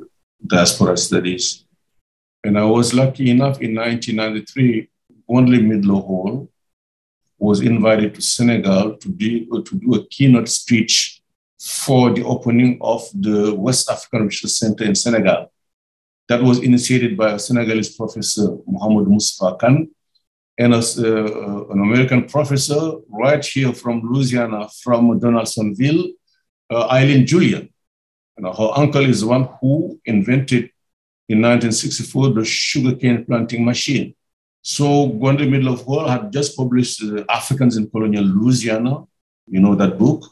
diaspora 0.46 0.96
studies. 0.96 1.66
And 2.44 2.58
I 2.58 2.64
was 2.64 2.94
lucky 2.94 3.30
enough 3.30 3.60
in 3.60 3.74
1993 3.74 4.88
only 5.28 5.58
Midlo 5.58 6.00
Hall 6.06 6.49
was 7.40 7.62
invited 7.62 8.14
to 8.14 8.22
Senegal 8.22 8.96
to 8.96 9.08
do, 9.08 9.62
to 9.62 9.74
do 9.76 9.94
a 9.94 10.06
keynote 10.08 10.48
speech 10.48 11.22
for 11.58 12.10
the 12.12 12.22
opening 12.24 12.78
of 12.80 13.02
the 13.14 13.54
West 13.54 13.90
African 13.90 14.26
Research 14.26 14.52
Center 14.52 14.84
in 14.84 14.94
Senegal. 14.94 15.50
That 16.28 16.42
was 16.42 16.60
initiated 16.60 17.16
by 17.16 17.32
a 17.32 17.38
Senegalese 17.38 17.96
professor, 17.96 18.56
Mohamed 18.66 19.08
Mustafa 19.08 19.56
Khan, 19.56 19.90
and 20.58 20.74
a, 20.74 20.78
uh, 20.78 21.64
an 21.70 21.80
American 21.80 22.26
professor 22.26 22.92
right 23.08 23.44
here 23.44 23.72
from 23.72 24.02
Louisiana, 24.04 24.68
from 24.82 25.18
Donaldsonville, 25.18 26.12
uh, 26.70 26.88
Eileen 26.88 27.26
Julien. 27.26 27.70
You 28.36 28.44
know, 28.44 28.52
her 28.52 28.70
uncle 28.76 29.04
is 29.04 29.22
the 29.22 29.28
one 29.28 29.48
who 29.60 29.98
invented 30.04 30.70
in 31.28 31.40
1964 31.40 32.34
the 32.34 32.44
sugarcane 32.44 33.24
planting 33.24 33.64
machine. 33.64 34.14
So 34.62 35.08
Gwendolyn 35.08 35.66
of 35.66 35.82
Hall 35.82 36.06
had 36.06 36.32
just 36.32 36.56
published 36.56 37.02
uh, 37.02 37.24
Africans 37.28 37.76
in 37.76 37.88
Colonial 37.90 38.24
Louisiana, 38.24 39.04
you 39.46 39.60
know, 39.60 39.74
that 39.74 39.98
book. 39.98 40.24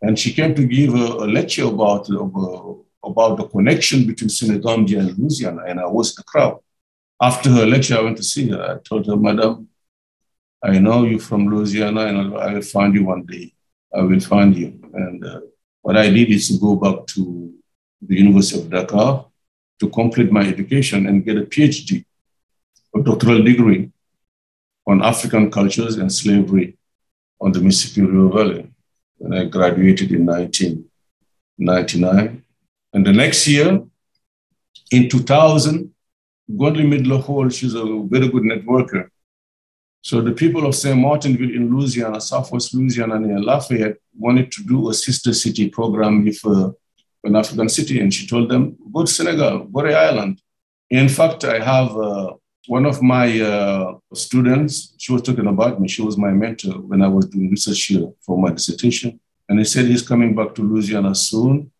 And 0.00 0.18
she 0.18 0.32
came 0.32 0.54
to 0.54 0.66
give 0.66 0.94
a, 0.94 1.24
a 1.24 1.26
lecture 1.26 1.66
about, 1.66 2.08
uh, 2.10 2.72
about 3.04 3.36
the 3.36 3.46
connection 3.48 4.06
between 4.06 4.30
Senegambia 4.30 5.00
and 5.00 5.18
Louisiana, 5.18 5.64
and 5.66 5.78
I 5.78 5.86
was 5.86 6.14
the 6.14 6.24
crowd. 6.24 6.60
After 7.20 7.50
her 7.50 7.66
lecture, 7.66 7.98
I 7.98 8.02
went 8.02 8.16
to 8.16 8.22
see 8.22 8.48
her. 8.48 8.62
I 8.62 8.88
told 8.88 9.06
her, 9.06 9.16
Madam, 9.16 9.68
I 10.62 10.78
know 10.78 11.04
you 11.04 11.18
from 11.18 11.48
Louisiana, 11.48 12.06
and 12.06 12.36
I 12.36 12.54
will 12.54 12.62
find 12.62 12.94
you 12.94 13.04
one 13.04 13.24
day. 13.26 13.52
I 13.94 14.00
will 14.00 14.20
find 14.20 14.56
you. 14.56 14.80
And 14.94 15.24
uh, 15.24 15.40
what 15.82 15.96
I 15.96 16.08
did 16.08 16.30
is 16.30 16.48
to 16.48 16.58
go 16.58 16.74
back 16.74 17.06
to 17.08 17.54
the 18.00 18.16
University 18.16 18.60
of 18.60 18.70
Dakar 18.70 19.26
to 19.80 19.88
complete 19.90 20.32
my 20.32 20.46
education 20.46 21.06
and 21.06 21.24
get 21.24 21.36
a 21.36 21.42
PhD 21.42 22.05
a 22.96 23.02
doctoral 23.02 23.42
degree 23.42 23.90
on 24.86 25.02
African 25.02 25.50
cultures 25.50 25.96
and 25.96 26.12
slavery 26.12 26.76
on 27.40 27.52
the 27.52 27.60
Mississippi 27.60 28.02
River 28.06 28.28
Valley. 28.36 28.70
And 29.20 29.34
I 29.34 29.44
graduated 29.44 30.12
in 30.12 30.26
1999. 30.26 32.42
And 32.92 33.06
the 33.06 33.12
next 33.12 33.46
year, 33.46 33.82
in 34.90 35.08
2000, 35.08 35.94
Gwendolyn 36.56 36.90
Midlo 36.90 37.22
Hall, 37.22 37.48
she's 37.48 37.74
a 37.74 37.84
very 37.84 38.28
good 38.28 38.44
networker. 38.44 39.08
So 40.02 40.20
the 40.20 40.32
people 40.32 40.66
of 40.66 40.74
St. 40.76 40.96
Martinville 40.96 41.54
in 41.54 41.74
Louisiana, 41.74 42.20
Southwest 42.20 42.72
Louisiana 42.74 43.18
near 43.18 43.40
Lafayette, 43.40 43.96
wanted 44.16 44.52
to 44.52 44.62
do 44.62 44.88
a 44.88 44.94
sister 44.94 45.34
city 45.34 45.68
program 45.68 46.24
with 46.24 46.38
uh, 46.46 46.70
an 47.24 47.34
African 47.34 47.68
city. 47.68 47.98
And 48.00 48.14
she 48.14 48.28
told 48.28 48.48
them, 48.48 48.76
go 48.92 49.04
to 49.04 49.10
Senegal, 49.10 49.66
Gorée 49.66 49.96
Island. 49.96 50.40
In 50.90 51.08
fact, 51.08 51.42
I 51.44 51.58
have 51.58 51.96
uh, 51.96 52.34
one 52.66 52.86
of 52.86 53.02
my 53.02 53.40
uh, 53.40 53.94
students, 54.14 54.94
she 54.98 55.12
was 55.12 55.22
talking 55.22 55.46
about 55.46 55.80
me. 55.80 55.88
She 55.88 56.02
was 56.02 56.16
my 56.16 56.30
mentor 56.30 56.74
when 56.80 57.02
I 57.02 57.08
was 57.08 57.26
doing 57.26 57.50
research 57.50 57.84
here 57.84 58.12
for 58.20 58.38
my 58.38 58.50
dissertation. 58.50 59.20
And 59.48 59.58
he 59.58 59.64
said 59.64 59.86
he's 59.86 60.06
coming 60.06 60.34
back 60.34 60.54
to 60.54 60.62
Louisiana 60.62 61.14
soon. 61.14 61.70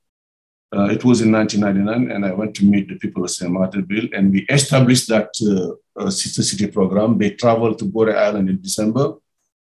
Uh, 0.75 0.89
it 0.91 1.05
was 1.05 1.21
in 1.21 1.33
1999, 1.33 2.11
and 2.15 2.25
I 2.25 2.33
went 2.33 2.55
to 2.57 2.65
meet 2.65 2.89
the 2.89 2.97
people 2.97 3.25
of 3.25 3.31
St. 3.31 3.51
Martinville, 3.51 4.09
and 4.13 4.33
we 4.33 4.47
established 4.51 5.09
that 5.09 5.31
uh, 5.41 6.01
uh, 6.01 6.11
sister 6.11 6.43
city 6.43 6.67
program. 6.67 7.19
They 7.19 7.31
traveled 7.31 7.79
to 7.79 7.85
Gorée 7.87 8.17
Island 8.17 8.51
in 8.51 8.61
December. 8.61 9.15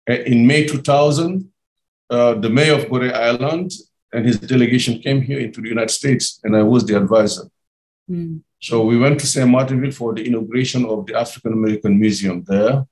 In 0.07 0.47
May 0.47 0.67
2000, 0.67 1.51
uh, 2.11 2.35
the 2.35 2.51
mayor 2.51 2.75
of 2.75 2.85
Gorée 2.87 3.13
Island 3.13 3.73
and 4.13 4.25
his 4.25 4.39
delegation 4.39 5.01
came 5.01 5.21
here 5.21 5.41
into 5.41 5.61
the 5.61 5.69
United 5.69 5.91
States, 5.91 6.41
and 6.45 6.57
I 6.57 6.63
was 6.63 6.87
the 6.87 6.97
advisor. 6.97 7.51
Mm. 8.11 8.43
So 8.65 8.83
we 8.83 8.97
went 8.97 9.21
to 9.21 9.27
St. 9.27 9.47
Martinville 9.47 9.93
for 9.93 10.15
the 10.15 10.27
inauguration 10.27 10.87
of 10.87 11.05
the 11.05 11.15
African 11.21 11.53
American 11.53 12.01
Museum 12.01 12.43
there. 12.45 12.87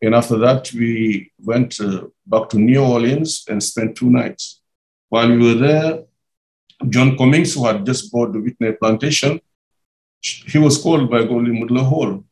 And 0.00 0.14
after 0.14 0.38
that, 0.38 0.72
we 0.72 1.30
went 1.38 1.78
uh, 1.80 2.06
back 2.26 2.48
to 2.48 2.58
New 2.58 2.82
Orleans 2.82 3.44
and 3.50 3.62
spent 3.62 3.94
two 3.94 4.08
nights. 4.08 4.62
While 5.10 5.28
we 5.28 5.36
were 5.36 5.60
there, 5.66 6.04
John 6.88 7.18
Cummings, 7.18 7.52
who 7.52 7.66
had 7.66 7.84
just 7.84 8.10
bought 8.10 8.32
the 8.32 8.40
Whitney 8.40 8.72
plantation, 8.72 9.38
he 10.22 10.56
was 10.56 10.80
called 10.82 11.10
by 11.10 11.24
Gwendolyn 11.24 11.60
Midlo 11.60 11.84
Hall. 11.84 12.24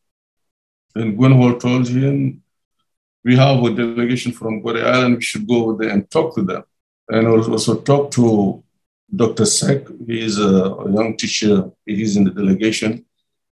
And 0.95 1.19
Gwen 1.19 1.33
Hall 1.33 1.59
told 1.59 1.87
him, 1.89 2.43
we 3.23 3.37
have 3.37 3.63
a 3.63 3.75
delegation 3.75 4.33
from 4.33 4.63
Gorée 4.63 4.83
Island, 4.83 5.17
we 5.17 5.23
should 5.23 5.47
go 5.47 5.65
over 5.65 5.85
there 5.85 5.93
and 5.93 6.11
talk 6.11 6.35
to 6.37 6.43
them. 6.43 6.65
And 7.11 7.29
also 7.29 7.79
talk 7.83 8.11
to 8.13 8.65
Dr. 9.14 9.45
Seck, 9.45 9.87
he 10.07 10.21
is 10.21 10.38
a 10.38 10.75
young 10.90 11.16
teacher, 11.16 11.71
he's 11.85 12.16
in 12.16 12.25
the 12.25 12.31
delegation. 12.31 13.05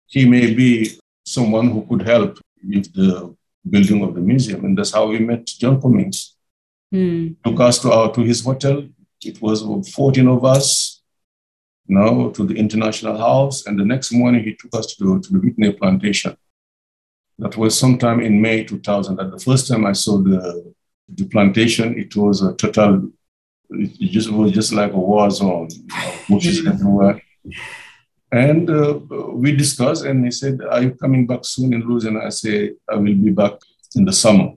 He 0.06 0.26
may 0.26 0.54
be 0.54 0.98
someone 1.24 1.70
who 1.70 1.86
could 1.86 2.02
help 2.06 2.38
with 2.64 2.92
the 2.94 3.34
building 3.68 4.02
of 4.02 4.14
the 4.14 4.20
museum. 4.20 4.64
And 4.64 4.76
that's 4.76 4.92
how 4.92 5.06
we 5.06 5.18
met 5.18 5.46
John 5.46 5.80
Cummings. 5.80 6.36
Mm. 6.92 7.36
Took 7.44 7.60
us 7.60 7.78
to, 7.80 7.92
our, 7.92 8.12
to 8.12 8.22
his 8.22 8.44
hotel. 8.44 8.86
It 9.24 9.40
was 9.40 9.62
14 9.94 10.26
of 10.28 10.44
us, 10.44 11.02
you 11.86 11.96
know, 11.96 12.30
to 12.30 12.44
the 12.44 12.54
International 12.54 13.16
House. 13.16 13.66
And 13.66 13.78
the 13.78 13.84
next 13.84 14.12
morning, 14.12 14.44
he 14.44 14.54
took 14.54 14.74
us 14.74 14.94
to, 14.96 15.20
to 15.20 15.32
the 15.32 15.38
Whitney 15.38 15.72
Plantation. 15.72 16.36
That 17.38 17.56
was 17.56 17.78
sometime 17.78 18.20
in 18.20 18.40
May 18.40 18.64
2000. 18.64 19.16
That 19.16 19.30
the 19.30 19.38
first 19.38 19.68
time 19.68 19.86
I 19.86 19.92
saw 19.92 20.18
the, 20.18 20.74
the 21.08 21.24
plantation, 21.26 21.98
it 21.98 22.14
was 22.16 22.42
a 22.42 22.54
total 22.54 23.10
it 23.74 24.10
just 24.10 24.30
was 24.30 24.52
just 24.52 24.72
like 24.72 24.92
a 24.92 24.98
war 24.98 25.30
zone, 25.30 25.68
bushes 26.28 26.60
mm-hmm. 26.60 26.68
everywhere. 26.68 27.22
And 28.30 28.70
uh, 28.70 28.98
we 29.32 29.54
discussed, 29.54 30.04
and 30.04 30.24
he 30.24 30.30
said, 30.30 30.60
Are 30.62 30.82
you 30.82 30.92
coming 30.92 31.26
back 31.26 31.44
soon 31.44 31.74
in 31.74 31.82
Louisiana? 31.82 32.26
I 32.26 32.30
say, 32.30 32.72
I 32.88 32.96
will 32.96 33.14
be 33.14 33.30
back 33.30 33.52
in 33.94 34.04
the 34.04 34.12
summer. 34.12 34.52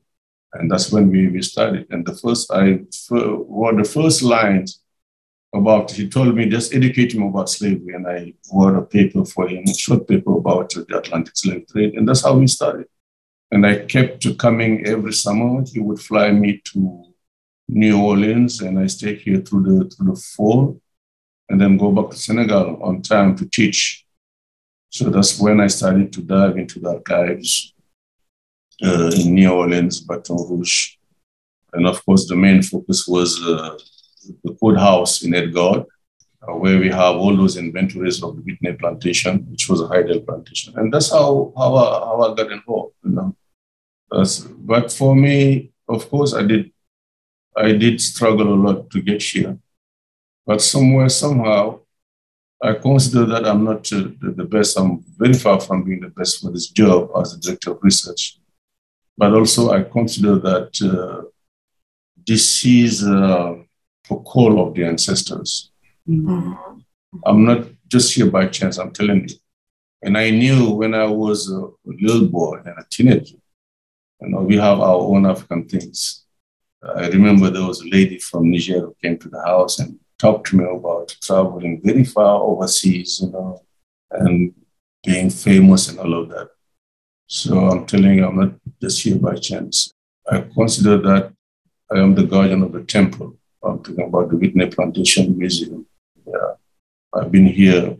And 0.53 0.71
that's 0.71 0.91
when 0.91 1.09
we, 1.11 1.27
we 1.27 1.41
started. 1.41 1.87
And 1.89 2.05
the 2.05 2.15
first, 2.15 2.49
I 2.51 2.79
wrote 3.11 3.77
the 3.77 3.83
first 3.83 4.21
lines 4.21 4.81
about, 5.53 5.91
he 5.91 6.07
told 6.09 6.35
me, 6.35 6.47
just 6.47 6.73
educate 6.73 7.13
him 7.13 7.23
about 7.23 7.49
slavery. 7.49 7.93
And 7.93 8.07
I 8.07 8.33
wrote 8.53 8.77
a 8.77 8.81
paper 8.81 9.25
for 9.25 9.47
him, 9.47 9.63
a 9.67 9.73
short 9.73 10.07
paper 10.07 10.37
about 10.37 10.69
the 10.69 10.97
Atlantic 10.97 11.35
slave 11.35 11.67
trade. 11.67 11.95
And 11.95 12.07
that's 12.07 12.23
how 12.23 12.37
we 12.37 12.47
started. 12.47 12.87
And 13.51 13.65
I 13.65 13.85
kept 13.85 14.21
to 14.23 14.35
coming 14.35 14.85
every 14.87 15.13
summer. 15.13 15.63
He 15.65 15.79
would 15.79 15.99
fly 15.99 16.31
me 16.31 16.61
to 16.71 17.03
New 17.67 18.01
Orleans, 18.01 18.61
and 18.61 18.77
I 18.79 18.87
stay 18.87 19.15
here 19.15 19.41
through 19.41 19.63
the 19.63 19.89
through 19.89 20.13
the 20.13 20.21
fall, 20.35 20.79
and 21.49 21.59
then 21.59 21.77
go 21.77 21.91
back 21.91 22.11
to 22.11 22.17
Senegal 22.17 22.81
on 22.83 23.01
time 23.01 23.35
to 23.37 23.45
teach. 23.49 24.05
So 24.89 25.09
that's 25.09 25.39
when 25.39 25.59
I 25.59 25.67
started 25.67 26.13
to 26.13 26.21
dive 26.21 26.57
into 26.57 26.79
the 26.79 26.89
archives 26.89 27.73
uh, 28.83 29.11
in 29.19 29.33
New 29.33 29.51
Orleans, 29.51 29.99
Baton 29.99 30.37
Rouge, 30.49 30.95
And 31.75 31.85
of 31.87 32.03
course, 32.05 32.27
the 32.27 32.35
main 32.35 32.61
focus 32.61 33.05
was 33.07 33.41
uh, 33.43 33.77
the 34.43 34.53
courthouse 34.55 35.23
in 35.23 35.31
Edgewater, 35.31 35.85
uh, 36.41 36.53
where 36.55 36.79
we 36.79 36.89
have 36.89 37.15
all 37.17 37.35
those 37.35 37.57
inventories 37.57 38.23
of 38.23 38.37
the 38.37 38.41
Whitney 38.41 38.73
plantation, 38.73 39.45
which 39.51 39.67
was 39.69 39.81
a 39.81 39.87
Haydel 39.87 40.25
plantation. 40.25 40.73
And 40.77 40.93
that's 40.93 41.11
how, 41.11 41.53
how, 41.57 41.75
I, 41.75 41.99
how 42.05 42.31
I 42.31 42.35
got 42.35 42.51
involved. 42.51 42.95
You 43.03 43.11
know? 43.11 43.35
That's, 44.09 44.39
but 44.39 44.91
for 44.91 45.15
me, 45.15 45.71
of 45.89 46.09
course, 46.09 46.33
I 46.33 46.43
did, 46.43 46.71
I 47.57 47.71
did 47.73 48.01
struggle 48.01 48.53
a 48.53 48.59
lot 48.67 48.89
to 48.91 49.01
get 49.01 49.21
here. 49.21 49.57
But 50.45 50.61
somewhere, 50.61 51.09
somehow, 51.09 51.79
I 52.61 52.73
consider 52.73 53.25
that 53.25 53.45
I'm 53.45 53.63
not 53.63 53.91
uh, 53.91 54.09
the, 54.19 54.33
the, 54.37 54.43
best. 54.45 54.77
I'm 54.77 55.03
very 55.17 55.33
far 55.33 55.59
from 55.59 55.83
being 55.83 56.01
the 56.01 56.09
best 56.09 56.41
for 56.41 56.51
this 56.51 56.67
job 56.67 57.11
as 57.19 57.33
a 57.33 57.39
director 57.39 57.71
of 57.71 57.79
research. 57.81 58.39
But 59.17 59.33
also, 59.33 59.71
I 59.71 59.83
consider 59.83 60.37
that 60.39 60.71
uh, 60.81 61.29
this 62.25 62.65
is 62.65 63.03
uh, 63.03 63.55
a 64.09 64.15
call 64.15 64.67
of 64.67 64.73
the 64.73 64.85
ancestors. 64.85 65.71
Mm-hmm. 66.07 66.53
I'm 67.25 67.45
not 67.45 67.67
just 67.87 68.13
here 68.13 68.29
by 68.29 68.47
chance, 68.47 68.77
I'm 68.77 68.91
telling 68.91 69.27
you. 69.27 69.35
And 70.01 70.17
I 70.17 70.29
knew 70.29 70.71
when 70.71 70.93
I 70.93 71.05
was 71.05 71.49
a 71.49 71.67
little 71.85 72.27
boy 72.27 72.57
and 72.65 72.77
a 72.77 72.85
teenager, 72.89 73.37
you 74.21 74.29
know, 74.29 74.41
we 74.41 74.57
have 74.57 74.79
our 74.79 74.99
own 74.99 75.25
African 75.25 75.67
things. 75.67 76.24
I 76.93 77.07
remember 77.07 77.49
there 77.49 77.65
was 77.65 77.81
a 77.81 77.89
lady 77.89 78.19
from 78.19 78.51
Niger 78.51 78.81
who 78.81 78.95
came 79.01 79.17
to 79.19 79.29
the 79.29 79.41
house 79.41 79.79
and 79.79 79.99
talked 80.19 80.47
to 80.47 80.57
me 80.57 80.65
about 80.65 81.15
traveling 81.21 81.81
very 81.83 82.03
far 82.03 82.41
overseas, 82.41 83.21
you 83.21 83.31
know, 83.31 83.61
and 84.11 84.53
being 85.03 85.29
famous 85.29 85.89
and 85.89 85.99
all 85.99 86.21
of 86.21 86.29
that. 86.29 86.49
So 87.27 87.57
I'm 87.69 87.85
telling 87.85 88.15
you, 88.15 88.25
I'm 88.27 88.37
not 88.37 88.53
just 88.81 89.01
here 89.01 89.17
by 89.17 89.35
chance. 89.35 89.91
I 90.29 90.41
consider 90.41 90.97
that 90.97 91.33
I 91.91 91.99
am 91.99 92.15
the 92.15 92.23
guardian 92.23 92.61
of 92.63 92.71
the 92.71 92.83
temple. 92.83 93.37
I'm 93.63 93.81
talking 93.83 94.05
about 94.05 94.29
the 94.29 94.37
Whitney 94.37 94.67
Plantation 94.67 95.37
Museum. 95.37 95.87
Yeah. 96.25 96.53
I've 97.13 97.31
been 97.31 97.47
here 97.47 97.97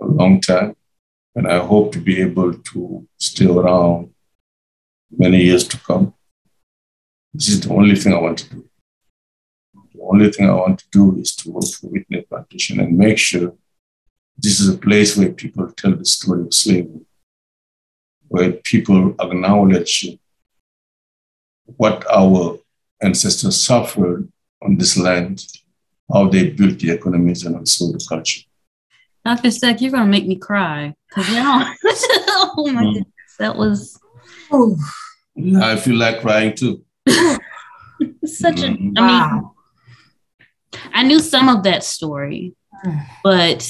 a 0.00 0.04
long 0.04 0.40
time, 0.40 0.74
and 1.36 1.46
I 1.46 1.58
hope 1.58 1.92
to 1.92 2.00
be 2.00 2.20
able 2.20 2.54
to 2.54 3.06
stay 3.18 3.46
around 3.46 4.10
many 5.16 5.42
years 5.42 5.68
to 5.68 5.78
come. 5.78 6.14
This 7.34 7.48
is 7.48 7.60
the 7.60 7.72
only 7.72 7.96
thing 7.96 8.12
I 8.12 8.18
want 8.20 8.38
to 8.38 8.50
do. 8.50 8.68
The 9.94 10.02
only 10.02 10.30
thing 10.30 10.48
I 10.48 10.54
want 10.54 10.80
to 10.80 10.86
do 10.92 11.18
is 11.18 11.34
to 11.36 11.50
work 11.50 11.64
for 11.64 11.86
Whitney 11.88 12.22
Plantation 12.22 12.80
and 12.80 12.96
make 12.96 13.18
sure 13.18 13.54
this 14.36 14.60
is 14.60 14.68
a 14.68 14.78
place 14.78 15.16
where 15.16 15.32
people 15.32 15.70
tell 15.72 15.94
the 15.94 16.04
story 16.04 16.42
of 16.42 16.52
slavery, 16.52 17.06
where 18.28 18.52
people 18.52 19.14
acknowledge 19.20 20.06
what 21.64 22.04
our 22.10 22.58
ancestors 23.02 23.58
suffered 23.58 24.30
on 24.62 24.76
this 24.76 24.96
land, 24.98 25.44
how 26.12 26.28
they 26.28 26.50
built 26.50 26.78
the 26.78 26.90
economies 26.90 27.44
and 27.44 27.56
also 27.56 27.92
the 27.92 28.04
culture. 28.08 28.42
Dr. 29.24 29.50
Seck, 29.50 29.80
you're 29.80 29.92
going 29.92 30.04
to 30.04 30.10
make 30.10 30.26
me 30.26 30.36
cry. 30.36 30.94
Because 31.08 31.32
now, 31.32 31.72
oh 31.84 32.70
my 32.72 32.82
mm. 32.82 32.94
goodness, 32.94 33.36
that 33.38 33.56
was. 33.56 33.98
Oh. 34.50 34.76
I 35.60 35.76
feel 35.76 35.96
like 35.96 36.20
crying 36.20 36.54
too. 36.54 36.84
Such 38.24 38.62
a, 38.62 38.68
mm-hmm. 38.68 38.98
I 38.98 39.00
wow. 39.00 39.54
mean, 40.72 40.80
I 40.92 41.02
knew 41.02 41.20
some 41.20 41.48
of 41.48 41.64
that 41.64 41.84
story, 41.84 42.54
but 43.24 43.68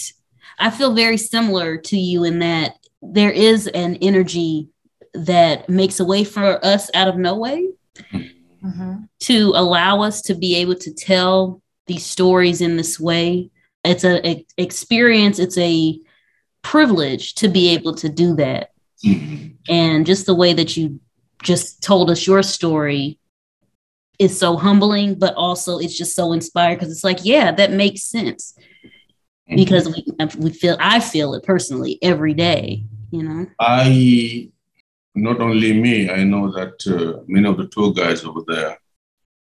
I 0.58 0.70
feel 0.70 0.94
very 0.94 1.16
similar 1.16 1.76
to 1.76 1.96
you 1.96 2.24
in 2.24 2.38
that 2.40 2.76
there 3.00 3.32
is 3.32 3.66
an 3.66 3.96
energy 3.96 4.68
that 5.14 5.68
makes 5.68 6.00
a 6.00 6.04
way 6.04 6.24
for 6.24 6.64
us 6.64 6.90
out 6.94 7.08
of 7.08 7.16
no 7.16 7.36
way. 7.36 7.68
Mm-hmm 8.12 8.38
mm-hmm. 8.64 9.02
to 9.20 9.52
allow 9.54 10.02
us 10.02 10.22
to 10.22 10.34
be 10.34 10.56
able 10.56 10.76
to 10.76 10.92
tell 10.92 11.60
these 11.86 12.04
stories 12.04 12.60
in 12.60 12.76
this 12.76 12.98
way. 12.98 13.50
It's 13.84 14.04
an 14.04 14.44
experience, 14.56 15.38
it's 15.38 15.58
a 15.58 15.98
privilege 16.62 17.34
to 17.36 17.48
be 17.48 17.70
able 17.70 17.94
to 17.96 18.08
do 18.08 18.36
that. 18.36 18.70
Mm-hmm. 19.04 19.48
And 19.68 20.06
just 20.06 20.26
the 20.26 20.34
way 20.34 20.52
that 20.52 20.76
you 20.76 21.00
just 21.42 21.82
told 21.82 22.10
us 22.10 22.26
your 22.26 22.42
story 22.42 23.18
is 24.18 24.38
so 24.38 24.56
humbling, 24.56 25.14
but 25.18 25.34
also 25.34 25.78
it's 25.78 25.96
just 25.96 26.14
so 26.14 26.32
inspired 26.32 26.76
because 26.76 26.92
it's 26.92 27.04
like, 27.04 27.24
yeah, 27.24 27.52
that 27.52 27.72
makes 27.72 28.02
sense. 28.02 28.54
Mm-hmm. 29.48 29.56
Because 29.56 29.88
we 29.88 30.04
we 30.38 30.50
feel 30.50 30.76
I 30.80 31.00
feel 31.00 31.34
it 31.34 31.42
personally 31.42 31.98
every 32.02 32.34
day, 32.34 32.84
you 33.10 33.22
know. 33.22 33.46
I 33.60 34.50
not 35.14 35.40
only 35.40 35.72
me, 35.72 36.10
I 36.10 36.24
know 36.24 36.50
that 36.52 36.86
uh, 36.86 37.22
many 37.26 37.48
of 37.48 37.56
the 37.56 37.66
tour 37.66 37.92
guides 37.92 38.24
over 38.24 38.40
there, 38.46 38.78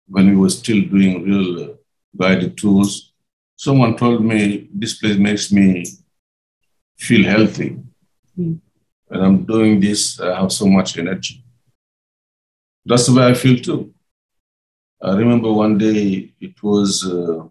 when 0.08 0.30
we 0.30 0.36
were 0.36 0.50
still 0.50 0.82
doing 0.82 1.24
real 1.24 1.64
uh, 1.64 1.74
guided 2.18 2.58
tours, 2.58 3.14
someone 3.56 3.96
told 3.96 4.26
me 4.26 4.68
this 4.74 4.96
place 4.96 5.18
makes 5.18 5.52
me 5.52 5.86
feel 6.98 7.24
healthy. 7.30 7.78
Mm. 8.38 8.60
And 9.10 9.24
I'm 9.24 9.46
doing 9.46 9.80
this, 9.80 10.20
I 10.20 10.40
have 10.40 10.52
so 10.52 10.66
much 10.66 10.98
energy. 10.98 11.44
That's 12.86 13.06
the 13.06 13.14
way 13.14 13.28
I 13.28 13.34
feel 13.34 13.58
too. 13.60 13.93
I 15.06 15.16
remember 15.16 15.52
one 15.52 15.78
day, 15.78 16.32
it 16.40 16.64
was 16.64 17.06
uh, 17.06 17.44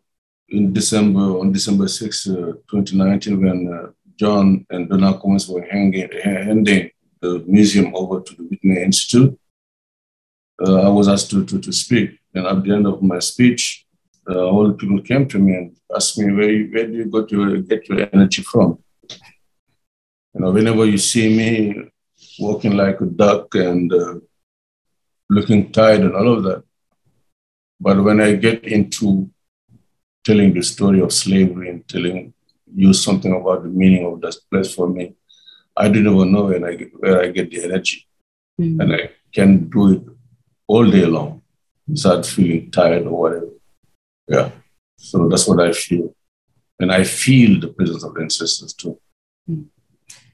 in 0.49 0.73
December, 0.73 1.38
on 1.38 1.53
December 1.53 1.87
6, 1.87 2.29
uh, 2.29 2.33
2019, 2.71 3.43
when 3.43 3.69
uh, 3.71 3.91
John 4.17 4.65
and 4.71 4.88
Donna 4.88 5.21
Cummings 5.21 5.47
were 5.49 5.61
hanging, 5.71 6.09
handing 6.25 6.91
the 7.21 7.45
museum 7.47 7.95
over 7.95 8.23
to 8.23 8.35
the 8.37 8.45
Whitney 8.45 8.83
Institute. 8.83 9.38
Uh, 10.67 10.81
I 10.81 10.88
was 10.88 11.09
asked 11.09 11.31
to, 11.33 11.45
to, 11.45 11.61
to 11.61 11.73
speak. 11.73 12.19
And 12.35 12.47
at 12.47 12.65
the 12.65 12.73
end 12.73 12.87
of 12.87 13.03
my 13.03 13.19
speech, 13.19 13.85
uh, 14.31 14.47
all 14.47 14.69
the 14.69 14.75
people 14.75 15.03
came 15.03 15.29
to 15.29 15.38
me 15.38 15.55
and 15.55 15.77
asked 15.95 16.19
me, 16.19 16.33
where, 16.33 16.65
where 16.69 16.87
do 16.87 16.95
you 16.95 17.05
go 17.05 17.27
to 17.27 17.62
get 17.65 17.87
your 17.87 18.09
energy 18.15 18.41
from? 18.41 18.79
You 20.33 20.41
know, 20.41 20.53
whenever 20.53 20.87
you 20.87 20.97
see 20.97 21.37
me 21.37 21.91
walking 22.38 22.79
like 22.79 22.99
a 23.03 23.05
duck 23.05 23.55
and 23.57 23.93
uh, 23.93 24.15
looking 25.29 25.71
tired 25.71 26.01
and 26.01 26.15
all 26.15 26.33
of 26.33 26.45
that. 26.45 26.65
But 27.85 28.01
when 28.05 28.21
I 28.21 28.35
get 28.37 28.64
into 28.64 29.29
telling 30.25 30.55
the 30.55 30.62
story 30.62 31.01
of 31.01 31.12
slavery 31.12 31.68
and 31.68 31.88
telling 31.88 32.33
you 32.73 32.92
something 32.92 33.33
about 33.35 33.64
the 33.64 33.68
meaning 33.68 34.07
of 34.07 34.21
that 34.21 34.37
place 34.49 34.73
for 34.73 34.88
me, 34.88 35.14
I 35.77 35.88
don't 35.88 36.07
even 36.07 36.33
know 36.33 36.45
when 36.45 36.64
I 36.64 36.77
get, 36.77 36.90
where 37.01 37.21
I 37.21 37.29
get 37.33 37.51
the 37.51 37.64
energy. 37.64 38.07
Mm-hmm. 38.61 38.81
And 38.81 38.95
I 38.95 39.11
can 39.35 39.68
do 39.68 39.92
it 39.95 40.03
all 40.68 40.88
day 40.88 41.07
long 41.07 41.42
without 41.88 42.25
feeling 42.25 42.71
tired 42.71 43.05
or 43.09 43.21
whatever. 43.21 43.51
Yeah. 44.29 44.51
So 44.97 45.29
that's 45.29 45.49
what 45.49 45.61
I 45.61 45.73
feel. 45.73 46.14
And 46.79 46.92
I 46.92 47.03
feel 47.03 47.59
the 47.59 47.68
presence 47.68 48.05
of 48.05 48.14
the 48.14 48.23
ancestors 48.23 48.75
too. 48.75 48.97
Mm-hmm. 49.51 49.62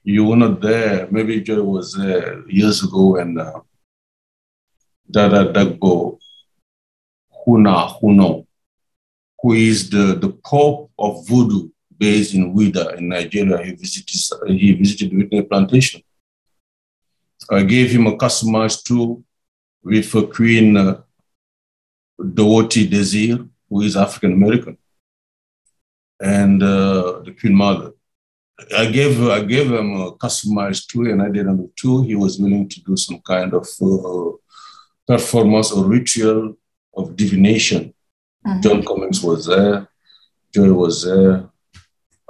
You 0.05 0.27
were 0.27 0.37
not 0.37 0.61
there. 0.61 1.09
Maybe 1.11 1.41
Joy 1.41 1.63
was 1.63 1.95
there 1.95 2.47
years 2.47 2.85
ago 2.85 3.17
and 3.17 3.41
uh, 3.41 3.61
Dada 5.11 5.51
Dagbo 5.51 6.19
Huna 7.49 7.99
Huno, 7.99 8.47
who 9.41 9.53
is 9.55 9.89
the, 9.89 10.15
the 10.15 10.29
Pope 10.45 10.91
of 10.99 11.27
Voodoo 11.27 11.71
based 11.97 12.35
in 12.35 12.55
Ouidah 12.55 12.99
in 12.99 13.09
Nigeria. 13.09 13.65
He 13.65 13.73
visited, 13.73 14.49
he 14.49 14.73
visited 14.73 15.17
Whitney 15.17 15.43
Plantation. 15.43 16.03
I 17.51 17.63
gave 17.63 17.91
him 17.91 18.07
a 18.07 18.17
customized 18.17 18.85
tool 18.85 19.25
with 19.83 20.15
a 20.15 20.27
Queen 20.27 20.77
uh, 20.77 21.01
Dorothy 22.35 22.87
Desir, 22.87 23.39
who 23.71 23.81
is 23.81 23.97
African 23.97 24.33
American, 24.33 24.77
and 26.21 26.63
uh, 26.63 27.21
the 27.25 27.35
Queen 27.41 27.55
Mother. 27.55 27.93
I 28.77 28.87
gave 28.91 29.23
I 29.23 29.41
gave 29.45 29.71
him 29.71 29.95
a 29.95 30.13
customized 30.17 30.89
tool, 30.89 31.09
and 31.11 31.23
I 31.23 31.31
did 31.31 31.47
on 31.47 31.57
the 31.57 31.71
tool. 31.77 32.03
He 32.03 32.17
was 32.17 32.39
willing 32.39 32.69
to 32.69 32.81
do 32.83 32.97
some 32.97 33.21
kind 33.21 33.55
of 33.55 33.67
uh, 33.81 34.33
performance 35.07 35.73
or 35.73 35.87
ritual 35.87 36.58
of 36.99 37.17
divination. 37.17 37.95
Mm-hmm. 38.47 38.61
John 38.61 38.83
Cummings 38.85 39.23
was 39.23 39.47
there, 39.47 39.89
Joy 40.55 40.73
was 40.73 41.05
there, 41.05 41.49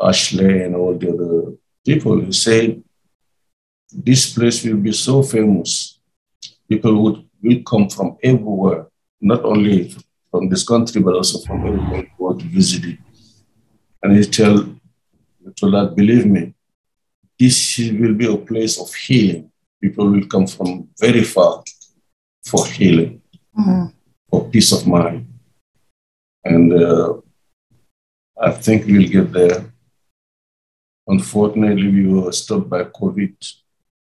Ashley 0.00 0.62
and 0.62 0.74
all 0.76 0.94
the 0.96 1.08
other 1.14 1.56
people 1.84 2.20
who 2.20 2.32
say 2.32 2.80
this 3.90 4.34
place 4.34 4.64
will 4.64 4.76
be 4.76 4.92
so 4.92 5.22
famous. 5.22 6.00
People 6.68 7.02
would 7.02 7.28
will 7.42 7.62
come 7.62 7.88
from 7.88 8.16
everywhere, 8.22 8.86
not 9.20 9.44
only 9.44 9.94
from 10.30 10.48
this 10.48 10.64
country, 10.66 11.00
but 11.00 11.14
also 11.14 11.38
from 11.46 11.66
everywhere 11.66 12.10
who 12.16 12.24
want 12.24 12.40
to 12.40 12.46
visit 12.46 12.84
it. 12.84 12.98
And 14.02 14.16
he 14.16 14.24
tell, 14.24 14.56
told 15.56 15.74
that, 15.74 15.94
believe 15.96 16.26
me, 16.26 16.54
this 17.38 17.78
will 17.78 18.14
be 18.14 18.26
a 18.26 18.36
place 18.36 18.80
of 18.80 18.92
healing. 18.94 19.50
People 19.80 20.10
will 20.10 20.26
come 20.26 20.46
from 20.46 20.88
very 20.98 21.22
far 21.22 21.62
for 22.44 22.66
healing, 22.66 23.22
mm-hmm. 23.58 23.86
Peace 24.58 24.72
of 24.72 24.88
mind. 24.88 25.24
And 26.52 26.72
uh, 26.72 27.12
I 28.48 28.50
think 28.64 28.86
we'll 28.86 29.14
get 29.16 29.32
there. 29.32 29.60
Unfortunately, 31.06 31.88
we 31.96 32.04
were 32.12 32.32
stopped 32.32 32.68
by 32.68 32.82
COVID. 33.00 33.36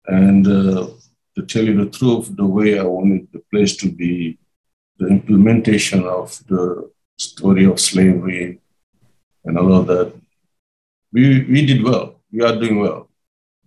And 0.07 0.47
uh, 0.47 0.89
to 1.35 1.41
tell 1.51 1.65
you 1.69 1.77
the 1.83 1.91
truth, 1.99 2.27
the 2.37 2.51
way 2.57 2.79
I 2.79 2.85
wanted 2.97 3.29
the 3.33 3.43
place 3.51 3.75
to 3.83 3.89
be 3.91 4.39
the 4.99 5.07
implementation 5.17 6.03
of 6.21 6.29
the 6.51 6.91
story 7.17 7.65
of 7.65 7.81
slavery 7.81 8.61
and 9.47 9.59
all 9.59 9.73
of 9.81 9.87
that, 9.87 10.13
we, 11.15 11.23
we 11.53 11.65
did 11.65 11.83
well. 11.83 12.07
We 12.31 12.43
are 12.47 12.57
doing 12.61 12.81
well, 12.81 13.09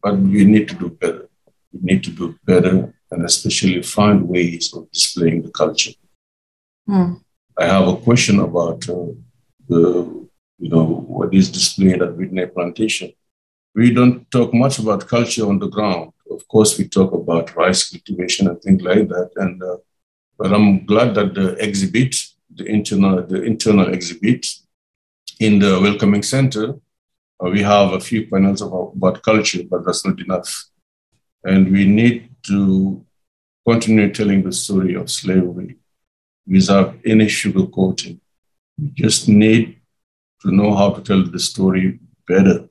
but 0.03 0.15
we 0.15 0.45
need 0.45 0.67
to 0.69 0.75
do 0.75 0.89
better. 0.89 1.27
We 1.73 1.79
need 1.89 2.03
to 2.03 2.11
do 2.11 2.37
better 2.45 2.93
and 3.11 3.25
especially 3.25 3.81
find 3.81 4.27
ways 4.27 4.71
of 4.75 4.91
displaying 4.91 5.41
the 5.41 5.53
culture. 5.63 5.93
Mm. 6.87 7.21
I 7.57 7.65
have 7.65 7.87
a 7.87 7.97
question 7.97 8.39
about 8.39 8.87
uh, 8.89 9.07
the, 9.67 10.27
you 10.59 10.69
know, 10.69 10.85
what 10.85 11.33
is 11.33 11.49
displayed 11.49 12.01
at 12.01 12.15
Whitney 12.15 12.45
Plantation. 12.45 13.11
We 13.75 13.93
don't 13.93 14.29
talk 14.31 14.53
much 14.53 14.79
about 14.79 15.07
culture 15.07 15.47
on 15.47 15.59
the 15.59 15.67
ground. 15.67 16.11
Of 16.31 16.47
course, 16.47 16.77
we 16.77 16.87
talk 16.87 17.13
about 17.13 17.55
rice 17.55 17.89
cultivation 17.89 18.47
and 18.47 18.61
things 18.61 18.81
like 18.81 19.07
that. 19.09 19.31
And 19.35 19.61
uh, 19.61 19.77
but 20.37 20.53
I'm 20.53 20.85
glad 20.85 21.15
that 21.15 21.33
the 21.33 21.55
exhibit, 21.63 22.15
the 22.53 22.65
internal, 22.65 23.25
the 23.25 23.41
internal 23.43 23.91
exhibit 23.93 24.45
in 25.39 25.59
the 25.59 25.79
welcoming 25.81 26.23
center, 26.23 26.75
uh, 27.43 27.49
we 27.49 27.61
have 27.61 27.93
a 27.93 27.99
few 27.99 28.27
panels 28.27 28.61
about, 28.61 28.93
about 28.95 29.23
culture, 29.23 29.63
but 29.69 29.85
that's 29.85 30.05
not 30.05 30.19
enough. 30.19 30.65
And 31.43 31.71
we 31.71 31.85
need 31.85 32.29
to 32.47 33.03
continue 33.67 34.13
telling 34.13 34.43
the 34.43 34.51
story 34.51 34.95
of 34.95 35.09
slavery 35.09 35.77
without 36.47 36.95
any 37.05 37.25
sugarcoating. 37.25 38.19
We 38.77 38.89
just 38.95 39.27
need 39.27 39.79
to 40.41 40.51
know 40.51 40.75
how 40.75 40.91
to 40.91 41.01
tell 41.01 41.23
the 41.23 41.39
story 41.39 41.99
better 42.27 42.69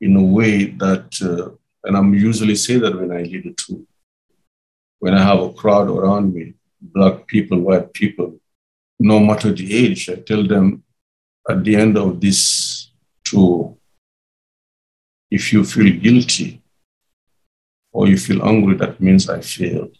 in 0.00 0.16
a 0.16 0.22
way 0.22 0.66
that, 0.66 1.06
uh, 1.22 1.50
and 1.84 1.96
I'm 1.96 2.14
usually 2.14 2.56
say 2.56 2.78
that 2.78 2.98
when 2.98 3.12
I 3.12 3.22
lead 3.22 3.46
a 3.46 3.52
tour, 3.52 3.80
when 4.98 5.14
I 5.14 5.22
have 5.22 5.40
a 5.40 5.52
crowd 5.52 5.88
around 5.88 6.34
me, 6.34 6.54
black 6.80 7.26
people, 7.26 7.60
white 7.60 7.92
people, 7.92 8.40
no 8.98 9.20
matter 9.20 9.52
the 9.52 9.76
age, 9.76 10.08
I 10.08 10.16
tell 10.16 10.46
them 10.46 10.82
at 11.48 11.62
the 11.62 11.76
end 11.76 11.96
of 11.96 12.20
this 12.20 12.90
tour, 13.24 13.76
if 15.30 15.52
you 15.52 15.64
feel 15.64 15.92
guilty 16.00 16.62
or 17.92 18.08
you 18.08 18.16
feel 18.16 18.44
angry, 18.44 18.76
that 18.76 19.00
means 19.00 19.28
I 19.28 19.40
failed 19.40 19.96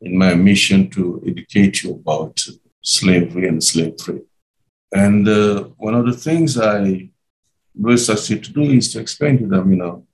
in 0.00 0.16
my 0.16 0.34
mission 0.34 0.90
to 0.90 1.22
educate 1.26 1.82
you 1.82 1.92
about 1.92 2.44
slavery 2.82 3.48
and 3.48 3.62
slave 3.62 3.96
trade. 3.96 4.22
And 4.92 5.28
uh, 5.28 5.64
one 5.76 5.94
of 5.94 6.06
the 6.06 6.12
things 6.12 6.58
I 6.58 7.10
really 7.78 7.96
succeed 7.96 8.44
to 8.44 8.52
do 8.52 8.62
is 8.62 8.92
to 8.92 9.00
explain 9.00 9.38
to 9.38 9.46
them, 9.46 9.70
you 9.70 9.76
know, 9.76 10.06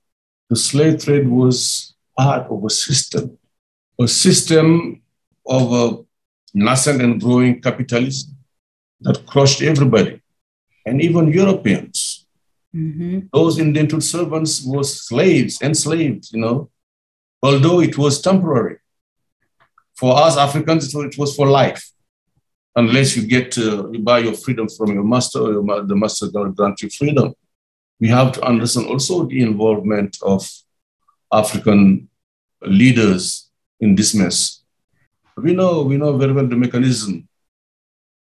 the 0.48 0.56
slave 0.56 1.04
trade 1.04 1.28
was 1.28 1.94
part 2.18 2.50
of 2.50 2.64
a 2.64 2.70
system, 2.70 3.38
a 4.00 4.08
system 4.08 5.02
of 5.46 5.72
a 5.72 6.04
nascent 6.54 7.00
and 7.02 7.20
growing 7.20 7.60
capitalism 7.60 8.36
that 9.00 9.26
crushed 9.26 9.62
everybody, 9.62 10.20
and 10.86 11.00
even 11.00 11.32
Europeans. 11.32 12.26
Mm-hmm. 12.74 13.20
Those 13.32 13.58
indentured 13.58 14.02
servants 14.02 14.64
were 14.64 14.84
slaves, 14.84 15.60
enslaved, 15.60 16.32
you 16.32 16.40
know, 16.40 16.70
although 17.42 17.80
it 17.80 17.98
was 17.98 18.20
temporary. 18.20 18.78
For 19.96 20.16
us 20.16 20.36
Africans, 20.36 20.94
it 20.94 21.18
was 21.18 21.36
for 21.36 21.46
life, 21.46 21.90
unless 22.74 23.16
you 23.16 23.26
get 23.26 23.52
to, 23.52 23.90
you 23.92 24.00
buy 24.00 24.18
your 24.18 24.34
freedom 24.34 24.68
from 24.68 24.92
your 24.92 25.04
master 25.04 25.38
or 25.40 25.52
your, 25.52 25.84
the 25.84 25.94
master 25.94 26.26
don't 26.32 26.56
grant 26.56 26.82
you 26.82 26.90
freedom. 26.90 27.34
We 28.00 28.08
have 28.08 28.32
to 28.32 28.42
understand 28.42 28.86
also 28.88 29.26
the 29.26 29.42
involvement 29.42 30.16
of 30.22 30.48
African 31.32 32.08
leaders 32.62 33.50
in 33.80 33.94
this 33.94 34.14
mess. 34.14 34.62
We 35.36 35.54
know, 35.54 35.82
we 35.82 35.96
know 35.96 36.16
very 36.16 36.32
well 36.32 36.46
the 36.46 36.56
mechanism. 36.56 37.28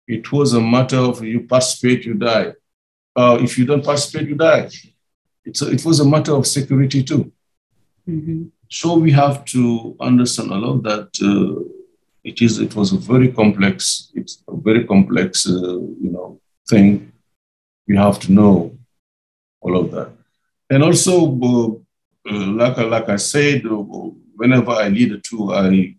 It 0.08 0.32
was 0.32 0.54
a 0.54 0.62
matter 0.62 0.98
of 0.98 1.24
you 1.24 1.42
participate, 1.42 2.06
you 2.06 2.16
die. 2.16 2.54
Uh, 3.16 3.38
if 3.42 3.58
you 3.58 3.66
don't 3.66 3.84
participate, 3.84 4.28
you 4.28 4.36
die. 4.36 4.70
It's 5.46 5.62
a, 5.62 5.72
it 5.72 5.86
was 5.86 6.00
a 6.00 6.06
matter 6.06 6.34
of 6.34 6.46
security 6.46 7.04
too. 7.04 7.32
Mm-hmm. 8.08 8.44
So 8.74 8.96
we 8.98 9.12
have 9.12 9.46
to 9.54 9.96
understand 10.00 10.50
a 10.50 10.56
lot 10.56 10.82
that 10.82 11.10
uh, 11.22 11.62
it 12.24 12.42
is. 12.42 12.58
It 12.58 12.76
was 12.76 12.92
a 12.92 12.98
very 12.98 13.32
complex. 13.32 14.12
It's 14.16 14.44
a 14.48 14.58
very 14.58 14.86
complex, 14.86 15.48
uh, 15.48 15.78
you 16.04 16.10
know, 16.12 16.42
thing. 16.68 17.12
We 17.88 17.96
have 17.98 18.20
to 18.22 18.32
know 18.32 18.76
all 19.62 19.78
of 19.78 19.92
that, 19.92 20.10
and 20.72 20.82
also, 20.82 21.14
uh, 21.50 21.68
uh 22.32 22.48
like 22.62 22.78
like 22.78 23.10
I 23.10 23.18
said, 23.18 23.64
uh, 23.68 23.76
whenever 24.42 24.72
I 24.72 24.88
lead 24.88 25.12
a 25.12 25.20
tour, 25.20 25.54
I 25.54 25.96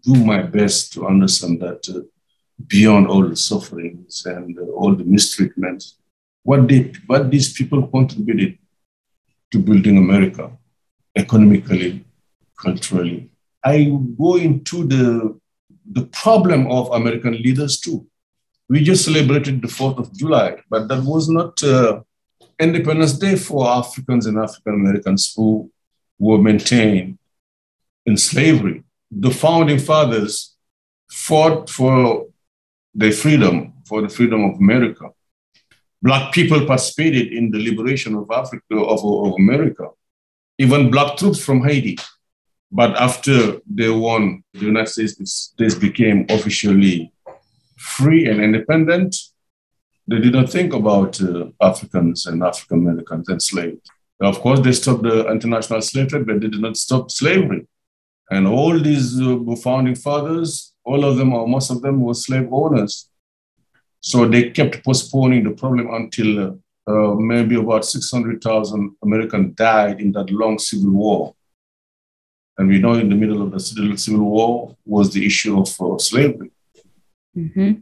do 0.00 0.14
my 0.14 0.40
best 0.40 0.94
to 0.94 1.06
understand 1.06 1.60
that 1.60 1.86
uh, 1.90 2.00
beyond 2.66 3.06
all 3.08 3.28
the 3.28 3.36
sufferings 3.36 4.24
and 4.24 4.58
all 4.78 4.94
the 4.94 5.04
mistreatment, 5.04 5.84
what 6.42 6.68
did 6.68 6.96
what 7.06 7.30
these 7.30 7.52
people 7.52 7.86
contributed 7.88 8.56
to 9.50 9.58
building 9.58 9.98
America 9.98 10.50
economically, 11.16 12.03
culturally. 12.56 13.30
I 13.62 13.84
go 14.18 14.36
into 14.36 14.86
the, 14.86 15.38
the 15.90 16.06
problem 16.06 16.70
of 16.70 16.90
American 16.92 17.32
leaders 17.32 17.80
too. 17.80 18.06
We 18.68 18.82
just 18.82 19.04
celebrated 19.04 19.62
the 19.62 19.68
4th 19.68 19.98
of 19.98 20.16
July, 20.16 20.56
but 20.70 20.88
that 20.88 21.02
was 21.02 21.28
not 21.28 21.62
uh, 21.62 22.00
Independence 22.58 23.14
Day 23.14 23.36
for 23.36 23.68
Africans 23.68 24.26
and 24.26 24.38
African 24.38 24.74
Americans 24.74 25.32
who 25.36 25.70
were 26.18 26.38
maintained 26.38 27.18
in 28.06 28.16
slavery. 28.16 28.84
The 29.10 29.30
founding 29.30 29.78
fathers 29.78 30.56
fought 31.10 31.68
for 31.68 32.26
their 32.94 33.12
freedom, 33.12 33.74
for 33.86 34.02
the 34.02 34.08
freedom 34.08 34.44
of 34.44 34.56
America. 34.56 35.10
Black 36.02 36.32
people 36.32 36.66
participated 36.66 37.32
in 37.32 37.50
the 37.50 37.58
liberation 37.58 38.14
of 38.14 38.30
Africa, 38.30 38.76
of, 38.76 39.04
of 39.04 39.34
America. 39.38 39.88
Even 40.58 40.90
black 40.90 41.16
troops 41.16 41.42
from 41.44 41.64
Haiti 41.64 41.98
but 42.74 42.96
after 42.96 43.60
they 43.72 43.88
won, 43.88 44.42
the 44.52 44.66
United 44.66 45.08
States 45.08 45.74
became 45.76 46.26
officially 46.28 47.12
free 47.78 48.26
and 48.26 48.42
independent. 48.42 49.14
They 50.08 50.18
did 50.18 50.32
not 50.32 50.50
think 50.50 50.74
about 50.74 51.22
uh, 51.22 51.50
Africans 51.60 52.26
and 52.26 52.42
African 52.42 52.80
Americans 52.80 53.28
and 53.28 53.40
slaves. 53.40 53.80
Of 54.20 54.40
course, 54.40 54.58
they 54.58 54.72
stopped 54.72 55.04
the 55.04 55.24
international 55.28 55.82
slave 55.82 56.08
trade, 56.08 56.26
but 56.26 56.40
they 56.40 56.48
did 56.48 56.60
not 56.60 56.76
stop 56.76 57.12
slavery. 57.12 57.68
And 58.28 58.48
all 58.48 58.76
these 58.80 59.20
uh, 59.20 59.38
founding 59.62 59.94
fathers, 59.94 60.74
all 60.84 61.04
of 61.04 61.16
them 61.16 61.32
or 61.32 61.46
most 61.46 61.70
of 61.70 61.80
them 61.80 62.00
were 62.02 62.14
slave 62.14 62.48
owners. 62.50 63.08
So 64.00 64.26
they 64.26 64.50
kept 64.50 64.84
postponing 64.84 65.44
the 65.44 65.52
problem 65.52 65.94
until 65.94 66.30
uh, 66.40 66.52
uh 66.90 67.14
maybe 67.14 67.54
about 67.54 67.84
600,000 67.84 68.96
Americans 69.04 69.54
died 69.54 70.00
in 70.00 70.10
that 70.12 70.28
long 70.30 70.58
civil 70.58 70.90
war. 70.90 71.34
And 72.56 72.68
we 72.68 72.78
know 72.78 72.94
in 72.94 73.08
the 73.08 73.16
middle 73.16 73.42
of 73.42 73.50
the 73.50 73.60
Civil 73.60 74.24
War 74.24 74.76
was 74.84 75.12
the 75.12 75.26
issue 75.26 75.58
of 75.58 75.68
uh, 75.80 75.98
slavery. 75.98 76.52
Mm-hmm. 77.36 77.72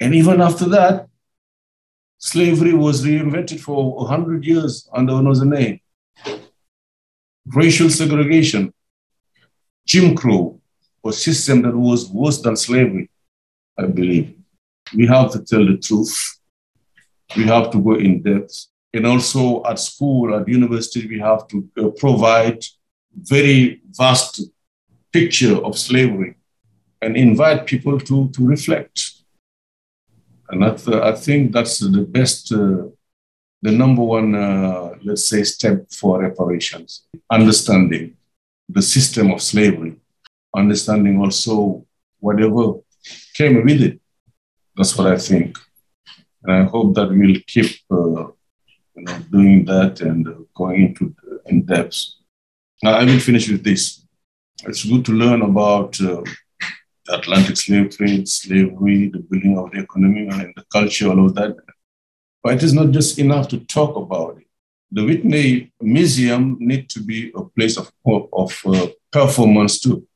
And 0.00 0.14
even 0.14 0.40
after 0.40 0.66
that, 0.70 1.08
slavery 2.18 2.72
was 2.72 3.04
reinvented 3.04 3.60
for 3.60 3.94
100 3.94 4.44
years 4.44 4.88
under 4.92 5.14
another 5.14 5.44
name. 5.44 5.80
Racial 7.46 7.90
segregation, 7.90 8.72
Jim 9.86 10.16
Crow, 10.16 10.60
a 11.06 11.12
system 11.12 11.62
that 11.62 11.76
was 11.76 12.10
worse 12.10 12.40
than 12.40 12.56
slavery, 12.56 13.10
I 13.78 13.86
believe. 13.86 14.34
We 14.94 15.06
have 15.06 15.32
to 15.32 15.44
tell 15.44 15.64
the 15.64 15.76
truth. 15.76 16.40
We 17.36 17.44
have 17.44 17.70
to 17.70 17.78
go 17.78 17.94
in 17.94 18.22
depth. 18.22 18.66
And 18.92 19.06
also 19.06 19.64
at 19.64 19.78
school, 19.78 20.34
at 20.34 20.48
university, 20.48 21.06
we 21.06 21.18
have 21.18 21.46
to 21.48 21.68
uh, 21.78 21.88
provide 21.90 22.64
very 23.16 23.80
vast 23.90 24.42
picture 25.12 25.56
of 25.64 25.78
slavery 25.78 26.36
and 27.00 27.16
invite 27.16 27.66
people 27.66 27.98
to, 27.98 28.28
to 28.30 28.46
reflect. 28.46 29.12
And 30.48 30.62
uh, 30.62 31.00
I 31.02 31.12
think 31.12 31.52
that's 31.52 31.78
the 31.78 32.02
best, 32.02 32.52
uh, 32.52 32.84
the 33.62 33.72
number 33.72 34.02
one, 34.02 34.34
uh, 34.34 34.94
let's 35.02 35.28
say, 35.28 35.42
step 35.42 35.90
for 35.90 36.20
reparations. 36.22 37.06
Understanding 37.30 38.16
the 38.68 38.82
system 38.82 39.30
of 39.32 39.42
slavery, 39.42 39.96
understanding 40.54 41.20
also 41.20 41.84
whatever 42.20 42.74
came 43.34 43.64
with 43.64 43.82
it. 43.82 44.00
That's 44.76 44.96
what 44.96 45.08
I 45.08 45.18
think. 45.18 45.58
And 46.42 46.52
I 46.52 46.64
hope 46.64 46.94
that 46.94 47.08
we'll 47.10 47.40
keep 47.46 47.70
uh, 47.90 48.28
you 48.94 49.04
know, 49.04 49.18
doing 49.30 49.64
that 49.64 50.00
and 50.00 50.28
uh, 50.28 50.32
going 50.54 50.82
into 50.86 51.14
in 51.46 51.62
depth 51.62 52.15
I 52.84 53.04
will 53.04 53.18
finish 53.18 53.48
with 53.48 53.64
this. 53.64 54.02
It's 54.64 54.84
good 54.84 55.04
to 55.06 55.12
learn 55.12 55.42
about 55.42 56.00
uh, 56.00 56.22
the 57.06 57.18
Atlantic 57.18 57.56
slave 57.56 57.96
trade, 57.96 58.28
slavery, 58.28 59.08
the 59.08 59.18
building 59.18 59.58
of 59.58 59.70
the 59.70 59.80
economy, 59.80 60.28
and 60.28 60.52
the 60.56 60.64
culture, 60.72 61.08
all 61.08 61.26
of 61.26 61.34
that. 61.34 61.56
But 62.42 62.54
it 62.54 62.62
is 62.62 62.74
not 62.74 62.90
just 62.90 63.18
enough 63.18 63.48
to 63.48 63.60
talk 63.60 63.96
about 63.96 64.38
it. 64.38 64.46
The 64.92 65.04
Whitney 65.04 65.72
Museum 65.80 66.58
need 66.60 66.88
to 66.90 67.00
be 67.02 67.32
a 67.34 67.44
place 67.44 67.76
of, 67.76 67.90
of 68.04 68.60
uh, 68.66 68.86
performance 69.10 69.80
too. 69.80 70.06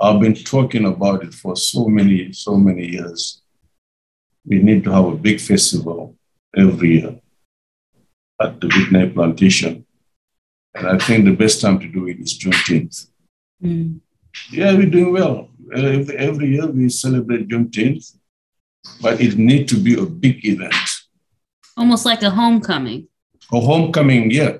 I've 0.00 0.20
been 0.20 0.34
talking 0.34 0.86
about 0.86 1.22
it 1.24 1.34
for 1.34 1.54
so 1.56 1.86
many, 1.88 2.32
so 2.32 2.56
many 2.56 2.86
years. 2.86 3.42
We 4.46 4.62
need 4.62 4.82
to 4.84 4.92
have 4.92 5.04
a 5.04 5.14
big 5.14 5.40
festival 5.40 6.16
every 6.56 7.00
year 7.00 7.20
at 8.40 8.60
the 8.60 8.68
Whitney 8.68 9.10
Plantation. 9.10 9.84
And 10.74 10.86
I 10.86 10.98
think 10.98 11.24
the 11.24 11.34
best 11.34 11.60
time 11.60 11.78
to 11.80 11.88
do 11.88 12.06
it 12.06 12.18
is 12.20 12.38
Juneteenth. 12.38 13.08
Mm. 13.62 14.00
Yeah, 14.50 14.72
we're 14.74 14.88
doing 14.88 15.12
well. 15.12 15.48
Every, 15.74 16.16
every 16.16 16.48
year 16.48 16.66
we 16.66 16.88
celebrate 16.88 17.48
Juneteenth, 17.48 18.16
but 19.02 19.20
it 19.20 19.36
needs 19.36 19.72
to 19.72 19.78
be 19.78 19.94
a 19.98 20.06
big 20.06 20.44
event. 20.44 20.74
Almost 21.76 22.04
like 22.06 22.22
a 22.22 22.30
homecoming. 22.30 23.08
A 23.52 23.60
homecoming, 23.60 24.30
yeah. 24.30 24.58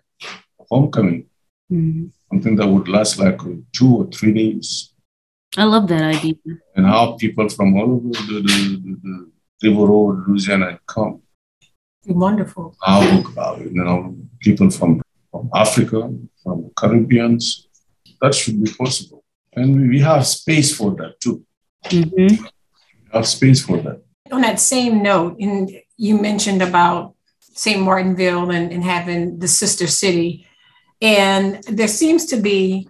A 0.60 0.64
homecoming. 0.68 1.26
Mm-hmm. 1.70 2.06
Something 2.28 2.56
that 2.56 2.66
would 2.66 2.88
last 2.88 3.18
like 3.18 3.40
two 3.72 3.96
or 3.96 4.06
three 4.06 4.32
days. 4.32 4.92
I 5.56 5.64
love 5.64 5.88
that 5.88 6.02
idea. 6.02 6.34
And 6.76 6.86
how 6.86 7.16
people 7.16 7.48
from 7.48 7.76
all 7.76 7.94
over 7.94 8.08
the, 8.08 8.42
the, 8.46 8.96
the, 9.02 9.30
the 9.60 9.68
River 9.68 9.86
Road, 9.86 10.28
Louisiana 10.28 10.78
come. 10.86 11.22
Wonderful. 12.06 12.76
How, 12.82 13.02
you 13.58 13.70
know, 13.72 14.16
people 14.40 14.70
from, 14.70 15.02
from 15.30 15.50
Africa, 15.54 16.12
from 16.42 16.62
the 16.62 16.70
Caribbeans, 16.76 17.68
that 18.20 18.34
should 18.34 18.62
be 18.62 18.70
possible. 18.72 19.24
And 19.52 19.88
we 19.88 20.00
have 20.00 20.26
space 20.26 20.74
for 20.74 20.94
that 20.96 21.20
too. 21.20 21.44
Mm-hmm. 21.86 22.44
have 23.12 23.26
space 23.26 23.64
for 23.64 23.78
that. 23.78 24.02
On 24.30 24.42
that 24.42 24.60
same 24.60 25.02
note, 25.02 25.36
and 25.40 25.70
you 25.96 26.18
mentioned 26.18 26.62
about 26.62 27.14
St. 27.40 27.80
Martinville 27.80 28.50
and, 28.50 28.72
and 28.72 28.84
having 28.84 29.38
the 29.38 29.48
sister 29.48 29.86
city. 29.86 30.46
And 31.00 31.62
there 31.64 31.88
seems 31.88 32.26
to 32.26 32.36
be 32.36 32.88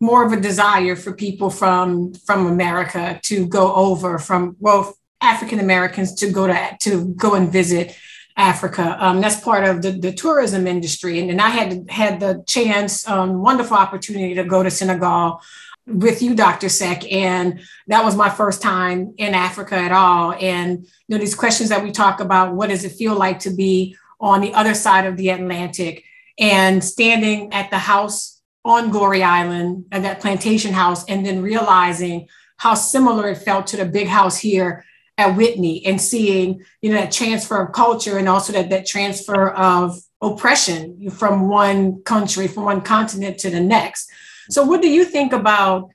more 0.00 0.24
of 0.24 0.32
a 0.32 0.40
desire 0.40 0.96
for 0.96 1.12
people 1.12 1.50
from, 1.50 2.14
from 2.14 2.46
America 2.46 3.20
to 3.24 3.46
go 3.46 3.74
over 3.74 4.18
from, 4.18 4.56
well, 4.58 4.94
African 5.20 5.60
Americans 5.60 6.14
to 6.14 6.30
go 6.30 6.46
to, 6.46 6.76
to 6.80 7.08
go 7.14 7.34
and 7.34 7.52
visit 7.52 7.94
Africa. 8.40 8.96
Um, 8.98 9.20
that's 9.20 9.40
part 9.40 9.64
of 9.64 9.82
the, 9.82 9.92
the 9.92 10.12
tourism 10.12 10.66
industry. 10.66 11.20
And, 11.20 11.30
and 11.30 11.40
I 11.40 11.50
had 11.50 11.90
had 11.90 12.20
the 12.20 12.42
chance, 12.46 13.06
um, 13.06 13.42
wonderful 13.42 13.76
opportunity 13.76 14.34
to 14.34 14.44
go 14.44 14.62
to 14.62 14.70
Senegal 14.70 15.42
with 15.86 16.22
you, 16.22 16.34
Dr. 16.34 16.68
Seck. 16.70 17.10
And 17.12 17.60
that 17.88 18.02
was 18.02 18.16
my 18.16 18.30
first 18.30 18.62
time 18.62 19.14
in 19.18 19.34
Africa 19.34 19.76
at 19.76 19.92
all. 19.92 20.32
And 20.32 20.84
you 20.84 20.88
know, 21.08 21.18
these 21.18 21.34
questions 21.34 21.68
that 21.68 21.84
we 21.84 21.92
talk 21.92 22.20
about, 22.20 22.54
what 22.54 22.70
does 22.70 22.84
it 22.84 22.92
feel 22.92 23.14
like 23.14 23.40
to 23.40 23.50
be 23.50 23.96
on 24.20 24.40
the 24.40 24.54
other 24.54 24.74
side 24.74 25.06
of 25.06 25.16
the 25.16 25.28
Atlantic 25.28 26.04
and 26.38 26.82
standing 26.82 27.52
at 27.52 27.70
the 27.70 27.78
house 27.78 28.40
on 28.64 28.90
Gorée 28.90 29.22
Island 29.22 29.86
at 29.92 30.02
that 30.02 30.20
plantation 30.20 30.72
house, 30.72 31.04
and 31.06 31.24
then 31.24 31.40
realizing 31.42 32.28
how 32.58 32.74
similar 32.74 33.30
it 33.30 33.38
felt 33.38 33.66
to 33.68 33.78
the 33.78 33.86
big 33.86 34.06
house 34.06 34.36
here 34.36 34.84
at 35.20 35.36
Whitney 35.36 35.84
and 35.86 36.00
seeing, 36.00 36.64
you 36.80 36.90
know, 36.90 37.00
that 37.00 37.12
transfer 37.12 37.60
of 37.62 37.72
culture 37.72 38.18
and 38.18 38.28
also 38.28 38.52
that, 38.54 38.70
that 38.70 38.86
transfer 38.86 39.50
of 39.50 39.98
oppression 40.20 41.10
from 41.10 41.48
one 41.48 42.02
country, 42.02 42.48
from 42.48 42.64
one 42.64 42.80
continent 42.80 43.38
to 43.38 43.50
the 43.50 43.60
next. 43.60 44.10
So, 44.50 44.64
what 44.64 44.82
do 44.82 44.88
you 44.88 45.04
think 45.04 45.32
about 45.32 45.90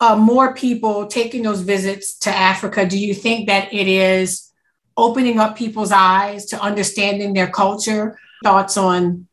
uh, 0.00 0.16
more 0.16 0.54
people 0.54 1.06
taking 1.06 1.42
those 1.42 1.62
visits 1.62 2.18
to 2.18 2.30
Africa? 2.30 2.86
Do 2.86 2.98
you 2.98 3.14
think 3.14 3.48
that 3.48 3.72
it 3.72 3.88
is 3.88 4.52
opening 4.96 5.38
up 5.38 5.56
people's 5.56 5.92
eyes 5.92 6.46
to 6.46 6.60
understanding 6.60 7.32
their 7.32 7.48
culture? 7.48 8.18
Thoughts 8.44 8.76
on 8.76 9.26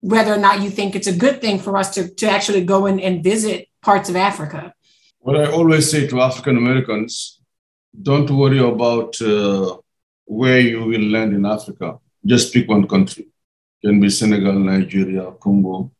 whether 0.00 0.32
or 0.32 0.38
not 0.38 0.62
you 0.62 0.70
think 0.70 0.96
it's 0.96 1.06
a 1.06 1.16
good 1.16 1.40
thing 1.40 1.58
for 1.58 1.76
us 1.76 1.94
to, 1.94 2.08
to 2.14 2.26
actually 2.28 2.64
go 2.64 2.86
in 2.86 2.98
and 3.00 3.22
visit 3.22 3.68
parts 3.82 4.08
of 4.08 4.16
Africa? 4.16 4.74
What 5.20 5.36
I 5.36 5.50
always 5.50 5.90
say 5.90 6.06
to 6.08 6.20
African 6.20 6.56
Americans 6.56 7.41
don't 8.00 8.30
worry 8.30 8.58
about 8.58 9.20
uh, 9.20 9.76
where 10.24 10.60
you 10.60 10.84
will 10.84 11.02
land 11.02 11.34
in 11.34 11.44
Africa. 11.44 11.98
Just 12.24 12.52
pick 12.52 12.68
one 12.68 12.86
country. 12.86 13.24
It 13.82 13.86
can 13.88 14.00
be 14.00 14.08
Senegal, 14.08 14.54
Nigeria, 14.54 15.32
Congo. 15.32 15.90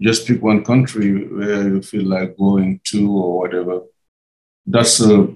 Just 0.00 0.26
pick 0.26 0.42
one 0.42 0.64
country 0.64 1.26
where 1.28 1.68
you 1.68 1.82
feel 1.82 2.04
like 2.04 2.36
going 2.36 2.80
to 2.84 3.10
or 3.10 3.38
whatever. 3.38 3.82
That's 4.66 5.00
a 5.00 5.28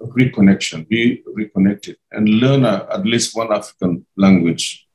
reconnection. 0.00 0.88
Be 0.88 1.22
reconnected 1.26 1.96
and 2.10 2.28
learn 2.28 2.64
a, 2.64 2.86
at 2.90 3.04
least 3.04 3.36
one 3.36 3.52
African 3.52 4.06
language. 4.16 4.86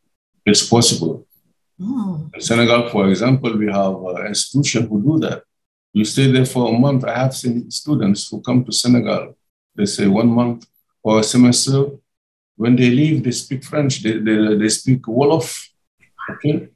It's 0.45 0.68
possible. 0.68 1.28
Oh. 1.80 2.30
In 2.34 2.41
Senegal, 2.41 2.89
for 2.89 3.08
example, 3.10 3.58
we 3.58 3.68
have 3.68 3.95
an 4.18 4.28
institution 4.28 4.88
who 4.88 5.02
do 5.02 5.20
that. 5.28 5.43
You 5.93 6.06
stay 6.06 6.32
there 6.32 6.45
for 6.45 6.70
a 6.74 6.78
month. 6.78 7.06
I 7.06 7.18
have 7.18 7.36
seen 7.36 7.70
students 7.70 8.30
who 8.30 8.41
come 8.41 8.64
to 8.66 8.72
Senegal 8.72 9.36
they 9.76 9.86
say 9.86 10.07
one 10.07 10.28
month 10.28 10.65
or 11.03 11.19
a 11.19 11.24
semester. 11.24 11.86
When 12.55 12.76
they 12.76 12.89
leave, 12.89 13.24
they 13.24 13.32
speak 13.32 13.63
French, 13.63 14.03
they, 14.03 14.17
they, 14.17 14.55
they 14.55 14.69
speak 14.69 15.01
Wolof. 15.03 15.69
Okay? 16.30 16.67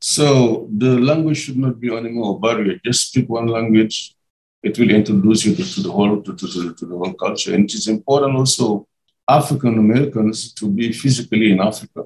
So 0.00 0.68
the 0.76 0.98
language 0.98 1.38
should 1.38 1.58
not 1.58 1.80
be 1.80 1.94
anymore 1.94 2.36
a 2.36 2.38
barrier. 2.38 2.80
Just 2.84 3.08
speak 3.08 3.28
one 3.28 3.46
language. 3.46 4.14
It 4.62 4.78
will 4.78 4.90
introduce 4.90 5.44
you 5.44 5.54
to, 5.54 5.74
to 5.74 5.80
the 5.82 5.92
whole 5.92 6.20
to, 6.22 6.34
to, 6.34 6.74
to 6.74 6.86
the 6.86 6.96
whole 6.96 7.14
culture. 7.14 7.54
And 7.54 7.64
it 7.64 7.74
is 7.74 7.86
important 7.88 8.34
also 8.36 8.86
African 9.28 9.78
Americans 9.78 10.52
to 10.54 10.68
be 10.68 10.92
physically 10.92 11.52
in 11.52 11.60
Africa, 11.60 12.04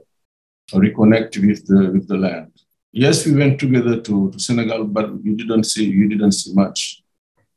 reconnect 0.73 1.39
with 1.47 1.67
the 1.67 1.91
with 1.93 2.09
the 2.09 2.17
land. 2.17 2.53
Yes, 2.91 3.25
we 3.25 3.35
went 3.35 3.59
together 3.59 4.01
to, 4.01 4.31
to 4.33 4.39
Senegal, 4.39 4.85
but 4.85 5.09
you 5.23 5.35
didn't 5.35 5.65
see 5.65 5.85
you 5.85 6.09
didn't 6.09 6.33
see 6.33 6.53
much. 6.53 7.03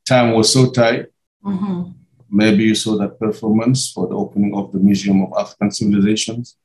Time 0.07 0.33
was 0.33 0.53
so 0.53 0.71
tight. 0.71 1.07
Mm-hmm. 1.43 1.91
Maybe 2.35 2.65
you 2.65 2.75
saw 2.75 2.97
that 2.97 3.17
performance 3.17 3.91
for 3.93 4.07
the 4.07 4.15
opening 4.15 4.53
of 4.59 4.73
the 4.73 4.79
Museum 4.79 5.23
of 5.23 5.31
African 5.39 5.71
Civilizations, 5.71 6.57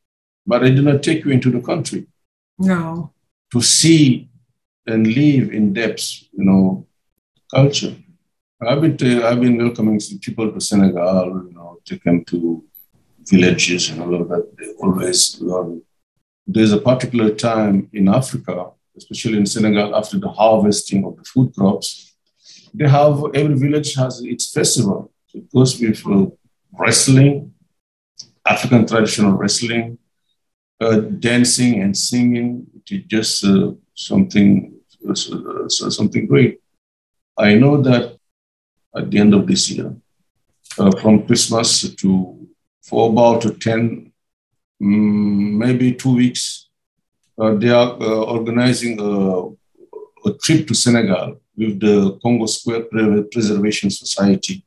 but 0.45 0.65
I 0.65 0.71
did 0.71 0.85
not 0.85 1.01
take 1.01 1.25
you 1.25 1.31
into 1.31 1.49
the 1.49 1.61
country. 1.61 2.09
No. 2.59 3.13
To 3.53 3.61
see 3.63 4.29
and 4.85 5.07
live 5.07 5.53
in 5.53 5.73
depth, 5.73 6.25
you 6.33 6.45
know, 6.45 6.87
culture. 7.55 7.95
I've 8.61 8.81
been, 8.81 8.97
to, 8.97 9.25
I've 9.25 9.41
been 9.41 9.59
welcoming 9.59 10.01
people 10.21 10.51
to 10.51 10.61
Senegal, 10.61 11.27
you 11.47 11.55
know, 11.55 11.79
take 11.85 12.03
them 12.03 12.25
to 12.25 12.65
villages 13.31 13.91
and 13.91 14.03
all 14.03 14.15
of 14.21 14.29
that. 14.29 14.45
They 14.59 14.73
always 14.83 15.41
it. 15.41 15.83
There's 16.49 16.73
a 16.73 16.81
particular 16.81 17.33
time 17.33 17.89
in 17.93 18.09
Africa, 18.09 18.71
especially 18.97 19.39
in 19.39 19.47
Senegal, 19.47 19.95
after 19.95 20.19
the 20.19 20.31
harvesting 20.31 21.05
of 21.05 21.17
the 21.17 21.23
food 21.23 21.55
crops, 21.55 22.17
they 22.75 22.89
have 22.89 23.23
every 23.35 23.57
village 23.57 23.95
has 23.95 24.21
its 24.25 24.51
festival. 24.51 25.13
It 25.33 25.51
goes 25.53 25.81
with 25.81 26.03
wrestling, 26.73 27.55
African 28.47 28.87
traditional 28.87 29.33
wrestling, 29.33 29.99
uh, 30.81 30.97
dancing 30.97 31.83
and 31.83 31.97
singing. 31.97 32.67
It 32.75 32.95
is 32.95 33.05
just 33.07 33.45
uh, 33.45 33.73
something, 33.95 34.75
uh, 35.09 35.15
something 35.69 36.27
great. 36.27 36.61
I 37.39 37.55
know 37.55 37.81
that 37.83 38.17
at 38.97 39.11
the 39.11 39.19
end 39.19 39.35
of 39.35 39.47
this 39.47 39.71
year, 39.71 39.95
uh, 40.79 40.91
from 41.01 41.27
Christmas 41.27 41.95
to 41.97 42.37
for 42.83 43.11
about 43.11 43.61
10, 43.61 44.13
um, 44.83 45.59
maybe 45.59 45.93
two 45.93 46.17
weeks, 46.17 46.69
uh, 47.39 47.55
they 47.55 47.69
are 47.69 47.93
organizing 48.03 48.99
a, 49.01 50.29
a 50.29 50.33
trip 50.43 50.67
to 50.67 50.75
Senegal 50.75 51.41
with 51.57 51.79
the 51.79 52.19
Congo 52.23 52.47
Square 52.47 52.85
Preservation 53.31 53.91
Society 53.91 54.65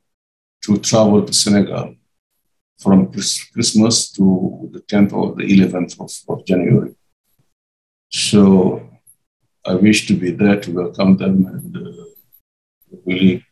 to 0.64 0.78
travel 0.78 1.24
to 1.24 1.32
Senegal 1.32 1.94
from 2.78 3.10
Christmas 3.10 4.10
to 4.12 4.68
the 4.72 4.80
10th 4.80 5.12
or 5.12 5.34
the 5.34 5.44
11th 5.44 6.00
of, 6.00 6.10
of 6.28 6.44
January. 6.46 6.94
So 8.10 8.88
I 9.64 9.74
wish 9.74 10.06
to 10.08 10.14
be 10.14 10.30
there 10.30 10.60
to 10.60 10.72
welcome 10.72 11.16
them 11.16 11.46
and 11.46 11.76
uh, 11.76 12.04
really 13.06 13.44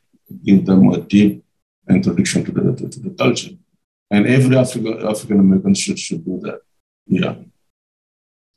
give 0.45 0.67
them 0.67 0.91
a 0.91 0.99
deep 0.99 1.45
introduction 1.89 2.45
to 2.45 2.53
the, 2.53 2.89
to, 2.91 3.01
the 3.01 3.11
culture. 3.11 3.53
And 4.11 4.27
every 4.27 4.57
African 4.57 5.07
African 5.07 5.41
American 5.41 5.75
should, 5.75 5.99
should 5.99 6.25
do 6.25 6.39
that. 6.41 6.61
Yeah. 7.07 7.37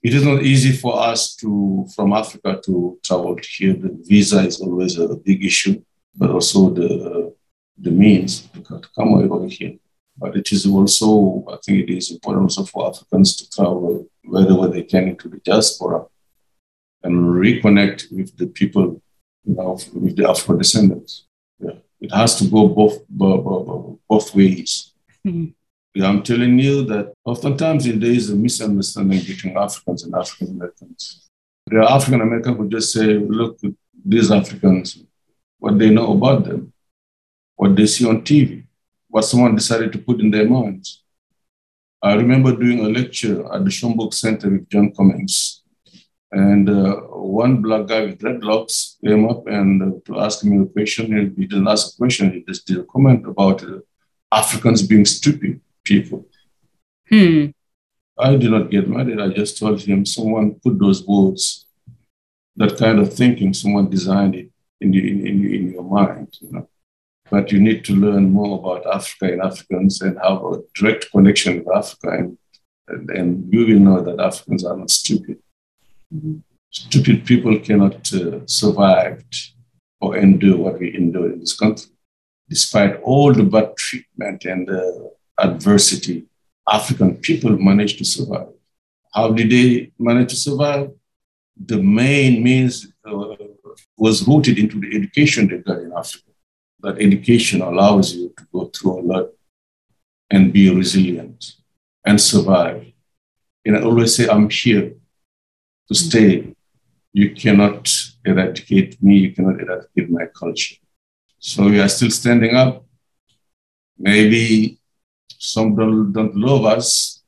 It 0.04 0.14
is 0.14 0.24
not 0.24 0.44
easy 0.44 0.74
for 0.74 1.00
us 1.00 1.36
to 1.38 1.88
from 1.96 2.14
Africa 2.14 2.62
to 2.66 3.00
travel 3.04 3.38
here. 3.42 3.74
The 3.74 3.98
visa 4.04 4.40
is 4.42 4.60
always 4.60 5.00
a 5.00 5.16
big 5.16 5.44
issue, 5.44 5.82
but 6.16 6.30
also 6.30 6.70
the 6.70 7.34
the 7.78 7.92
means 7.92 8.48
to 8.54 8.82
come 8.96 9.14
over 9.14 9.48
here. 9.48 9.76
But 10.18 10.38
it 10.38 10.52
is 10.52 10.66
also, 10.66 11.44
I 11.50 11.58
think 11.64 11.90
it 11.90 11.94
is 11.94 12.12
important 12.12 12.44
also 12.44 12.64
for 12.64 12.88
Africans 12.88 13.36
to 13.36 13.50
travel 13.50 14.08
wherever 14.24 14.68
they 14.68 14.84
can 14.84 15.10
into 15.10 15.28
the 15.28 15.38
diaspora 15.38 16.06
and 17.04 17.16
reconnect 17.16 18.12
with 18.12 18.36
the 18.38 18.48
people, 18.48 19.02
you 19.44 19.56
know, 19.56 19.78
with 19.94 20.16
the 20.16 20.30
Afro 20.30 20.58
descendants. 20.58 21.26
Yeah. 21.60 21.74
It 22.00 22.14
has 22.14 22.38
to 22.40 22.46
go 22.48 22.68
both, 22.68 23.06
both, 23.10 24.00
both 24.08 24.36
ways. 24.36 24.94
Mm-hmm. 25.26 26.04
I'm 26.04 26.24
telling 26.24 26.60
you 26.60 26.84
that 26.86 27.14
oftentimes 27.24 27.86
there 27.86 28.12
is 28.12 28.30
a 28.30 28.36
misunderstanding 28.36 29.20
between 29.20 29.58
Africans 29.58 30.04
and 30.04 30.14
African 30.14 30.56
Americans. 30.56 31.30
There 31.68 31.82
are 31.82 31.92
African 31.92 32.22
Americans 32.22 32.58
who 32.58 32.70
just 32.70 32.94
say, 32.94 33.14
look, 33.14 33.60
these 34.04 34.32
Africans, 34.32 35.04
what 35.58 35.80
they 35.80 35.90
know 35.90 36.12
about 36.12 36.44
them 36.46 36.74
what 37.56 37.76
they 37.76 37.86
see 37.86 38.08
on 38.08 38.22
TV, 38.22 38.66
what 39.10 39.24
someone 39.24 39.56
decided 39.56 39.92
to 39.94 40.00
put 40.00 40.20
in 40.20 40.32
their 40.32 40.48
minds. 40.48 41.04
I 42.02 42.14
remember 42.14 42.56
doing 42.56 42.80
a 42.82 42.90
lecture 42.90 43.52
at 43.52 43.64
the 43.64 43.72
Schomburg 43.72 44.14
Center 44.14 44.50
with 44.50 44.70
John 44.70 44.94
Cummings. 44.94 45.64
And 46.32 46.70
uh, 46.70 46.96
one 46.98 47.62
black 47.62 47.88
guy 47.88 48.02
with 48.06 48.20
dreadlocks 48.20 48.96
came 49.04 49.28
up 49.30 49.48
and 49.48 49.82
uh, 49.82 50.00
to 50.06 50.20
ask 50.20 50.44
me 50.44 50.62
a 50.62 50.66
question. 50.66 51.34
He 51.38 51.46
didn't 51.48 51.68
ask 51.68 51.94
a 51.94 51.98
question, 51.98 52.32
he 52.32 52.44
just 52.48 52.68
did 52.68 52.80
a 52.80 52.84
comment 52.84 53.26
about 53.26 53.64
uh, 53.64 53.80
Africans 54.32 54.86
being 54.86 55.06
stupid 55.06 55.62
people. 55.84 56.28
Hmm. 57.10 57.48
I 58.18 58.36
did 58.36 58.52
not 58.52 58.70
get 58.70 58.90
mad. 58.90 59.20
I 59.20 59.30
just 59.30 59.58
told 59.58 59.82
him 59.82 60.06
someone 60.06 60.56
put 60.56 60.80
those 60.80 61.06
words, 61.06 61.66
that 62.56 62.78
kind 62.78 63.00
of 63.00 63.14
thinking, 63.14 63.54
someone 63.54 63.90
designed 63.90 64.36
it 64.36 64.50
in, 64.80 64.92
the, 64.92 65.00
in, 65.00 65.28
in, 65.28 65.54
in 65.54 65.72
your 65.72 65.84
mind, 65.84 66.38
you 66.42 66.52
know. 66.52 66.70
But 67.32 67.52
you 67.52 67.60
need 67.60 67.84
to 67.86 67.94
learn 67.96 68.32
more 68.32 68.60
about 68.60 68.86
Africa 68.94 69.34
and 69.34 69.42
Africans 69.42 70.02
and 70.02 70.18
have 70.24 70.44
a 70.44 70.62
direct 70.76 71.12
connection 71.12 71.64
with 71.64 71.76
Africa, 71.76 72.10
and, 72.10 72.38
and, 72.88 73.10
and 73.10 73.54
you 73.54 73.66
will 73.66 73.80
know 73.80 74.02
that 74.02 74.20
Africans 74.20 74.64
are 74.64 74.78
not 74.78 74.92
stupid. 74.92 75.40
Mm-hmm. 76.14 76.38
Stupid 76.70 77.26
people 77.26 77.58
cannot 77.60 78.14
uh, 78.14 78.46
survive 78.46 79.24
or 80.02 80.18
endure 80.18 80.58
what 80.58 80.80
we 80.80 80.94
endure 80.94 81.32
in 81.32 81.40
this 81.40 81.58
country. 81.58 81.92
Despite 82.48 83.02
all 83.02 83.34
the 83.34 83.44
bad 83.44 83.76
treatment 83.76 84.46
and 84.46 84.70
uh, 84.70 84.82
adversity, 85.40 86.26
African 86.68 87.16
people 87.18 87.58
managed 87.58 87.98
to 88.00 88.06
survive. 88.06 88.50
How 89.14 89.32
did 89.32 89.50
they 89.50 89.92
manage 89.98 90.30
to 90.32 90.36
survive? 90.36 90.92
The 91.58 91.82
main 91.82 92.44
means 92.44 92.88
uh, 93.10 93.36
was 93.98 94.28
rooted 94.28 94.60
into 94.60 94.80
the 94.80 94.96
education 94.96 95.48
they 95.48 95.58
got 95.58 95.80
in 95.80 95.94
Africa. 95.96 96.32
That 96.86 97.02
education 97.02 97.60
allows 97.62 98.14
you 98.16 98.26
to 98.38 98.44
go 98.54 98.62
through 98.66 99.00
a 99.00 99.06
lot 99.12 99.28
and 100.30 100.54
be 100.54 100.70
resilient 100.70 101.40
and 102.06 102.22
survive. 102.22 102.80
And 103.66 103.76
I 103.76 103.82
always 103.82 104.16
say, 104.16 104.30
I'm 104.30 104.50
here 104.50 104.94
to 105.88 105.96
stay. 105.96 106.30
You 107.12 107.28
cannot 107.34 107.84
eradicate 108.24 108.92
me, 109.02 109.14
you 109.26 109.32
cannot 109.34 109.58
eradicate 109.64 110.10
my 110.12 110.26
culture. 110.42 110.76
So 111.40 111.58
we 111.72 111.80
are 111.80 111.90
still 111.90 112.12
standing 112.12 112.54
up. 112.56 112.86
Maybe 113.98 114.80
some 115.40 115.76
don't, 115.76 116.14
don't 116.14 116.36
love 116.36 116.66
us 116.66 117.24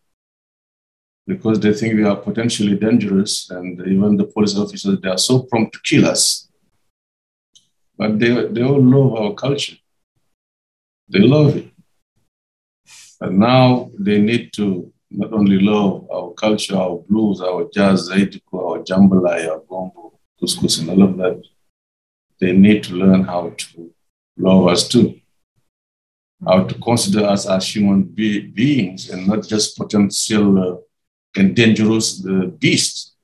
because 1.26 1.60
they 1.60 1.74
think 1.74 1.96
we 1.96 2.04
are 2.04 2.16
potentially 2.16 2.76
dangerous, 2.76 3.50
and 3.50 3.82
even 3.88 4.18
the 4.18 4.26
police 4.26 4.56
officers, 4.56 5.00
they 5.02 5.10
are 5.10 5.18
so 5.18 5.44
prompt 5.50 5.74
to 5.74 5.80
kill 5.84 6.06
us. 6.08 6.47
But 7.98 8.20
they, 8.20 8.48
they 8.48 8.64
all 8.64 8.82
love 8.82 9.14
our 9.22 9.34
culture. 9.34 9.78
They 11.10 11.20
love 11.20 11.56
it. 11.58 11.72
And 13.22 13.40
now 13.40 13.90
they 13.98 14.20
need 14.20 14.54
to 14.54 14.92
not 15.10 15.34
only 15.34 15.60
love 15.60 16.08
our 16.12 16.34
culture, 16.34 16.76
our 16.76 16.98
blues, 17.10 17.42
our 17.42 17.68
jazz, 17.74 18.10
our 18.10 18.80
jambalaya, 18.84 19.50
our 19.50 19.64
gombo, 19.68 20.20
couscous, 20.40 20.80
and 20.80 20.90
all 20.90 21.04
of 21.04 21.18
that, 21.18 21.42
they 22.40 22.52
need 22.52 22.84
to 22.84 22.94
learn 22.94 23.24
how 23.24 23.54
to 23.58 23.92
love 24.38 24.68
us 24.68 24.88
too 24.88 25.20
how 26.46 26.64
to 26.64 26.76
consider 26.76 27.26
us 27.26 27.48
as 27.48 27.76
human 27.76 28.04
be- 28.04 28.48
beings 28.48 29.10
and 29.10 29.28
not 29.28 29.48
just 29.48 29.78
potential 29.78 30.58
uh, 30.60 30.78
and 31.40 31.56
dangerous 31.56 32.26
uh, 32.26 32.48
beasts. 32.60 33.16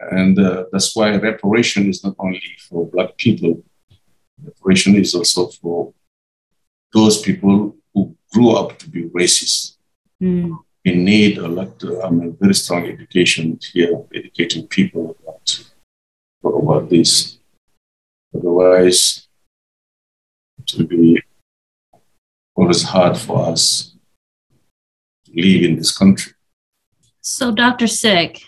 And 0.00 0.38
uh, 0.38 0.64
that's 0.72 0.94
why 0.94 1.16
reparation 1.16 1.88
is 1.88 2.02
not 2.04 2.16
only 2.18 2.42
for 2.68 2.86
Black 2.86 3.16
people, 3.16 3.62
reparation 4.42 4.96
is 4.96 5.14
also 5.14 5.48
for 5.48 5.92
those 6.92 7.20
people 7.20 7.76
who 7.94 8.16
grew 8.32 8.50
up 8.50 8.78
to 8.78 8.88
be 8.88 9.04
racist. 9.04 9.76
Mm. 10.22 10.58
We 10.84 10.94
need 10.94 11.38
a 11.38 11.48
lot, 11.48 11.82
of, 11.82 12.04
I 12.04 12.10
mean, 12.10 12.36
very 12.40 12.54
strong 12.54 12.86
education 12.86 13.58
here, 13.72 14.04
educating 14.14 14.66
people 14.68 15.16
about, 15.20 15.64
about 16.44 16.88
this. 16.90 17.38
Otherwise, 18.34 19.26
it 20.58 20.78
will 20.78 20.86
be 20.86 21.20
always 22.54 22.82
hard 22.82 23.16
for 23.16 23.46
us 23.50 23.94
to 25.24 25.32
live 25.34 25.64
in 25.64 25.76
this 25.76 25.96
country. 25.96 26.32
So, 27.20 27.50
Dr. 27.50 27.86
Seck, 27.86 28.40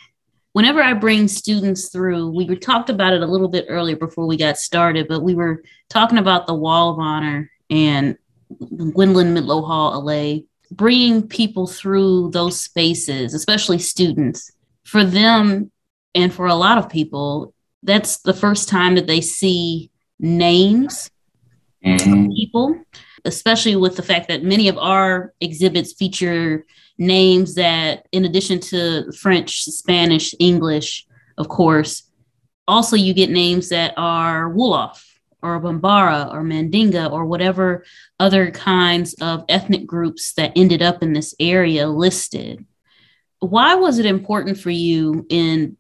whenever 0.53 0.83
I 0.83 0.95
bring 0.95 1.29
students 1.29 1.89
through, 1.89 2.31
we 2.31 2.57
talked 2.57 2.91
about 2.91 3.13
it 3.13 3.23
a 3.23 3.27
little 3.27 3.49
bit 3.49 3.67
earlier 3.69 3.97
before 3.97 4.27
we 4.27 4.37
got 4.37 4.59
started, 4.59 5.09
but 5.09 5.23
we 5.23 5.35
were 5.35 5.63
talking 5.89 6.19
about 6.19 6.47
the 6.47 6.55
Wall 6.55 6.91
of 6.91 6.99
Honor 6.99 7.51
and 7.71 8.17
Gwendolyn 8.59 9.35
Midlo 9.35 9.67
Hall, 9.67 10.03
Allées, 10.03 10.47
bringing 10.71 11.27
people 11.27 11.67
through 11.67 12.31
those 12.31 12.61
spaces, 12.61 13.35
especially 13.35 13.79
students. 13.79 14.51
For 14.85 15.05
them 15.05 15.71
and 16.15 16.33
for 16.33 16.47
a 16.47 16.55
lot 16.55 16.79
of 16.79 16.89
people, 16.89 17.55
that's 17.83 18.19
the 18.19 18.33
first 18.33 18.69
time 18.69 18.95
that 18.95 19.07
they 19.07 19.21
see 19.21 19.91
names 20.19 21.11
mm-hmm. 21.85 22.33
people 22.33 22.81
especially 23.29 23.77
with 23.77 23.95
the 23.95 24.03
fact 24.03 24.27
that 24.29 24.43
many 24.43 24.69
of 24.69 24.79
our 24.79 25.35
exhibits 25.41 25.93
feature 25.93 26.65
names 26.99 27.55
that, 27.55 28.09
in 28.11 28.25
addition 28.25 28.59
to 28.59 29.13
French, 29.13 29.63
Spanish, 29.63 30.35
English, 30.41 31.07
of 31.37 31.49
course, 31.49 32.11
also 32.67 32.97
you 32.97 33.15
get 33.15 33.31
names 33.31 33.69
that 33.69 33.95
are 33.97 34.51
Wolof 34.53 35.05
or 35.43 35.61
Bambara 35.61 36.33
or 36.33 36.43
Mandinga 36.43 37.13
or 37.13 37.27
whatever 37.27 37.85
other 38.19 38.51
kinds 38.51 39.15
of 39.21 39.45
ethnic 39.49 39.87
groups 39.87 40.33
that 40.35 40.53
ended 40.57 40.83
up 40.83 41.03
in 41.03 41.13
this 41.13 41.35
area 41.39 41.87
listed. 41.87 42.65
Why 43.39 43.77
was 43.77 43.99
it 43.99 44.07
important 44.07 44.59
for 44.59 44.71
you 44.71 45.25
in 45.29 45.77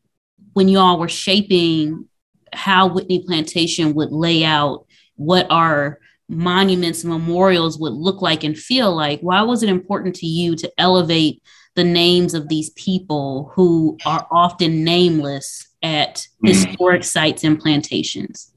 when 0.53 0.69
you 0.69 0.79
all 0.79 0.99
were 0.99 1.09
shaping 1.09 2.07
how 2.53 2.89
Whitney 2.89 3.25
Plantation 3.25 3.95
would 3.95 4.13
lay 4.13 4.45
out 4.45 4.87
what 5.17 5.47
our 5.51 5.99
monuments 6.29 7.03
and 7.03 7.12
memorials 7.12 7.79
would 7.79 7.93
look 7.93 8.20
like 8.20 8.45
and 8.45 8.57
feel 8.57 8.95
like 8.95 9.20
why 9.20 9.43
was 9.43 9.62
it 9.62 9.68
important 9.68 10.14
to 10.16 10.26
you 10.26 10.55
to 10.57 10.70
elevate 10.79 11.43
the 11.74 11.85
names 11.85 12.35
of 12.35 12.49
these 12.49 12.70
people 12.70 13.51
who 13.55 13.97
are 14.05 14.26
often 14.31 14.85
nameless 14.85 15.68
at 15.83 16.26
mm. 16.45 16.49
historic 16.49 17.05
sites 17.05 17.45
and 17.45 17.59
plantations? 17.59 18.53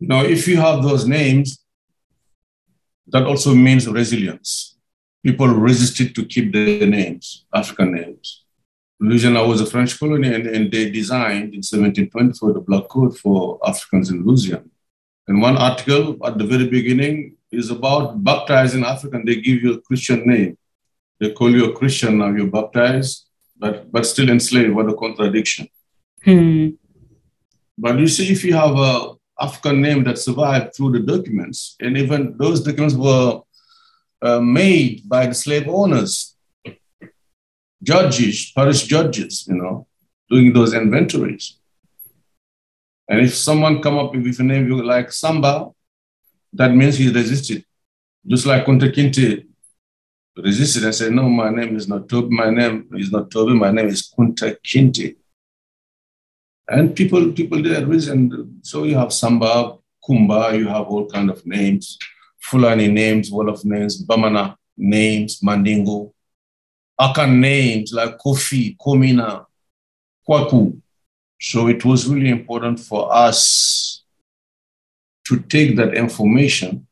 Now 0.00 0.22
if 0.24 0.46
you 0.46 0.58
have 0.58 0.82
those 0.82 1.06
names 1.06 1.64
that 3.10 3.24
also 3.24 3.54
means 3.54 3.88
resilience. 3.88 4.76
People 5.24 5.48
resisted 5.48 6.14
to 6.14 6.26
keep 6.26 6.52
their 6.52 6.86
names 6.86 7.46
african 7.54 7.92
names. 7.92 8.44
Louisiana 9.00 9.46
was 9.46 9.60
a 9.60 9.66
french 9.66 9.98
colony 9.98 10.34
and, 10.34 10.46
and 10.46 10.72
they 10.72 10.90
designed 10.90 11.54
in 11.54 11.62
1724 11.62 12.52
the 12.52 12.60
black 12.60 12.88
code 12.88 13.16
for 13.16 13.60
africans 13.64 14.10
in 14.10 14.24
louisiana 14.24 14.64
and 15.28 15.42
one 15.42 15.58
article 15.58 16.16
at 16.26 16.38
the 16.38 16.44
very 16.44 16.66
beginning 16.66 17.36
is 17.52 17.70
about 17.70 18.24
baptizing 18.24 18.84
African. 18.84 19.24
They 19.24 19.40
give 19.40 19.62
you 19.62 19.74
a 19.74 19.80
Christian 19.80 20.26
name. 20.26 20.56
They 21.20 21.32
call 21.32 21.50
you 21.50 21.70
a 21.70 21.76
Christian 21.76 22.18
now, 22.18 22.30
you're 22.30 22.46
baptized, 22.46 23.26
but, 23.58 23.92
but 23.92 24.06
still 24.06 24.30
enslaved. 24.30 24.74
What 24.74 24.88
a 24.88 24.94
contradiction. 24.94 25.68
Hmm. 26.24 26.70
But 27.76 27.98
you 27.98 28.08
see, 28.08 28.32
if 28.32 28.42
you 28.44 28.54
have 28.54 28.76
a 28.76 29.14
African 29.40 29.80
name 29.80 30.02
that 30.04 30.18
survived 30.18 30.74
through 30.74 30.92
the 30.92 31.00
documents, 31.00 31.76
and 31.80 31.96
even 31.96 32.36
those 32.38 32.60
documents 32.60 32.94
were 32.94 33.40
uh, 34.22 34.40
made 34.40 35.08
by 35.08 35.26
the 35.26 35.34
slave 35.34 35.68
owners, 35.68 36.36
judges, 37.82 38.50
parish 38.52 38.84
judges, 38.84 39.46
you 39.46 39.54
know, 39.54 39.86
doing 40.28 40.52
those 40.52 40.74
inventories. 40.74 41.58
And 43.08 43.20
if 43.20 43.34
someone 43.34 43.80
come 43.80 43.98
up 43.98 44.14
with 44.14 44.40
a 44.40 44.42
name 44.42 44.68
like 44.68 45.12
Samba, 45.12 45.70
that 46.52 46.74
means 46.74 46.98
he 46.98 47.10
resisted. 47.10 47.64
Just 48.26 48.46
like 48.46 48.66
Kunta 48.66 48.92
Kinte 48.92 49.46
resisted 50.36 50.84
and 50.84 50.94
said, 50.94 51.12
no, 51.12 51.28
my 51.28 51.50
name 51.50 51.76
is 51.76 51.88
not 51.88 52.08
Toby, 52.08 52.34
my 52.34 52.50
name 52.50 52.88
is 52.94 53.10
not 53.10 53.30
Toby, 53.30 53.54
my 53.54 53.70
name 53.70 53.88
is 53.88 54.12
Kunta 54.16 54.56
Kinte. 54.62 55.16
And 56.68 56.94
people, 56.94 57.32
people 57.32 57.62
did 57.62 57.88
reason. 57.88 58.60
So 58.62 58.84
you 58.84 58.96
have 58.96 59.12
Samba, 59.12 59.78
Kumba, 60.06 60.58
you 60.58 60.68
have 60.68 60.86
all 60.86 61.06
kind 61.06 61.30
of 61.30 61.44
names, 61.46 61.98
Fulani 62.40 62.88
names, 62.88 63.30
Wolof 63.30 63.64
names, 63.64 64.04
Bamana 64.04 64.54
names, 64.76 65.42
Mandingo, 65.42 66.12
Akan 67.00 67.38
names 67.38 67.92
like 67.92 68.18
Kofi, 68.18 68.76
Komina, 68.76 69.46
Kwaku, 70.28 70.80
so 71.40 71.68
it 71.68 71.84
was 71.84 72.08
really 72.08 72.30
important 72.30 72.80
for 72.80 73.12
us 73.14 74.02
to 75.26 75.40
take 75.40 75.76
that 75.76 75.94
information 75.94 76.86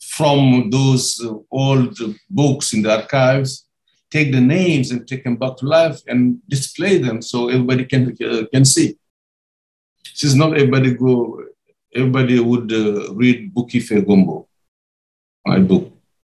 from 0.00 0.70
those 0.70 1.24
old 1.50 1.96
books 2.28 2.72
in 2.74 2.82
the 2.82 2.90
archives, 2.90 3.66
take 4.10 4.32
the 4.32 4.40
names 4.40 4.90
and 4.90 5.06
take 5.06 5.24
them 5.24 5.36
back 5.36 5.56
to 5.56 5.66
life 5.66 6.00
and 6.08 6.38
display 6.48 6.98
them 6.98 7.22
so 7.22 7.48
everybody 7.48 7.84
can, 7.84 8.16
uh, 8.24 8.42
can 8.52 8.64
see. 8.64 8.98
Since 10.04 10.34
not 10.34 10.54
everybody 10.54 10.94
go, 10.94 11.44
everybody 11.94 12.40
would 12.40 12.72
uh, 12.72 13.14
read 13.14 13.54
Bouki 13.54 13.80
Fait 13.82 14.04
Gombo. 14.06 14.48
my 15.46 15.58
book. 15.58 15.92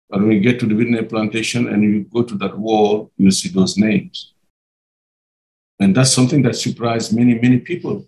But 0.08 0.20
when 0.20 0.32
you 0.32 0.40
get 0.40 0.58
to 0.60 0.66
the 0.66 0.74
Whitney 0.74 1.02
plantation 1.02 1.68
and 1.68 1.82
you 1.82 2.04
go 2.12 2.22
to 2.22 2.34
that 2.38 2.58
wall, 2.58 3.12
you'll 3.16 3.30
see 3.30 3.48
those 3.48 3.76
names. 3.76 4.34
And 5.80 5.96
that's 5.96 6.12
something 6.12 6.42
that 6.42 6.56
surprised 6.56 7.16
many, 7.16 7.34
many 7.34 7.58
people. 7.58 8.06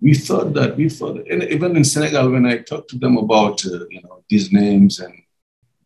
We 0.00 0.14
thought 0.14 0.52
that, 0.54 0.76
we 0.76 0.88
thought, 0.88 1.26
and 1.30 1.42
even 1.44 1.76
in 1.76 1.84
Senegal, 1.84 2.30
when 2.30 2.46
I 2.46 2.58
talked 2.58 2.90
to 2.90 2.98
them 2.98 3.16
about, 3.16 3.64
uh, 3.64 3.86
you 3.90 4.02
know, 4.02 4.22
these 4.28 4.52
names 4.52 5.00
and 5.00 5.14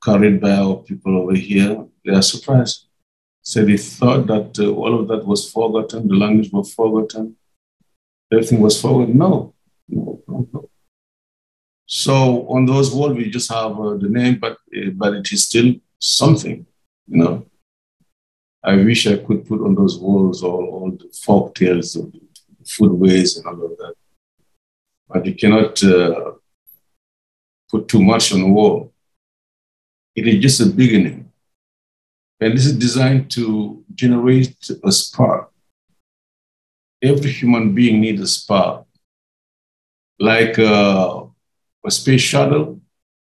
carried 0.03 0.41
by 0.41 0.53
our 0.53 0.77
people 0.77 1.16
over 1.18 1.35
here, 1.35 1.87
they 2.05 2.12
are 2.12 2.23
surprised. 2.23 2.87
So 3.43 3.64
they 3.64 3.77
thought 3.77 4.27
that 4.29 4.59
uh, 4.59 4.70
all 4.70 5.01
of 5.01 5.09
that 5.09 5.27
was 5.27 5.51
forgotten, 5.51 6.09
the 6.09 6.14
language 6.14 6.51
was 6.53 6.73
forgotten, 6.73 7.37
everything 8.33 8.61
was 8.61 8.81
forgotten. 8.81 9.18
No, 9.18 9.55
no, 9.89 10.23
no. 10.27 10.70
So 11.87 12.47
on 12.49 12.64
those 12.66 12.91
walls, 12.95 13.16
we 13.16 13.31
just 13.31 13.53
have 13.53 13.79
uh, 13.79 13.97
the 13.97 14.09
name, 14.09 14.39
but 14.39 14.53
uh, 14.77 14.91
but 14.95 15.14
it 15.14 15.33
is 15.33 15.45
still 15.45 15.75
something, 15.99 16.66
you 17.09 17.18
know. 17.18 17.47
I 18.64 18.76
wish 18.76 19.06
I 19.06 19.16
could 19.16 19.46
put 19.46 19.60
on 19.60 19.74
those 19.74 19.98
walls 19.98 20.42
all, 20.44 20.64
all 20.66 20.90
the 20.92 21.08
folk 21.12 21.54
tales 21.54 21.96
of 21.96 22.12
foodways 22.64 23.36
and 23.36 23.46
all 23.46 23.64
of 23.64 23.76
that. 23.78 23.94
But 25.08 25.26
you 25.26 25.34
cannot 25.34 25.82
uh, 25.82 26.32
put 27.68 27.88
too 27.88 28.02
much 28.02 28.32
on 28.32 28.40
the 28.40 28.48
wall. 28.48 28.92
It 30.14 30.28
is 30.28 30.40
just 30.40 30.60
a 30.60 30.66
beginning. 30.66 31.32
And 32.40 32.56
this 32.56 32.66
is 32.66 32.78
designed 32.78 33.30
to 33.32 33.84
generate 33.94 34.56
a 34.84 34.92
spark. 34.92 35.50
Every 37.02 37.32
human 37.32 37.74
being 37.74 38.00
needs 38.00 38.20
a 38.20 38.28
spark. 38.28 38.86
Like 40.20 40.56
uh, 40.58 41.24
a 41.84 41.90
space 41.90 42.20
shuttle, 42.20 42.80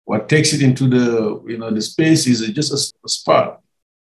what 0.05 0.29
takes 0.29 0.53
it 0.53 0.61
into 0.61 0.87
the, 0.87 1.43
you 1.45 1.57
know, 1.57 1.69
the 1.69 1.81
space 1.81 2.27
is 2.27 2.47
just 2.51 2.71
a, 2.71 3.05
a 3.05 3.09
spark 3.09 3.59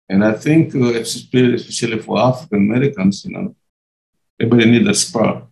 and 0.08 0.24
I 0.24 0.32
think, 0.34 0.74
uh, 0.74 0.94
especially 0.94 1.98
for 1.98 2.18
African 2.18 2.58
Americans, 2.58 3.24
you 3.24 3.32
know, 3.32 3.56
everybody 4.40 4.70
needs 4.70 4.88
a 4.88 4.94
spark 4.94 5.44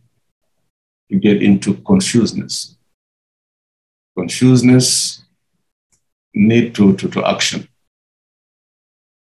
to 1.11 1.17
get 1.17 1.43
into 1.43 1.75
consciousness. 1.75 2.77
Consciousness 4.17 5.25
need 6.33 6.75
to, 6.77 6.95
to, 6.97 7.09
to 7.09 7.27
action. 7.27 7.69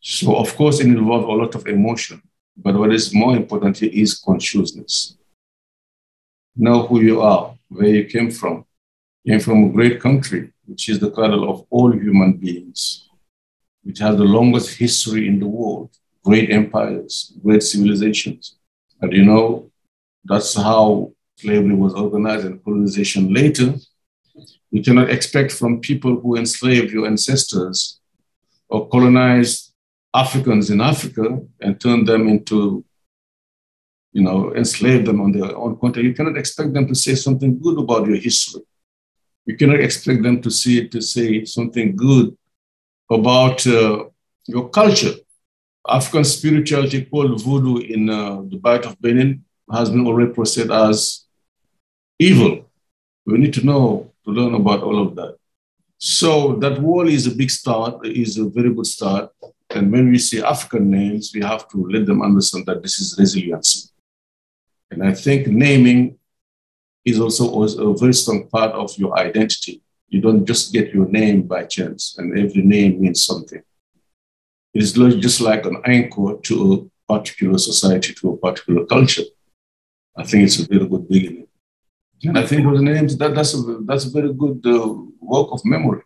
So, 0.01 0.37
of 0.37 0.57
course, 0.57 0.81
it 0.81 0.87
involves 0.87 1.25
a 1.25 1.29
lot 1.29 1.55
of 1.55 1.67
emotion, 1.67 2.23
but 2.57 2.75
what 2.75 2.93
is 2.93 3.15
more 3.15 3.37
important 3.37 3.79
here 3.79 3.91
is 3.93 4.19
consciousness. 4.19 5.17
Know 6.57 6.87
who 6.87 7.01
you 7.01 7.21
are, 7.21 7.55
where 7.69 7.89
you 7.89 8.05
came 8.07 8.31
from. 8.31 8.65
You 9.23 9.35
came 9.35 9.41
from 9.41 9.65
a 9.65 9.69
great 9.69 10.01
country, 10.01 10.53
which 10.65 10.89
is 10.89 10.99
the 10.99 11.11
cradle 11.11 11.49
of 11.49 11.67
all 11.71 11.93
human 11.93 12.33
beings 12.33 13.10
which 13.83 13.99
has 13.99 14.17
the 14.17 14.25
longest 14.25 14.77
history 14.79 15.27
in 15.27 15.41
the 15.41 15.47
world, 15.47 15.91
great 16.25 16.51
empires, 16.51 17.33
great 17.43 17.63
civilizations. 17.63 18.57
But 19.01 19.13
you 19.13 19.25
know, 19.25 19.71
that's 20.25 20.55
how 20.55 21.13
slavery 21.37 21.75
was 21.75 21.95
organized 21.95 22.47
and 22.47 22.63
colonization 22.63 23.33
later. 23.33 23.75
You 24.71 24.83
cannot 24.83 25.11
expect 25.11 25.53
from 25.53 25.81
people 25.81 26.21
who 26.21 26.37
enslaved 26.37 26.93
your 26.93 27.07
ancestors 27.07 28.01
or 28.69 28.89
colonized 28.89 29.73
Africans 30.15 30.71
in 30.71 30.81
Africa 30.81 31.41
and 31.61 31.81
turned 31.81 32.07
them 32.07 32.29
into, 32.29 32.85
you 34.13 34.23
know, 34.23 34.55
enslaved 34.55 35.07
them 35.07 35.21
on 35.21 35.33
their 35.33 35.57
own 35.57 35.77
country. 35.77 36.05
You 36.05 36.15
cannot 36.15 36.37
expect 36.37 36.73
them 36.73 36.87
to 36.87 36.95
say 36.95 37.15
something 37.15 37.59
good 37.59 37.79
about 37.79 38.07
your 38.07 38.17
history. 38.17 38.63
You 39.47 39.57
cannot 39.57 39.81
expect 39.81 40.23
them 40.23 40.43
to 40.43 40.51
see 40.51 40.87
to 40.89 41.01
say 41.01 41.45
something 41.45 41.97
good 41.97 42.37
about 43.11 43.67
uh, 43.67 44.05
your 44.47 44.69
culture. 44.69 45.15
African 45.89 46.25
spirituality 46.25 47.05
called 47.05 47.43
voodoo 47.43 47.79
in 47.79 48.09
uh, 48.09 48.43
the 48.43 48.57
Bight 48.57 48.85
of 48.85 49.01
Benin 49.01 49.45
has 49.73 49.91
been 49.91 50.07
already 50.07 50.33
processed 50.33 50.71
as 50.71 51.27
evil. 52.19 52.71
We 53.27 53.39
need 53.39 53.55
to 53.55 53.67
know, 53.67 54.13
to 54.25 54.31
learn 54.31 54.55
about 54.55 54.83
all 54.83 55.01
of 55.01 55.17
that. 55.17 55.37
So 55.99 56.57
that 56.57 56.81
wall 56.81 57.09
is 57.09 57.27
a 57.27 57.35
big 57.35 57.51
start, 57.51 58.07
is 58.07 58.39
a 58.39 58.49
very 58.49 58.73
good 58.73 58.87
start. 58.87 59.31
And 59.71 59.93
when 59.93 60.11
we 60.11 60.19
see 60.19 60.43
African 60.43 60.91
names, 60.91 61.33
we 61.35 61.43
have 61.43 61.69
to 61.69 61.89
let 61.89 62.07
them 62.07 62.23
understand 62.23 62.67
that 62.67 62.83
this 62.83 62.99
is 63.01 63.17
resilience. 63.19 63.93
And 64.91 65.05
I 65.05 65.13
think 65.13 65.47
naming 65.47 66.19
is 67.05 67.21
also 67.21 67.63
a 67.63 67.97
very 67.97 68.15
strong 68.15 68.49
part 68.49 68.73
of 68.73 68.97
your 68.99 69.19
identity. 69.19 69.83
You 70.11 70.21
don't 70.21 70.45
just 70.45 70.73
get 70.73 70.93
your 70.93 71.07
name 71.07 71.43
by 71.43 71.65
chance, 71.65 72.17
and 72.19 72.37
every 72.37 72.63
name 72.63 73.01
means 73.01 73.25
something. 73.25 73.63
It 74.75 74.83
is 74.83 74.93
just 74.93 75.41
like 75.41 75.65
an 75.67 75.81
anchor 75.85 76.37
to 76.37 76.55
a 76.75 77.13
particular 77.13 77.59
society, 77.59 78.13
to 78.15 78.31
a 78.31 78.37
particular 78.37 78.87
culture. 78.87 79.23
I 80.17 80.25
think 80.25 80.45
it's 80.45 80.59
a 80.59 80.67
very 80.67 80.87
good 80.87 81.09
beginning. 81.09 81.47
And 82.25 82.39
I 82.39 82.47
think 82.47 82.65
those 82.65 82.83
names, 82.83 83.17
that, 83.17 83.35
that's, 83.35 83.55
a, 83.55 83.79
that's 83.87 84.05
a 84.05 84.11
very 84.11 84.33
good 84.35 84.61
uh, 84.67 84.95
work 85.21 85.49
of 85.53 85.65
memory. 85.65 86.03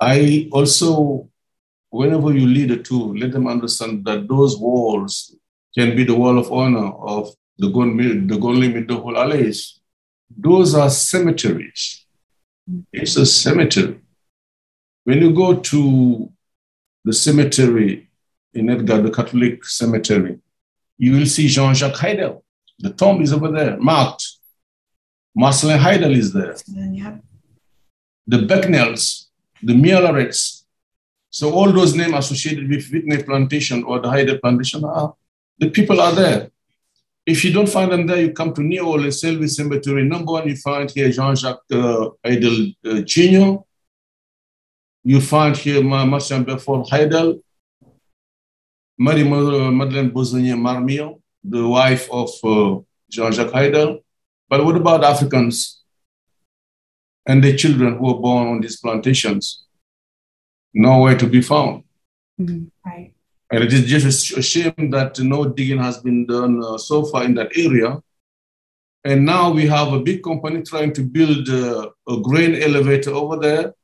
I 0.00 0.48
also, 0.52 1.28
whenever 1.90 2.32
you 2.32 2.46
lead 2.46 2.70
a 2.70 2.82
tour, 2.82 3.14
let 3.16 3.32
them 3.32 3.46
understand 3.46 4.04
that 4.06 4.28
those 4.28 4.56
walls 4.56 5.36
can 5.76 5.94
be 5.94 6.04
the 6.04 6.14
wall 6.14 6.38
of 6.38 6.50
honor 6.50 6.92
of 6.92 7.34
the 7.58 7.68
Gonli 7.68 8.72
Middohol 8.72 9.16
Allays. 9.22 9.80
Those 10.36 10.74
are 10.74 10.88
cemeteries 10.88 12.01
it's 12.92 13.16
a 13.16 13.26
cemetery. 13.26 14.00
When 15.04 15.20
you 15.20 15.32
go 15.32 15.58
to 15.58 16.30
the 17.04 17.12
cemetery 17.12 18.08
in 18.54 18.70
Edgard, 18.70 19.04
the 19.04 19.10
Catholic 19.10 19.64
cemetery, 19.64 20.38
you 20.98 21.12
will 21.12 21.26
see 21.26 21.48
Jean 21.48 21.74
Jacques 21.74 21.96
Haydel. 21.96 22.42
The 22.78 22.92
tomb 22.92 23.20
is 23.22 23.32
over 23.32 23.50
there, 23.50 23.76
marked. 23.78 24.24
Marcelin 25.34 25.80
Haydel 25.80 26.16
is 26.16 26.32
there. 26.32 26.56
Yeah. 26.66 27.18
The 28.26 28.38
Becknells, 28.38 29.26
the 29.62 29.72
Mielarets. 29.72 30.64
So 31.30 31.52
all 31.52 31.72
those 31.72 31.94
names 31.96 32.14
associated 32.14 32.68
with 32.68 32.88
Whitney 32.90 33.22
Plantation 33.22 33.82
or 33.84 33.98
the 33.98 34.08
Haydel 34.08 34.40
Plantation 34.40 34.84
are 34.84 35.14
the 35.58 35.70
people 35.70 36.00
are 36.00 36.12
there. 36.12 36.51
If 37.24 37.44
you 37.44 37.52
don't 37.52 37.68
find 37.68 37.92
them 37.92 38.06
there, 38.06 38.20
you 38.20 38.32
come 38.32 38.52
to 38.54 38.62
New 38.62 38.84
Orleans, 38.84 39.20
Selby 39.20 39.46
Cemetery. 39.46 40.04
Number 40.04 40.32
one, 40.32 40.48
you 40.48 40.56
find 40.56 40.90
here 40.90 41.10
Jean-Jacques 41.10 41.62
uh, 41.70 42.10
Haydel 42.24 42.74
uh, 42.84 43.00
Jr. 43.02 43.62
You 45.04 45.20
find 45.20 45.56
here 45.56 45.82
Martian 45.82 46.42
Belfort 46.42 46.88
Haydel, 46.88 47.40
Marie 48.98 49.24
Madeleine 49.24 50.10
Bosonier 50.10 50.58
Marmille, 50.58 51.20
the 51.44 51.66
wife 51.66 52.08
of 52.10 52.30
uh, 52.42 52.80
Jean-Jacques 53.10 53.52
Haydel. 53.52 54.02
But 54.48 54.64
what 54.64 54.76
about 54.76 55.04
Africans 55.04 55.82
and 57.26 57.42
their 57.42 57.56
children 57.56 57.98
who 57.98 58.06
were 58.06 58.20
born 58.20 58.48
on 58.48 58.60
these 58.60 58.80
plantations? 58.80 59.64
Nowhere 60.74 61.16
to 61.18 61.26
be 61.26 61.40
found. 61.40 61.84
Mm-hmm. 62.40 62.64
Right. 62.84 63.11
And 63.52 63.62
it 63.62 63.72
is 63.72 63.84
just 63.84 64.36
a 64.38 64.42
shame 64.42 64.90
that 64.92 65.20
no 65.20 65.44
digging 65.44 65.78
has 65.78 65.98
been 65.98 66.24
done 66.24 66.64
uh, 66.64 66.78
so 66.78 67.04
far 67.04 67.24
in 67.24 67.34
that 67.34 67.50
area. 67.54 68.00
And 69.04 69.26
now 69.26 69.52
we 69.52 69.66
have 69.66 69.92
a 69.92 70.00
big 70.00 70.22
company 70.22 70.62
trying 70.62 70.94
to 70.94 71.02
build 71.02 71.48
uh, 71.50 71.90
a 72.08 72.20
grain 72.20 72.54
elevator 72.62 73.10
over 73.10 73.36
there, 73.36 73.74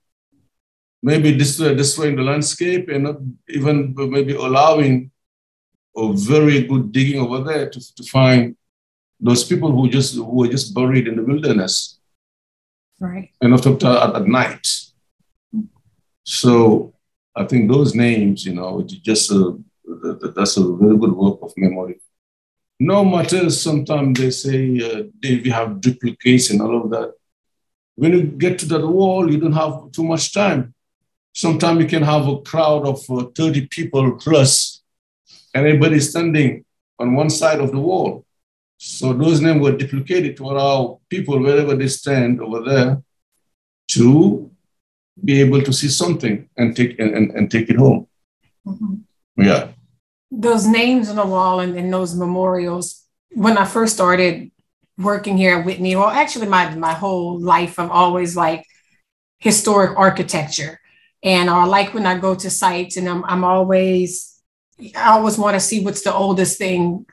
maybe 1.02 1.36
destroy, 1.36 1.74
destroying 1.74 2.16
the 2.16 2.22
landscape 2.22 2.88
and 2.88 3.04
not 3.04 3.16
even 3.48 3.94
maybe 3.94 4.34
allowing 4.34 5.10
a 5.96 6.12
very 6.14 6.66
good 6.66 6.90
digging 6.90 7.20
over 7.20 7.44
there 7.44 7.68
to, 7.68 7.94
to 7.96 8.02
find 8.04 8.56
those 9.20 9.44
people 9.44 9.70
who 9.70 9.90
just 9.90 10.14
who 10.14 10.24
were 10.24 10.48
just 10.48 10.72
buried 10.72 11.08
in 11.08 11.16
the 11.16 11.24
wilderness. 11.24 11.98
Right. 13.00 13.30
And 13.42 13.52
after 13.52 13.74
at, 13.74 14.16
at 14.16 14.26
night. 14.26 14.66
So 16.24 16.94
I 17.38 17.44
think 17.44 17.70
those 17.70 17.94
names, 17.94 18.44
you 18.44 18.54
know, 18.54 18.82
just 18.82 19.30
a, 19.30 19.56
that's 20.34 20.56
a 20.56 20.74
very 20.74 20.98
good 20.98 21.12
work 21.12 21.38
of 21.40 21.52
memory. 21.56 22.00
No 22.80 23.04
matter 23.04 23.48
sometimes 23.50 24.18
they 24.18 24.30
say 24.30 24.58
uh, 24.80 25.04
we 25.22 25.50
have 25.50 25.80
duplicates 25.80 26.50
and 26.50 26.60
all 26.60 26.82
of 26.82 26.90
that. 26.90 27.14
When 27.94 28.12
you 28.12 28.22
get 28.24 28.58
to 28.60 28.66
that 28.66 28.86
wall, 28.86 29.30
you 29.30 29.38
don't 29.38 29.52
have 29.52 29.92
too 29.92 30.02
much 30.02 30.32
time. 30.32 30.74
Sometimes 31.32 31.80
you 31.80 31.88
can 31.88 32.02
have 32.02 32.26
a 32.26 32.40
crowd 32.40 32.84
of 32.86 32.98
uh, 33.08 33.26
30 33.36 33.68
people 33.68 34.16
plus, 34.16 34.82
and 35.54 35.64
everybody 35.64 36.00
standing 36.00 36.64
on 36.98 37.14
one 37.14 37.30
side 37.30 37.60
of 37.60 37.70
the 37.70 37.78
wall. 37.78 38.24
So 38.78 39.12
those 39.12 39.40
names 39.40 39.60
were 39.60 39.76
duplicated 39.76 40.36
to 40.38 40.44
allow 40.44 41.00
people, 41.08 41.40
wherever 41.40 41.76
they 41.76 41.88
stand 41.88 42.40
over 42.40 42.62
there, 42.62 43.02
to 43.92 44.50
be 45.24 45.40
able 45.40 45.62
to 45.62 45.72
see 45.72 45.88
something 45.88 46.48
and 46.56 46.76
take 46.76 46.98
and, 46.98 47.14
and, 47.14 47.30
and 47.32 47.50
take 47.50 47.68
it 47.70 47.76
home. 47.76 48.06
Mm-hmm. 48.66 49.42
Yeah. 49.42 49.68
Those 50.30 50.66
names 50.66 51.08
on 51.08 51.16
the 51.16 51.26
wall 51.26 51.60
and, 51.60 51.76
and 51.76 51.92
those 51.92 52.14
memorials. 52.14 53.04
When 53.32 53.58
I 53.58 53.64
first 53.64 53.94
started 53.94 54.50
working 54.96 55.36
here 55.36 55.58
at 55.58 55.64
Whitney, 55.64 55.96
well, 55.96 56.08
actually 56.08 56.48
my 56.48 56.74
my 56.74 56.92
whole 56.92 57.38
life, 57.38 57.78
I'm 57.78 57.90
always 57.90 58.36
like 58.36 58.64
historic 59.38 59.96
architecture. 59.96 60.80
And 61.22 61.50
I 61.50 61.64
like 61.64 61.94
when 61.94 62.06
I 62.06 62.18
go 62.18 62.34
to 62.34 62.50
sites 62.50 62.96
and 62.96 63.08
I'm, 63.08 63.24
I'm 63.24 63.42
always, 63.42 64.40
I 64.94 65.10
always 65.10 65.36
want 65.36 65.54
to 65.54 65.60
see 65.60 65.84
what's 65.84 66.02
the 66.02 66.14
oldest 66.14 66.58
thing 66.58 67.06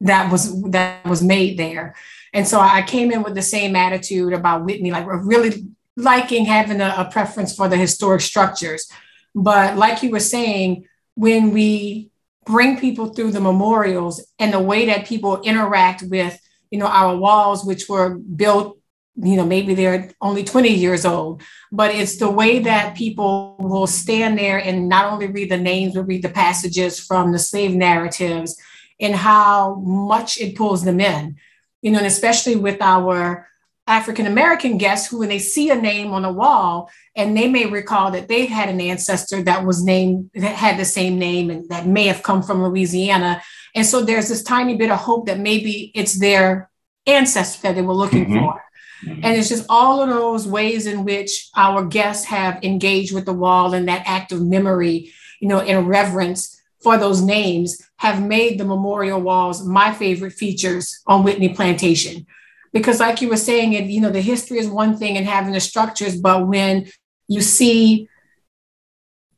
that 0.00 0.32
was 0.32 0.62
that 0.70 1.04
was 1.04 1.22
made 1.22 1.58
there. 1.58 1.94
And 2.32 2.46
so 2.48 2.58
I 2.58 2.82
came 2.82 3.10
in 3.10 3.22
with 3.22 3.34
the 3.34 3.42
same 3.42 3.76
attitude 3.76 4.32
about 4.32 4.64
Whitney, 4.64 4.90
like 4.90 5.06
really 5.06 5.66
liking 6.00 6.44
having 6.44 6.80
a, 6.80 6.94
a 6.96 7.10
preference 7.10 7.54
for 7.54 7.68
the 7.68 7.76
historic 7.76 8.20
structures. 8.20 8.90
But 9.34 9.76
like 9.76 10.02
you 10.02 10.10
were 10.10 10.20
saying, 10.20 10.86
when 11.14 11.52
we 11.52 12.10
bring 12.46 12.78
people 12.78 13.08
through 13.08 13.32
the 13.32 13.40
memorials 13.40 14.26
and 14.38 14.52
the 14.52 14.60
way 14.60 14.86
that 14.86 15.06
people 15.06 15.40
interact 15.42 16.02
with, 16.02 16.38
you 16.70 16.78
know, 16.78 16.86
our 16.86 17.16
walls, 17.16 17.64
which 17.64 17.88
were 17.88 18.18
built 18.18 18.80
you 19.22 19.36
know 19.36 19.44
maybe 19.44 19.74
they're 19.74 20.10
only 20.20 20.44
20 20.44 20.68
years 20.68 21.04
old 21.04 21.42
but 21.72 21.94
it's 21.94 22.16
the 22.16 22.30
way 22.30 22.60
that 22.60 22.96
people 22.96 23.56
will 23.58 23.86
stand 23.86 24.38
there 24.38 24.58
and 24.58 24.88
not 24.88 25.12
only 25.12 25.26
read 25.26 25.50
the 25.50 25.58
names 25.58 25.94
but 25.94 26.04
read 26.04 26.22
the 26.22 26.28
passages 26.28 26.98
from 26.98 27.32
the 27.32 27.38
slave 27.38 27.74
narratives 27.74 28.56
and 29.00 29.14
how 29.14 29.74
much 29.80 30.40
it 30.40 30.56
pulls 30.56 30.84
them 30.84 31.00
in 31.00 31.36
you 31.82 31.90
know 31.90 31.98
and 31.98 32.06
especially 32.06 32.56
with 32.56 32.80
our 32.80 33.49
African 33.90 34.26
American 34.26 34.78
guests 34.78 35.08
who, 35.08 35.18
when 35.18 35.28
they 35.28 35.40
see 35.40 35.68
a 35.70 35.74
name 35.74 36.12
on 36.12 36.24
a 36.24 36.32
wall, 36.32 36.90
and 37.16 37.36
they 37.36 37.48
may 37.48 37.66
recall 37.66 38.12
that 38.12 38.28
they 38.28 38.46
had 38.46 38.68
an 38.68 38.80
ancestor 38.80 39.42
that 39.42 39.66
was 39.66 39.82
named, 39.82 40.30
that 40.34 40.54
had 40.54 40.78
the 40.78 40.84
same 40.84 41.18
name 41.18 41.50
and 41.50 41.68
that 41.70 41.86
may 41.86 42.06
have 42.06 42.22
come 42.22 42.40
from 42.40 42.62
Louisiana. 42.62 43.42
And 43.74 43.84
so 43.84 44.02
there's 44.02 44.28
this 44.28 44.44
tiny 44.44 44.76
bit 44.76 44.92
of 44.92 44.98
hope 44.98 45.26
that 45.26 45.40
maybe 45.40 45.90
it's 45.94 46.20
their 46.20 46.70
ancestor 47.04 47.62
that 47.62 47.74
they 47.74 47.82
were 47.82 47.92
looking 47.92 48.26
mm-hmm. 48.26 48.38
for. 48.38 48.62
Mm-hmm. 49.04 49.24
And 49.24 49.36
it's 49.36 49.48
just 49.48 49.66
all 49.68 50.00
of 50.02 50.08
those 50.08 50.46
ways 50.46 50.86
in 50.86 51.04
which 51.04 51.48
our 51.56 51.84
guests 51.84 52.26
have 52.26 52.62
engaged 52.62 53.12
with 53.12 53.24
the 53.24 53.32
wall 53.32 53.74
and 53.74 53.88
that 53.88 54.04
act 54.06 54.30
of 54.30 54.40
memory, 54.40 55.12
you 55.40 55.48
know, 55.48 55.58
in 55.58 55.86
reverence 55.86 56.60
for 56.80 56.96
those 56.96 57.20
names 57.20 57.82
have 57.96 58.22
made 58.22 58.58
the 58.58 58.64
memorial 58.64 59.20
walls 59.20 59.66
my 59.66 59.92
favorite 59.92 60.32
features 60.32 61.02
on 61.06 61.24
Whitney 61.24 61.50
Plantation 61.50 62.26
because 62.72 63.00
like 63.00 63.20
you 63.20 63.28
were 63.28 63.36
saying 63.36 63.72
it 63.72 63.84
you 63.84 64.00
know 64.00 64.10
the 64.10 64.20
history 64.20 64.58
is 64.58 64.68
one 64.68 64.96
thing 64.96 65.16
and 65.16 65.26
having 65.26 65.52
the 65.52 65.60
structures 65.60 66.20
but 66.20 66.46
when 66.46 66.88
you 67.28 67.40
see 67.40 68.08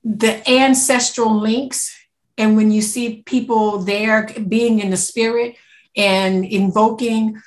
the 0.04 0.48
ancestral 0.50 1.38
links 1.38 1.96
and 2.38 2.56
when 2.56 2.70
you 2.70 2.82
see 2.82 3.22
people 3.22 3.78
there 3.78 4.28
being 4.48 4.80
in 4.80 4.90
the 4.90 4.96
spirit 4.96 5.56
and 5.96 6.44
invoking 6.44 7.40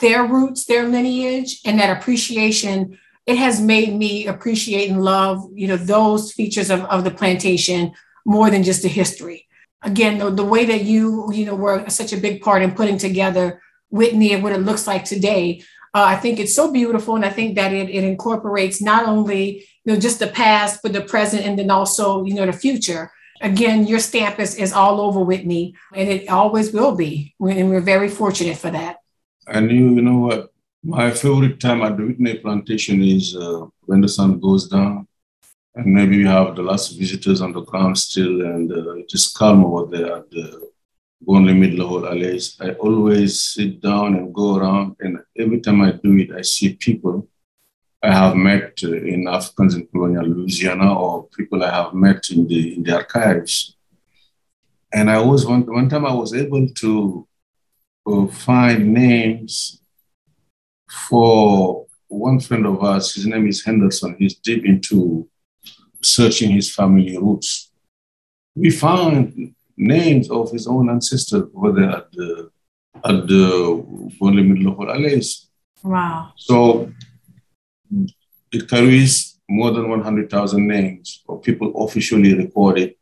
their 0.00 0.24
roots 0.24 0.64
their 0.64 0.88
lineage 0.88 1.60
and 1.64 1.78
that 1.78 1.96
appreciation 1.96 2.98
it 3.26 3.38
has 3.38 3.60
made 3.60 3.94
me 3.94 4.26
appreciate 4.26 4.90
and 4.90 5.02
love 5.02 5.44
you 5.54 5.68
know 5.68 5.76
those 5.76 6.32
features 6.32 6.70
of, 6.70 6.80
of 6.84 7.04
the 7.04 7.10
plantation 7.10 7.92
more 8.24 8.50
than 8.50 8.62
just 8.62 8.82
the 8.82 8.88
history. 8.88 9.46
Again 9.82 10.18
the, 10.18 10.30
the 10.30 10.44
way 10.44 10.64
that 10.64 10.84
you 10.84 11.32
you 11.32 11.44
know 11.44 11.54
were 11.54 11.88
such 11.88 12.12
a 12.12 12.16
big 12.16 12.40
part 12.40 12.62
in 12.62 12.72
putting 12.72 12.98
together 12.98 13.60
Whitney 13.92 14.32
and 14.32 14.42
what 14.42 14.52
it 14.52 14.58
looks 14.58 14.86
like 14.86 15.04
today. 15.04 15.62
Uh, 15.94 16.04
I 16.04 16.16
think 16.16 16.40
it's 16.40 16.54
so 16.54 16.72
beautiful, 16.72 17.16
and 17.16 17.24
I 17.24 17.30
think 17.30 17.54
that 17.56 17.72
it, 17.72 17.90
it 17.90 18.02
incorporates 18.02 18.80
not 18.80 19.06
only 19.06 19.66
you 19.84 19.92
know 19.92 20.00
just 20.00 20.18
the 20.18 20.26
past, 20.26 20.80
but 20.82 20.92
the 20.94 21.02
present, 21.02 21.44
and 21.44 21.58
then 21.58 21.70
also 21.70 22.24
you 22.24 22.34
know 22.34 22.46
the 22.46 22.52
future. 22.52 23.12
Again, 23.42 23.86
your 23.86 23.98
stamp 23.98 24.38
is, 24.38 24.54
is 24.54 24.72
all 24.72 25.00
over 25.00 25.20
Whitney, 25.20 25.74
and 25.94 26.08
it 26.08 26.28
always 26.28 26.72
will 26.72 26.94
be, 26.94 27.34
and 27.40 27.68
we're 27.68 27.80
very 27.80 28.08
fortunate 28.08 28.56
for 28.56 28.70
that. 28.70 28.98
And 29.46 29.70
you, 29.70 29.94
you 29.96 30.02
know 30.02 30.18
what? 30.18 30.52
My 30.84 31.10
favorite 31.10 31.60
time 31.60 31.82
at 31.82 31.96
the 31.96 32.06
Whitney 32.06 32.38
plantation 32.38 33.02
is 33.02 33.36
uh, 33.36 33.66
when 33.82 34.00
the 34.00 34.08
sun 34.08 34.40
goes 34.40 34.68
down, 34.68 35.06
and 35.74 35.86
maybe 35.86 36.18
we 36.18 36.24
have 36.24 36.56
the 36.56 36.62
last 36.62 36.98
visitors 36.98 37.40
on 37.42 37.52
the 37.52 37.62
ground 37.62 37.98
still, 37.98 38.40
and 38.42 38.72
uh, 38.72 38.92
it 38.94 39.12
is 39.12 39.26
calm 39.28 39.64
over 39.64 39.94
there 39.94 40.16
at 40.18 40.30
the 40.30 40.71
Gwendolyn 41.24 41.60
Midlo 41.60 41.88
Hall 41.88 42.02
Allées, 42.02 42.60
I 42.60 42.72
always 42.72 43.40
sit 43.40 43.80
down 43.80 44.16
and 44.16 44.34
go 44.34 44.56
around, 44.56 44.96
and 45.00 45.18
every 45.38 45.60
time 45.60 45.80
I 45.80 45.92
do 45.92 46.16
it, 46.16 46.32
I 46.32 46.42
see 46.42 46.74
people 46.74 47.28
I 48.02 48.12
have 48.12 48.34
met 48.34 48.80
uh, 48.82 48.92
in 48.92 49.28
Africans 49.28 49.76
in 49.76 49.86
colonial 49.86 50.26
Louisiana 50.26 50.92
or 50.98 51.28
people 51.28 51.62
I 51.62 51.70
have 51.70 51.94
met 51.94 52.30
in 52.30 52.48
the, 52.48 52.74
in 52.74 52.82
the 52.82 52.96
archives. 52.96 53.76
And 54.92 55.08
I 55.08 55.20
was 55.20 55.46
one, 55.46 55.64
one 55.72 55.88
time 55.88 56.04
I 56.04 56.12
was 56.12 56.34
able 56.34 56.68
to 56.68 57.28
uh, 58.06 58.26
find 58.26 58.92
names 58.92 59.80
for 61.08 61.86
one 62.08 62.40
friend 62.40 62.66
of 62.66 62.82
ours. 62.82 63.14
His 63.14 63.26
name 63.26 63.46
is 63.46 63.64
Henderson. 63.64 64.16
He's 64.18 64.34
deep 64.34 64.64
into 64.64 65.28
searching 66.02 66.50
his 66.50 66.74
family 66.74 67.16
roots. 67.16 67.70
We 68.56 68.70
found 68.70 69.54
names 69.82 70.30
of 70.30 70.50
his 70.50 70.66
own 70.66 70.88
ancestors 70.90 71.44
over 71.54 71.72
there 71.72 71.90
at 71.90 72.12
the 72.12 72.50
at 73.04 73.26
the 73.26 73.84
Bonle 74.20 74.46
Middle 74.46 74.74
Allays. 74.90 75.48
Wow. 75.82 76.32
So 76.36 76.92
it 78.52 78.68
carries 78.68 79.40
more 79.48 79.70
than 79.72 79.88
100,000 79.88 80.66
names 80.66 81.22
of 81.28 81.42
people 81.42 81.84
officially 81.84 82.34
recorded 82.34 82.94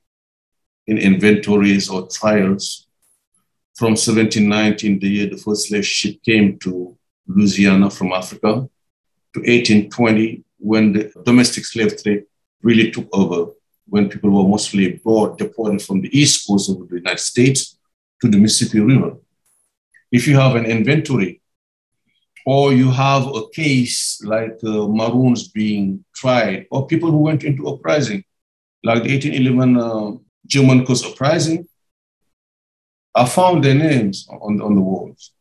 in 0.87 0.99
inventories 0.99 1.89
or 1.89 2.09
trials 2.09 2.87
from 3.81 3.93
1719, 3.93 4.99
the 4.99 5.09
year 5.09 5.27
the 5.27 5.39
first 5.39 5.69
slave 5.69 5.87
ship 5.87 6.23
came 6.23 6.59
to 6.59 6.97
Louisiana 7.27 7.89
from 7.89 8.13
Africa, 8.13 8.69
to 9.33 9.41
1820, 9.41 10.45
when 10.59 10.93
the 10.93 11.13
domestic 11.25 11.65
slave 11.65 11.97
trade 12.03 12.25
really 12.63 12.91
took 12.91 13.09
over 13.13 13.53
when 13.91 14.09
people 14.09 14.31
were 14.31 14.49
mostly 14.49 14.93
brought, 15.05 15.37
deported 15.37 15.83
from 15.83 16.01
the 16.01 16.19
east 16.19 16.47
coast 16.47 16.71
of 16.71 16.89
the 16.89 16.97
United 16.97 17.21
States 17.21 17.79
to 18.23 18.29
the 18.29 18.39
Mississippi 18.39 18.81
River. 18.81 19.17
If 20.13 20.27
you 20.27 20.37
have 20.39 20.57
an 20.57 20.65
inventory 20.65 21.43
or 22.47 22.73
you 22.73 22.91
have 22.91 23.27
a 23.27 23.49
case 23.53 24.23
like 24.25 24.59
uh, 24.65 24.87
Maroons 24.87 25.49
being 25.49 26.05
tried 26.15 26.67
or 26.71 26.87
people 26.87 27.11
who 27.11 27.19
went 27.19 27.45
into 27.45 27.69
uprising, 27.69 28.25
like 28.83 29.03
the 29.03 29.11
1811 29.11 29.77
uh, 29.77 30.19
German 30.47 30.87
Coast 30.87 31.05
Uprising, 31.05 31.67
I 33.15 33.27
found 33.27 33.65
their 33.65 33.75
names 33.75 34.27
on, 34.31 34.61
on 34.61 34.75
the 34.75 34.81
walls. 34.81 35.33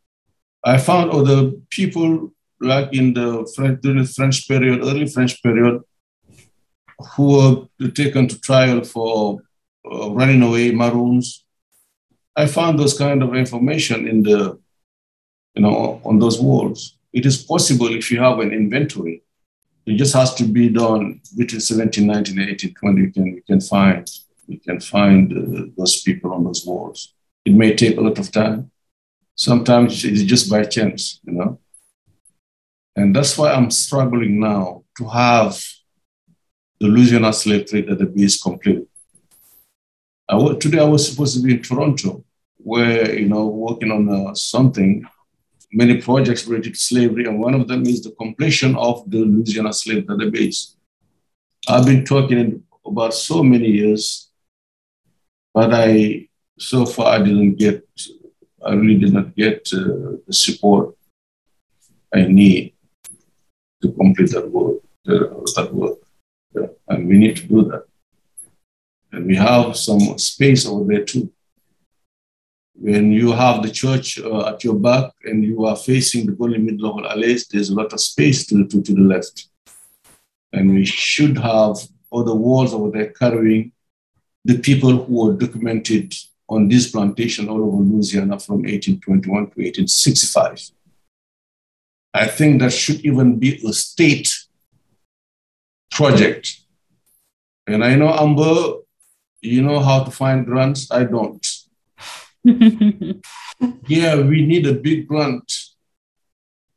I 0.63 0.77
found 0.77 1.11
other 1.11 1.51
people 1.69 2.33
like 2.59 2.93
in 2.93 3.13
the 3.13 3.49
French, 3.55 3.81
during 3.81 4.01
the 4.01 4.07
French 4.07 4.47
period, 4.47 4.81
early 4.81 5.07
French 5.07 5.41
period, 5.41 5.81
who 6.99 7.67
were 7.79 7.89
taken 7.89 8.27
to 8.27 8.39
trial 8.39 8.83
for 8.83 9.41
uh, 9.89 10.11
running 10.11 10.41
away 10.41 10.71
Maroons. 10.71 11.45
I 12.35 12.45
found 12.45 12.77
those 12.77 12.97
kind 12.97 13.23
of 13.23 13.35
information 13.35 14.07
in 14.07 14.23
the, 14.23 14.59
you 15.55 15.61
know, 15.61 16.01
on 16.05 16.19
those 16.19 16.39
walls. 16.39 16.97
It 17.13 17.25
is 17.25 17.41
possible 17.41 17.87
if 17.87 18.11
you 18.11 18.19
have 18.19 18.39
an 18.39 18.51
inventory. 18.51 19.23
It 19.85 19.95
just 19.95 20.13
has 20.13 20.35
to 20.35 20.43
be 20.43 20.69
done 20.69 21.21
between 21.35 21.61
1719 21.61 22.37
and 22.37 22.49
1820. 22.49 23.01
You 23.01 23.11
can, 23.11 23.25
you 23.25 23.41
can 23.47 23.61
find, 23.61 24.09
you 24.47 24.59
can 24.59 24.79
find 24.79 25.33
uh, 25.33 25.71
those 25.77 26.01
people 26.01 26.33
on 26.33 26.43
those 26.43 26.65
walls. 26.65 27.13
It 27.45 27.53
may 27.53 27.75
take 27.75 27.97
a 27.97 28.01
lot 28.01 28.19
of 28.19 28.31
time. 28.31 28.71
Sometimes 29.35 30.03
it's 30.03 30.23
just 30.23 30.49
by 30.49 30.63
chance, 30.65 31.19
you 31.23 31.33
know. 31.33 31.59
And 32.95 33.15
that's 33.15 33.37
why 33.37 33.53
I'm 33.53 33.71
struggling 33.71 34.39
now 34.39 34.83
to 34.97 35.07
have 35.07 35.63
the 36.79 36.87
Louisiana 36.87 37.33
slave 37.33 37.67
trade 37.67 37.87
completely. 38.41 38.87
I, 40.29 40.53
today 40.59 40.79
I 40.79 40.83
was 40.83 41.09
supposed 41.09 41.35
to 41.35 41.43
be 41.43 41.53
in 41.53 41.61
Toronto, 41.61 42.23
where 42.57 43.17
you 43.17 43.27
know 43.27 43.47
working 43.47 43.91
on 43.91 44.09
uh, 44.09 44.35
something, 44.35 45.03
many 45.71 46.01
projects 46.01 46.45
related 46.47 46.73
to 46.73 46.79
slavery, 46.79 47.25
and 47.25 47.39
one 47.39 47.55
of 47.55 47.67
them 47.67 47.85
is 47.85 48.03
the 48.03 48.11
completion 48.11 48.75
of 48.75 49.09
the 49.09 49.19
Louisiana 49.19 49.73
slave 49.73 50.03
database. 50.03 50.75
I've 51.67 51.85
been 51.85 52.05
talking 52.05 52.63
about 52.85 53.13
so 53.13 53.43
many 53.43 53.67
years, 53.67 54.29
but 55.53 55.73
I 55.73 56.27
so 56.59 56.85
far 56.85 57.15
I 57.15 57.19
didn't 57.19 57.55
get, 57.55 57.87
I 58.65 58.73
really 58.73 58.99
did 58.99 59.13
not 59.13 59.35
get 59.35 59.67
uh, 59.73 60.17
the 60.27 60.33
support 60.33 60.95
I 62.13 62.23
need 62.23 62.73
to 63.81 63.91
complete 63.91 64.31
that 64.31 64.49
work. 64.49 64.77
Uh, 65.07 65.29
that 65.55 65.69
work. 65.73 65.97
And 66.87 67.07
we 67.07 67.17
need 67.17 67.37
to 67.37 67.47
do 67.47 67.63
that. 67.63 67.85
And 69.11 69.25
we 69.25 69.35
have 69.35 69.75
some 69.75 70.17
space 70.17 70.65
over 70.65 70.85
there 70.85 71.05
too. 71.05 71.31
When 72.73 73.11
you 73.11 73.31
have 73.33 73.61
the 73.61 73.71
church 73.71 74.19
uh, 74.19 74.47
at 74.47 74.63
your 74.63 74.75
back 74.75 75.11
and 75.25 75.43
you 75.43 75.65
are 75.65 75.75
facing 75.75 76.25
the 76.25 76.31
Gwendolyn 76.31 76.65
Midlo 76.65 76.93
Hall 76.93 77.03
Allées, 77.03 77.47
there's 77.49 77.69
a 77.69 77.75
lot 77.75 77.91
of 77.91 77.99
space 77.99 78.45
to, 78.47 78.65
to, 78.67 78.81
to 78.81 78.93
the 78.93 79.01
left. 79.01 79.49
And 80.53 80.71
we 80.71 80.85
should 80.85 81.37
have 81.37 81.77
other 82.11 82.33
walls 82.33 82.73
over 82.73 82.89
there 82.89 83.11
carrying 83.11 83.71
the 84.45 84.57
people 84.57 85.03
who 85.03 85.25
were 85.25 85.33
documented 85.33 86.13
on 86.47 86.67
this 86.67 86.91
plantation 86.91 87.49
all 87.49 87.61
over 87.61 87.83
Louisiana 87.83 88.39
from 88.39 88.63
1821 88.63 89.27
to 89.27 89.39
1865. 89.41 90.71
I 92.13 92.27
think 92.27 92.61
that 92.61 92.73
should 92.73 93.01
even 93.05 93.37
be 93.37 93.61
a 93.67 93.73
state 93.73 94.33
project 95.99 96.45
And 97.67 97.83
I 97.83 97.93
know 97.95 98.11
Amber, 98.23 98.57
you 99.41 99.61
know 99.61 99.79
how 99.79 100.03
to 100.05 100.11
find 100.11 100.45
grants. 100.49 100.81
I 100.99 101.03
don't. 101.03 101.45
yeah, 103.95 104.15
we 104.31 104.37
need 104.51 104.65
a 104.65 104.73
big 104.73 105.07
grant 105.07 105.47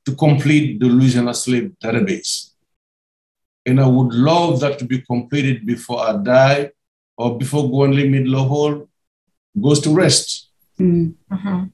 to 0.05 0.15
complete 0.15 0.81
the 0.81 0.87
Louisiana 0.87 1.35
slave 1.35 1.73
database. 1.83 2.33
And 3.65 3.81
I 3.81 3.87
would 3.87 4.13
love 4.31 4.61
that 4.61 4.79
to 4.81 4.85
be 4.85 4.99
completed 5.13 5.65
before 5.65 6.01
I 6.01 6.13
die 6.35 6.71
or 7.17 7.39
before 7.39 7.71
Gwendolyn 7.71 8.13
Midlo 8.13 8.89
goes 9.65 9.81
to 9.81 9.91
rest. 10.03 10.51
Mm-hmm. 10.79 11.65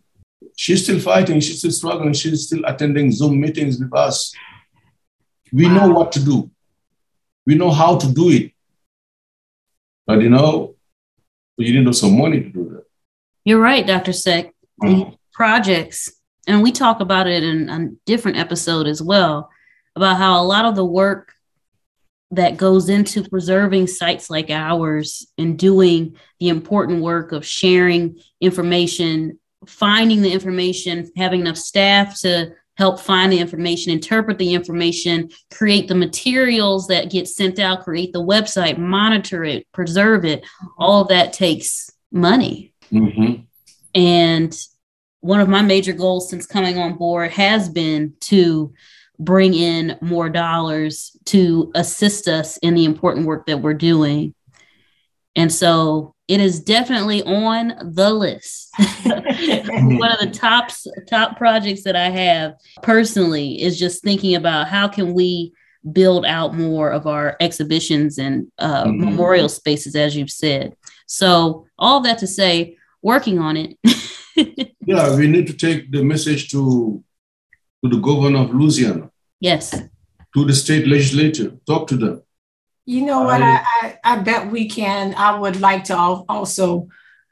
She's 0.55 0.83
still 0.85 1.01
fighting, 1.01 1.41
she's 1.41 1.59
still 1.59 1.77
struggling, 1.81 2.13
she's 2.13 2.47
still 2.47 2.65
attending 2.67 3.11
Zoom 3.11 3.41
meetings 3.41 3.81
with 3.81 3.95
us. 3.95 4.35
We 5.53 5.67
wow. 5.67 5.75
know 5.75 5.89
what 5.95 6.13
to 6.13 6.21
do, 6.25 6.51
we 7.49 7.55
know 7.55 7.71
how 7.71 7.97
to 7.97 8.13
do 8.13 8.29
it. 8.29 8.53
But 10.07 10.21
you 10.21 10.29
know, 10.29 10.77
you 11.57 11.83
need 11.83 11.95
some 11.95 12.17
money 12.17 12.43
to 12.43 12.49
do 12.51 12.69
that. 12.75 12.85
You're 13.45 13.59
right, 13.59 13.87
Dr. 13.87 14.13
Seck. 14.13 14.53
Mm-hmm. 14.83 15.15
Projects, 15.33 16.13
and 16.47 16.63
we 16.63 16.73
talk 16.73 17.01
about 17.01 17.27
it 17.27 17.43
in 17.43 17.69
a 17.69 17.89
different 18.05 18.37
episode 18.37 18.87
as 18.87 19.01
well, 19.01 19.51
about 19.97 20.19
how 20.19 20.41
a 20.41 20.45
lot 20.45 20.67
of 20.67 20.77
the 20.77 20.85
work 20.85 21.33
that 22.33 22.57
goes 22.57 22.89
into 22.89 23.29
preserving 23.29 23.87
sites 23.87 24.29
like 24.29 24.51
ours 24.51 25.27
and 25.39 25.59
doing 25.59 26.17
the 26.41 26.49
important 26.49 27.03
work 27.03 27.33
of 27.33 27.47
sharing 27.47 28.21
information, 28.41 29.39
finding 29.67 30.23
the 30.23 30.33
information, 30.33 31.11
having 31.17 31.41
enough 31.41 31.57
staff 31.57 32.21
to 32.21 32.53
help 32.79 33.01
find 33.01 33.33
the 33.33 33.41
information, 33.41 33.93
interpret 33.93 34.39
the 34.39 34.55
information, 34.55 35.29
create 35.51 35.89
the 35.89 35.95
materials 35.97 36.87
that 36.87 37.11
get 37.11 37.27
sent 37.27 37.59
out, 37.59 37.83
create 37.83 38.13
the 38.13 38.23
website, 38.23 38.79
monitor 38.79 39.45
it, 39.45 39.67
preserve 39.73 40.25
it. 40.25 40.47
All 40.79 41.03
of 41.03 41.09
that 41.09 41.33
takes 41.33 41.91
money. 42.13 42.73
Mm-hmm. 42.93 43.43
And 43.97 44.57
one 45.21 45.41
of 45.41 45.49
my 45.49 45.61
major 45.61 45.93
goals 45.93 46.31
since 46.31 46.47
coming 46.47 46.79
on 46.79 46.97
board 46.97 47.33
has 47.33 47.69
been 47.69 48.15
to 48.21 48.73
bring 49.19 49.55
in 49.55 49.99
more 50.01 50.29
dollars 50.29 51.17
to 51.25 51.73
assist 51.75 52.29
us 52.29 52.59
in 52.59 52.75
the 52.75 52.85
important 52.85 53.27
work 53.27 53.47
that 53.47 53.61
we're 53.61 53.75
doing. 53.75 54.35
And 55.35 55.53
so 55.53 56.15
it 56.29 56.41
is 56.41 56.61
definitely 56.61 57.25
on 57.25 57.93
the 57.93 58.11
list. 58.11 58.73
One 59.99 60.13
of 60.13 60.19
the 60.21 60.31
top 60.33 60.71
top 61.09 61.37
projects 61.37 61.85
that 61.85 61.97
I 61.97 62.11
have 62.11 62.55
personally 62.83 63.63
is 63.63 63.79
just 63.79 64.03
thinking 64.03 64.35
about 64.35 64.69
how 64.69 64.89
can 64.89 65.15
we 65.15 65.53
build 65.93 66.25
out 66.25 66.55
more 66.55 66.91
of 66.91 67.07
our 67.07 67.37
exhibitions 67.41 68.19
and 68.19 68.51
uh, 68.59 68.85
mm-hmm. 68.85 69.05
memorial 69.05 69.49
spaces, 69.49 69.95
as 69.95 70.17
you've 70.17 70.31
said. 70.31 70.77
So 71.07 71.67
all 71.79 72.01
that 72.01 72.19
to 72.19 72.27
say, 72.27 72.77
working 73.03 73.39
on 73.39 73.57
it. 73.57 73.77
yeah, 74.87 75.17
we 75.17 75.27
need 75.29 75.47
to 75.47 75.55
take 75.55 75.91
the 75.91 76.03
message 76.03 76.51
to 76.51 77.03
to 77.85 77.91
the 77.91 77.99
governor 77.99 78.41
of 78.41 78.55
Louisiana. 78.55 79.11
Yes. 79.41 79.71
To 80.35 80.45
the 80.45 80.55
state 80.55 80.87
legislature. 80.87 81.53
Talk 81.67 81.87
to 81.89 81.97
them. 81.97 82.23
You 82.87 83.05
know 83.05 83.23
what? 83.23 83.43
I, 83.43 83.63
I, 83.83 83.99
I 84.03 84.17
bet 84.17 84.51
we 84.51 84.69
can. 84.69 85.15
I 85.15 85.39
would 85.39 85.61
like 85.61 85.85
to 85.85 85.97
also 85.97 86.89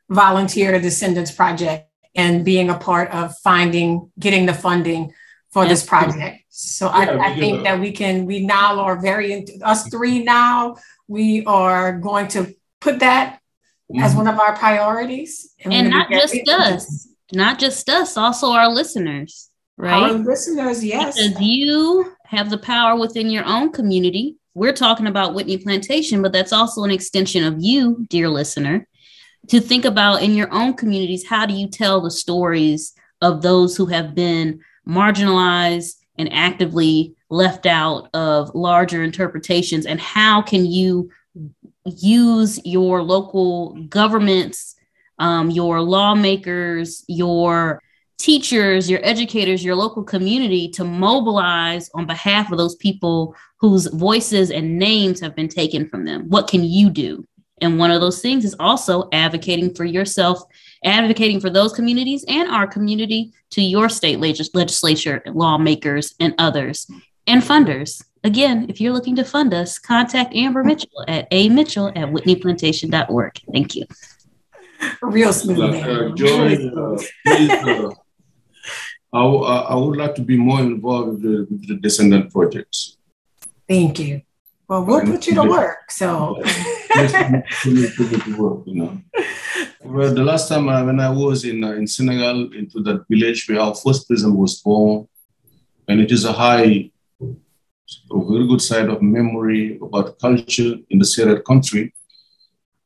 volunteer 0.09 0.70
to 0.72 0.80
Descendants 0.80 1.30
Project 1.30 1.90
and 2.16 2.44
being 2.44 2.70
a 2.70 2.78
part 2.78 3.10
of 3.10 3.36
finding, 3.38 4.10
getting 4.18 4.46
the 4.46 4.54
funding 4.54 5.12
for 5.50 5.64
yes. 5.64 5.70
this 5.70 5.88
project. 5.88 6.44
So 6.48 6.86
yeah, 6.86 6.92
I, 6.92 7.32
I 7.32 7.38
think 7.38 7.64
that 7.64 7.78
we 7.80 7.92
can, 7.92 8.26
we 8.26 8.40
now 8.40 8.80
are 8.80 9.00
very, 9.00 9.46
us 9.62 9.88
three 9.88 10.22
now, 10.24 10.76
we 11.06 11.44
are 11.44 11.98
going 11.98 12.28
to 12.28 12.54
put 12.80 13.00
that 13.00 13.40
mm-hmm. 13.92 14.02
as 14.02 14.14
one 14.14 14.26
of 14.26 14.38
our 14.38 14.56
priorities. 14.56 15.54
And, 15.64 15.72
and 15.72 15.90
not 15.90 16.10
just 16.10 16.48
us, 16.48 17.08
not 17.32 17.58
just 17.58 17.88
us, 17.88 18.16
also 18.16 18.52
our 18.52 18.68
listeners 18.68 19.50
right? 19.76 20.10
Our 20.10 20.12
listeners, 20.12 20.84
yes. 20.84 21.16
Because 21.16 21.40
you 21.40 22.12
have 22.24 22.50
the 22.50 22.58
power 22.58 22.98
within 22.98 23.30
your 23.30 23.44
own 23.44 23.72
community. 23.72 24.36
We're 24.54 24.72
talking 24.72 25.06
about 25.06 25.34
Whitney 25.34 25.58
Plantation, 25.58 26.22
but 26.22 26.32
that's 26.32 26.52
also 26.52 26.82
an 26.84 26.90
extension 26.90 27.44
of 27.44 27.56
you, 27.58 28.06
dear 28.08 28.28
listener, 28.28 28.86
to 29.49 29.61
think 29.61 29.84
about 29.84 30.22
in 30.22 30.34
your 30.34 30.53
own 30.53 30.74
communities 30.74 31.26
how 31.26 31.47
do 31.47 31.55
you 31.55 31.68
tell 31.68 32.01
the 32.01 32.11
stories 32.11 32.94
of 33.20 33.42
those 33.42 33.76
who 33.76 33.86
have 33.86 34.14
been 34.14 34.61
marginalized 34.86 35.97
and 36.18 36.32
actively 36.32 37.14
left 37.30 37.66
out 37.66 38.09
of 38.14 38.55
larger 38.55 39.03
interpretations 39.03 39.86
and 39.86 40.01
how 40.01 40.40
can 40.40 40.64
you 40.64 41.11
use 41.84 42.61
your 42.64 43.03
local 43.03 43.74
governments 43.88 44.74
um, 45.18 45.51
your 45.51 45.80
lawmakers 45.80 47.05
your 47.09 47.80
teachers, 48.18 48.88
your 48.88 49.01
educators, 49.03 49.64
your 49.64 49.76
local 49.76 50.03
community 50.03 50.68
to 50.68 50.84
mobilize 50.84 51.90
on 51.94 52.07
behalf 52.07 52.51
of 52.51 52.59
those 52.59 52.74
people 52.76 53.34
whose 53.59 53.86
voices 53.88 54.51
and 54.51 54.78
names 54.78 55.20
have 55.20 55.34
been 55.36 55.49
taken 55.49 55.88
from 55.88 56.05
them? 56.05 56.28
What 56.28 56.49
can 56.49 56.64
you 56.64 56.90
do? 56.90 57.26
And 57.61 57.78
one 57.78 57.90
of 57.90 58.00
those 58.00 58.20
things 58.20 58.44
is 58.44 58.54
also 58.61 59.09
advocating 59.12 59.74
for 59.74 59.84
yourself, 59.84 60.42
advocating 60.84 61.40
for 61.40 61.48
those 61.48 61.72
communities 61.72 62.24
and 62.28 62.50
our 62.50 62.66
community 62.66 63.32
to 63.50 63.62
your 63.62 63.88
state 63.88 64.20
legis- 64.20 64.54
legislature, 64.54 65.22
lawmakers, 65.26 66.14
and 66.20 66.34
others, 66.38 66.86
and 67.26 67.42
funders. 67.42 68.04
Again, 68.24 68.66
if 68.68 68.80
you're 68.80 68.92
looking 68.92 69.16
to 69.16 69.24
fund 69.24 69.54
us, 69.54 69.78
contact 69.78 70.34
Amber 70.34 70.64
Mitchell 70.64 71.04
at 71.09 71.28
a 71.30 71.48
mitchell 71.48 71.88
at 71.88 72.09
whitneyplantation.org. 72.09 73.40
Thank 73.52 73.74
you. 73.74 73.86
Real 75.00 75.32
smooth. 75.32 75.59
Uh, 75.76 76.14
Joy, 76.14 76.57
uh, 76.68 76.98
please, 77.24 77.50
uh, 77.50 77.90
I, 79.12 79.20
I 79.22 79.74
would 79.76 79.96
like 79.96 80.14
to 80.16 80.22
be 80.22 80.36
more 80.36 80.61
involved 80.61 81.09
with 81.09 81.22
the, 81.22 81.46
with 81.50 81.68
the 81.68 81.76
descendant 81.76 82.32
projects. 82.32 82.98
Thank 83.68 83.98
you. 83.98 84.22
Well, 84.68 84.84
we'll 84.84 85.02
put 85.02 85.26
you 85.26 85.34
to 85.34 85.44
work. 85.44 85.90
So, 85.90 86.42
Well, 89.84 90.12
the 90.14 90.24
last 90.24 90.49
time 90.49 90.68
I, 90.68 90.82
when 90.82 91.01
I 91.01 91.11
was 91.11 91.44
in 91.44 91.62
uh, 91.62 91.72
in 91.72 91.86
Senegal, 91.86 92.53
into 92.53 92.82
that 92.82 93.05
village 93.09 93.49
where 93.49 93.61
our 93.61 93.74
first 93.74 94.09
prison 94.09 94.36
was 94.36 94.61
born, 94.61 95.07
and 95.88 96.01
it 96.01 96.11
is 96.11 96.24
a 96.24 96.32
high, 96.32 96.90
a 97.20 98.24
very 98.30 98.47
good 98.49 98.62
side 98.62 98.88
of 98.88 99.01
memory 99.01 99.78
about 99.80 100.18
culture 100.18 100.74
in 100.90 100.99
the 100.99 101.05
Serer 101.05 101.40
country. 101.44 101.94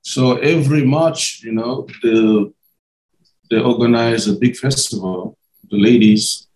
So 0.03 0.37
every 0.37 0.85
March, 0.85 1.43
you 1.43 1.53
know, 1.53 1.87
the, 2.03 2.53
they 3.51 3.59
organize 3.59 4.29
a 4.29 4.35
big 4.35 4.57
festival 4.57 5.39
the 5.71 5.79
ladies 5.79 6.49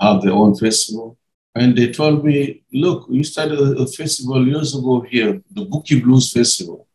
have 0.00 0.22
their 0.22 0.32
own 0.32 0.56
festival. 0.56 1.18
And 1.56 1.74
they 1.74 1.90
told 1.90 2.22
me, 2.22 2.62
look, 2.70 3.08
we 3.08 3.22
started 3.22 3.58
a, 3.58 3.86
festival 3.86 4.46
years 4.46 4.76
ago 4.76 5.00
here, 5.00 5.40
the 5.50 5.64
Bouki 5.64 6.02
Blues 6.02 6.30
Festival, 6.30 6.86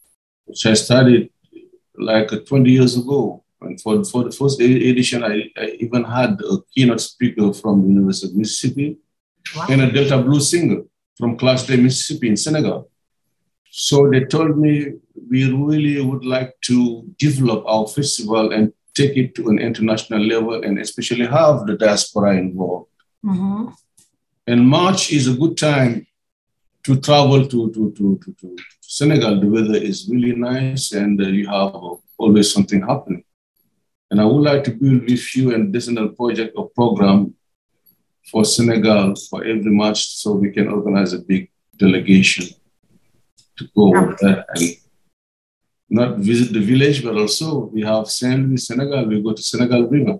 which 0.45 0.63
I 0.67 0.75
started 0.75 1.31
like 1.97 2.29
20 2.45 2.69
years 2.69 2.95
ago. 2.95 3.43
And 3.59 3.81
for, 3.81 4.03
for 4.05 4.23
the 4.23 4.31
first 4.31 4.61
edition, 4.61 5.23
I, 5.23 5.49
I 5.57 5.77
even 5.79 6.03
had 6.03 6.39
a 6.41 6.57
keynote 6.75 7.01
speaker 7.01 7.51
from 7.53 7.81
the 7.81 7.87
University 7.87 8.27
of 8.27 8.37
Mississippi 8.37 8.97
wow. 9.55 9.65
and 9.67 9.81
a 9.81 9.91
Delta 9.91 10.21
blues 10.21 10.51
singer 10.51 10.83
from 11.17 11.39
Clarksdale, 11.39 11.81
Mississippi 11.81 12.27
in 12.29 12.37
Senegal. 12.37 12.91
So 13.71 14.11
they 14.11 14.25
told 14.25 14.59
me 14.59 14.93
we 15.27 15.51
really 15.51 16.01
would 16.01 16.23
like 16.23 16.53
to 16.65 17.03
develop 17.17 17.63
our 17.65 17.87
festival 17.87 18.51
and 18.51 18.73
take 18.93 19.17
it 19.17 19.33
to 19.35 19.49
an 19.49 19.57
international 19.57 20.19
level 20.19 20.63
and 20.63 20.77
especially 20.77 21.25
have 21.25 21.65
the 21.65 21.77
diaspora 21.77 22.37
involved. 22.37 22.89
Mm-hmm. 23.25 23.69
And 24.47 24.67
March 24.67 25.11
is 25.11 25.27
a 25.27 25.33
good 25.33 25.57
time 25.57 26.07
to 26.83 26.99
travel 26.99 27.47
to, 27.47 27.71
to, 27.71 27.91
to, 27.91 28.19
to, 28.23 28.33
to 28.33 28.55
Senegal. 28.81 29.39
The 29.39 29.47
weather 29.47 29.75
is 29.75 30.09
really 30.09 30.35
nice 30.35 30.91
and 30.93 31.21
uh, 31.21 31.27
you 31.27 31.47
have 31.47 31.75
always 32.17 32.51
something 32.51 32.81
happening. 32.81 33.23
And 34.09 34.19
I 34.19 34.25
would 34.25 34.41
like 34.41 34.63
to 34.65 34.71
build 34.71 35.03
with 35.03 35.35
you 35.35 35.53
and 35.53 35.71
Descendant 35.71 36.17
Project 36.17 36.53
or 36.57 36.69
program 36.69 37.33
for 38.29 38.43
Senegal 38.43 39.15
for 39.29 39.43
every 39.43 39.71
March 39.71 40.07
so 40.07 40.33
we 40.33 40.51
can 40.51 40.67
organize 40.67 41.13
a 41.13 41.19
big 41.19 41.49
delegation 41.77 42.47
to 43.57 43.67
go 43.75 44.15
there 44.19 44.45
and 44.55 44.77
not 45.89 46.17
visit 46.17 46.53
the 46.53 46.59
village, 46.59 47.03
but 47.03 47.15
also 47.15 47.65
we 47.65 47.81
have 47.81 48.07
Saint 48.07 48.47
Louis, 48.47 48.65
Senegal. 48.65 49.05
We 49.05 49.21
go 49.21 49.33
to 49.33 49.43
Senegal 49.43 49.87
River, 49.87 50.19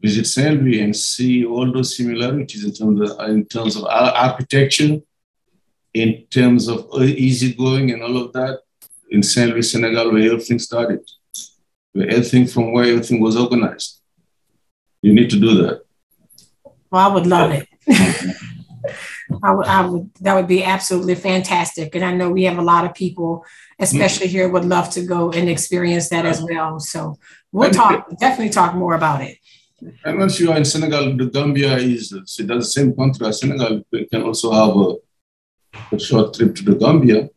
visit 0.00 0.26
Saint 0.26 0.62
Louis, 0.62 0.80
and 0.80 0.94
see 0.94 1.44
all 1.44 1.70
those 1.72 1.96
similarities 1.96 2.64
in 2.64 2.72
terms 2.72 3.00
of 3.00 3.28
in 3.28 3.44
terms 3.44 3.76
of 3.76 3.84
architecture, 3.84 5.00
in 5.94 6.24
terms 6.30 6.68
of 6.68 6.86
uh, 6.92 7.02
easygoing 7.02 7.90
and 7.90 8.02
all 8.02 8.16
of 8.16 8.32
that 8.32 8.60
in 9.10 9.22
Saint 9.22 9.50
Louis, 9.50 9.70
Senegal, 9.70 10.12
where 10.12 10.32
everything 10.32 10.58
started, 10.58 11.00
where 11.92 12.08
everything 12.08 12.46
from 12.46 12.72
where 12.72 12.84
everything 12.84 13.20
was 13.20 13.36
organized. 13.36 14.00
You 15.02 15.12
need 15.14 15.30
to 15.30 15.38
do 15.38 15.54
that. 15.62 15.82
Well, 16.90 17.10
I 17.10 17.14
would 17.14 17.26
love 17.26 17.52
it. 17.52 17.68
I 19.42 19.52
would, 19.52 19.66
I 19.66 19.86
would, 19.86 20.10
that 20.20 20.34
would 20.34 20.48
be 20.48 20.64
absolutely 20.64 21.14
fantastic. 21.14 21.94
And 21.94 22.04
I 22.04 22.12
know 22.12 22.30
we 22.30 22.44
have 22.44 22.58
a 22.58 22.62
lot 22.62 22.84
of 22.84 22.94
people, 22.94 23.44
especially 23.78 24.26
here, 24.26 24.48
would 24.48 24.64
love 24.64 24.90
to 24.90 25.04
go 25.04 25.30
and 25.30 25.48
experience 25.48 26.08
that 26.08 26.24
as 26.24 26.42
well. 26.42 26.80
So 26.80 27.18
we'll 27.52 27.70
talk, 27.70 28.08
definitely 28.18 28.50
talk 28.50 28.74
more 28.74 28.94
about 28.94 29.20
it. 29.20 29.36
And 30.04 30.18
once 30.18 30.40
you 30.40 30.50
are 30.50 30.56
in 30.56 30.64
Senegal, 30.64 31.16
the 31.16 31.26
Gambia 31.26 31.76
is 31.76 32.10
so 32.24 32.42
that's 32.42 32.66
the 32.66 32.70
same 32.80 32.96
country 32.96 33.26
as 33.26 33.40
Senegal. 33.40 33.82
We 33.92 34.06
can 34.06 34.22
also 34.22 34.52
have 34.52 34.76
a, 34.76 35.94
a 35.96 35.98
short 35.98 36.34
trip 36.34 36.54
to 36.56 36.64
the 36.64 36.74
Gambia 36.74 37.28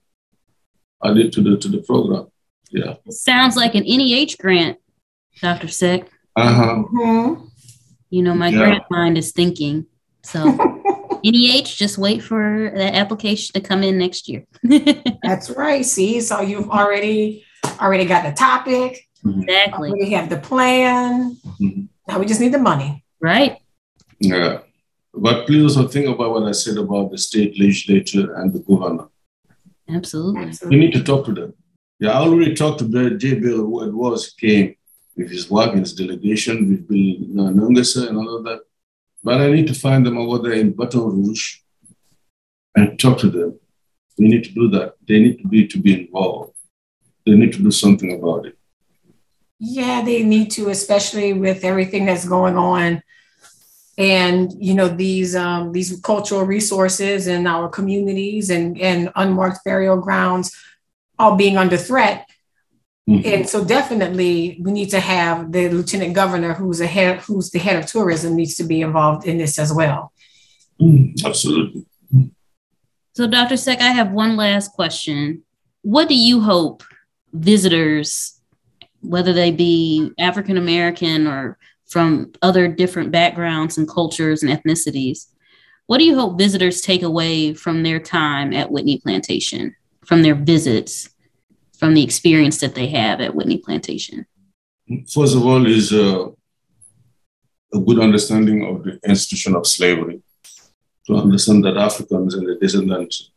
added 1.03 1.31
to 1.33 1.41
the 1.41 1.57
to 1.57 1.67
the 1.67 1.81
program. 1.83 2.27
Yeah. 2.71 2.95
It 3.05 3.13
sounds 3.13 3.55
like 3.55 3.75
an 3.75 3.83
NEH 3.83 4.37
grant, 4.39 4.77
Dr. 5.41 5.67
Seck. 5.67 6.09
Uh-huh. 6.35 6.83
Mm-hmm. 6.93 7.45
You 8.09 8.23
know, 8.23 8.33
my 8.33 8.49
yeah. 8.49 8.57
grant 8.57 8.83
mind 8.89 9.17
is 9.17 9.31
thinking. 9.31 9.85
So 10.23 10.43
NEH, 11.23 11.63
just 11.65 11.97
wait 11.97 12.23
for 12.23 12.71
that 12.75 12.95
application 12.95 13.53
to 13.53 13.61
come 13.61 13.83
in 13.83 13.97
next 13.97 14.27
year. 14.27 14.45
That's 15.23 15.49
right. 15.51 15.85
See, 15.85 16.21
so 16.21 16.41
you've 16.41 16.69
already 16.69 17.45
already 17.79 18.05
got 18.05 18.23
the 18.23 18.31
topic. 18.31 19.07
Exactly. 19.23 19.91
We 19.91 20.11
have 20.11 20.29
the 20.29 20.37
plan. 20.37 21.37
Mm-hmm. 21.45 21.85
Now 22.07 22.19
we 22.19 22.25
just 22.25 22.41
need 22.41 22.53
the 22.53 22.59
money. 22.59 23.03
Right. 23.19 23.57
Yeah. 24.19 24.59
But 25.13 25.45
please 25.45 25.63
also 25.63 25.87
think 25.87 26.07
about 26.07 26.31
what 26.31 26.43
I 26.43 26.51
said 26.51 26.77
about 26.77 27.11
the 27.11 27.17
state 27.17 27.59
legislature 27.59 28.33
and 28.35 28.53
the 28.53 28.59
governor. 28.59 29.07
Absolutely. 29.89 30.51
You 30.69 30.79
need 30.79 30.93
to 30.93 31.03
talk 31.03 31.25
to 31.25 31.33
them. 31.33 31.53
Yeah, 31.99 32.11
I 32.11 32.21
already 32.21 32.55
talked 32.55 32.79
to 32.79 32.85
the 32.85 33.11
J. 33.11 33.35
Bill 33.35 33.57
who 33.57 33.83
it 33.83 33.93
was 33.93 34.31
came 34.31 34.75
with 35.15 35.29
his 35.29 35.51
work, 35.51 35.75
his 35.75 35.93
delegation, 35.93 36.69
with 36.69 36.87
Bill 36.87 37.51
Nungesser 37.51 38.07
and 38.07 38.17
all 38.17 38.37
of 38.37 38.43
that. 38.45 38.61
But 39.23 39.41
I 39.41 39.51
need 39.51 39.67
to 39.67 39.73
find 39.73 40.05
them 40.05 40.17
over 40.17 40.39
there 40.39 40.57
in 40.57 40.71
Baton 40.71 41.01
Rouge 41.01 41.57
and 42.75 42.97
talk 42.99 43.19
to 43.19 43.29
them. 43.29 43.59
We 44.17 44.29
need 44.29 44.43
to 44.45 44.51
do 44.51 44.69
that. 44.69 44.95
They 45.07 45.19
need 45.19 45.39
to 45.41 45.47
be 45.47 45.67
to 45.67 45.77
be 45.79 46.01
involved. 46.01 46.55
They 47.25 47.35
need 47.35 47.53
to 47.53 47.61
do 47.61 47.71
something 47.71 48.13
about 48.13 48.45
it. 48.47 48.57
Yeah, 49.63 50.01
they 50.01 50.23
need 50.23 50.49
to, 50.51 50.69
especially 50.69 51.33
with 51.33 51.63
everything 51.63 52.07
that's 52.07 52.27
going 52.27 52.57
on. 52.57 53.03
And 53.95 54.51
you 54.57 54.73
know 54.73 54.87
these 54.87 55.35
um, 55.35 55.71
these 55.71 55.99
cultural 55.99 56.43
resources 56.43 57.27
and 57.27 57.47
our 57.47 57.69
communities 57.69 58.49
and 58.49 58.75
and 58.81 59.11
unmarked 59.15 59.63
burial 59.63 59.97
grounds 59.97 60.51
all 61.19 61.35
being 61.35 61.57
under 61.57 61.77
threat. 61.77 62.27
Mm-hmm. 63.09 63.27
and 63.33 63.49
so 63.49 63.65
definitely 63.65 64.59
we 64.61 64.71
need 64.71 64.91
to 64.91 64.99
have 64.99 65.51
the 65.51 65.69
lieutenant 65.69 66.13
governor 66.13 66.53
who's 66.53 66.79
a 66.81 66.85
head 66.85 67.19
who's 67.21 67.49
the 67.49 67.57
head 67.57 67.75
of 67.75 67.87
tourism 67.87 68.35
needs 68.35 68.53
to 68.55 68.63
be 68.63 68.81
involved 68.81 69.25
in 69.27 69.39
this 69.39 69.57
as 69.57 69.73
well. 69.73 70.13
Mm, 70.79 71.23
absolutely. 71.25 71.85
So 73.13 73.27
dr 73.27 73.57
seck 73.57 73.79
i 73.81 73.91
have 73.91 74.11
one 74.11 74.37
last 74.37 74.73
question. 74.73 75.43
What 75.83 76.09
do 76.09 76.15
you 76.15 76.41
hope 76.41 76.83
visitors 77.33 78.40
whether 79.01 79.33
they 79.33 79.51
be 79.51 80.11
african 80.19 80.57
american 80.57 81.27
or 81.27 81.57
from 81.91 82.31
other 82.41 82.69
different 82.69 83.11
backgrounds 83.11 83.77
and 83.77 83.87
cultures 83.87 84.41
and 84.41 84.51
ethnicities. 84.51 85.27
What 85.87 85.97
do 85.97 86.05
you 86.05 86.15
hope 86.15 86.37
visitors 86.37 86.79
take 86.79 87.03
away 87.03 87.53
from 87.53 87.83
their 87.83 87.99
time 87.99 88.53
at 88.53 88.71
Whitney 88.71 88.99
Plantation, 88.99 89.75
from 90.05 90.21
their 90.21 90.35
visits, 90.35 91.09
from 91.77 91.93
the 91.93 92.01
experience 92.01 92.61
that 92.61 92.75
they 92.75 92.87
have 92.87 93.19
at 93.19 93.35
Whitney 93.35 93.57
Plantation? 93.57 94.25
First 95.13 95.35
of 95.35 95.45
all, 95.45 95.65
is 95.67 95.91
a, 95.91 96.31
a 97.73 97.79
good 97.79 97.99
understanding 97.99 98.65
of 98.65 98.83
the 98.85 98.97
institution 99.05 99.53
of 99.53 99.67
slavery, 99.67 100.21
to 101.07 101.15
understand 101.15 101.65
that 101.65 101.75
Africans 101.75 102.35
and 102.35 102.47
the 102.47 102.55
descendants 102.55 103.31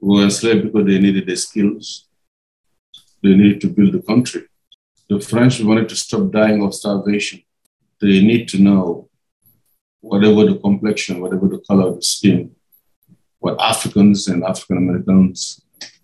were 0.00 0.22
enslaved 0.22 0.64
because 0.64 0.86
they 0.86 0.98
needed 0.98 1.26
the 1.26 1.36
skills, 1.36 2.07
they 3.22 3.34
need 3.34 3.60
to 3.60 3.68
build 3.68 3.92
the 3.92 4.02
country 4.02 4.48
the 5.08 5.20
French 5.20 5.60
wanted 5.60 5.88
to 5.88 5.96
stop 5.96 6.30
dying 6.30 6.62
of 6.62 6.74
starvation. 6.74 7.42
They 8.00 8.20
need 8.20 8.46
to 8.48 8.58
know, 8.58 9.08
whatever 10.00 10.44
the 10.44 10.56
complexion, 10.56 11.20
whatever 11.20 11.48
the 11.48 11.58
color 11.66 11.88
of 11.88 11.96
the 11.96 12.02
skin, 12.02 12.54
what 13.38 13.60
Africans 13.60 14.28
and 14.28 14.44
African 14.44 14.76
Americans 14.76 15.62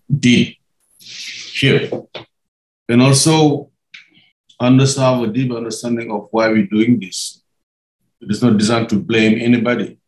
did 0.09 0.55
here. 0.99 1.89
And 2.89 3.01
also 3.01 3.69
understand 4.59 5.23
a 5.23 5.31
deep 5.31 5.51
understanding 5.51 6.11
of 6.11 6.27
why 6.31 6.49
we're 6.49 6.65
doing 6.65 6.99
this. 6.99 7.41
It 8.21 8.31
is 8.31 8.41
not 8.41 8.57
designed 8.57 8.89
to 8.89 8.99
blame 8.99 9.39
anybody. 9.39 9.99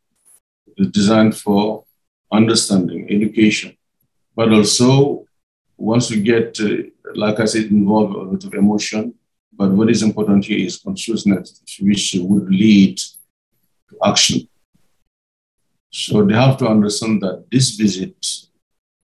It 0.65 0.73
is 0.77 0.87
designed 0.87 1.37
for 1.37 1.85
understanding, 2.31 3.07
education, 3.11 3.77
but 4.35 4.51
also 4.51 5.26
once 5.77 6.09
you 6.09 6.21
get, 6.21 6.59
uh, 6.59 6.89
like 7.15 7.39
I 7.39 7.45
said, 7.45 7.65
involved 7.65 8.15
a 8.15 8.19
lot 8.19 8.43
of 8.43 8.53
emotion, 8.53 9.13
but 9.53 9.71
what 9.71 9.89
is 9.89 10.03
important 10.03 10.45
here 10.45 10.65
is 10.65 10.77
consciousness, 10.77 11.61
which 11.79 12.15
would 12.19 12.49
lead 12.49 12.97
to 12.97 13.97
action. 14.03 14.47
So 15.91 16.25
they 16.25 16.33
have 16.33 16.57
to 16.57 16.67
understand 16.67 17.21
that 17.21 17.45
this 17.51 17.71
visit, 17.71 18.25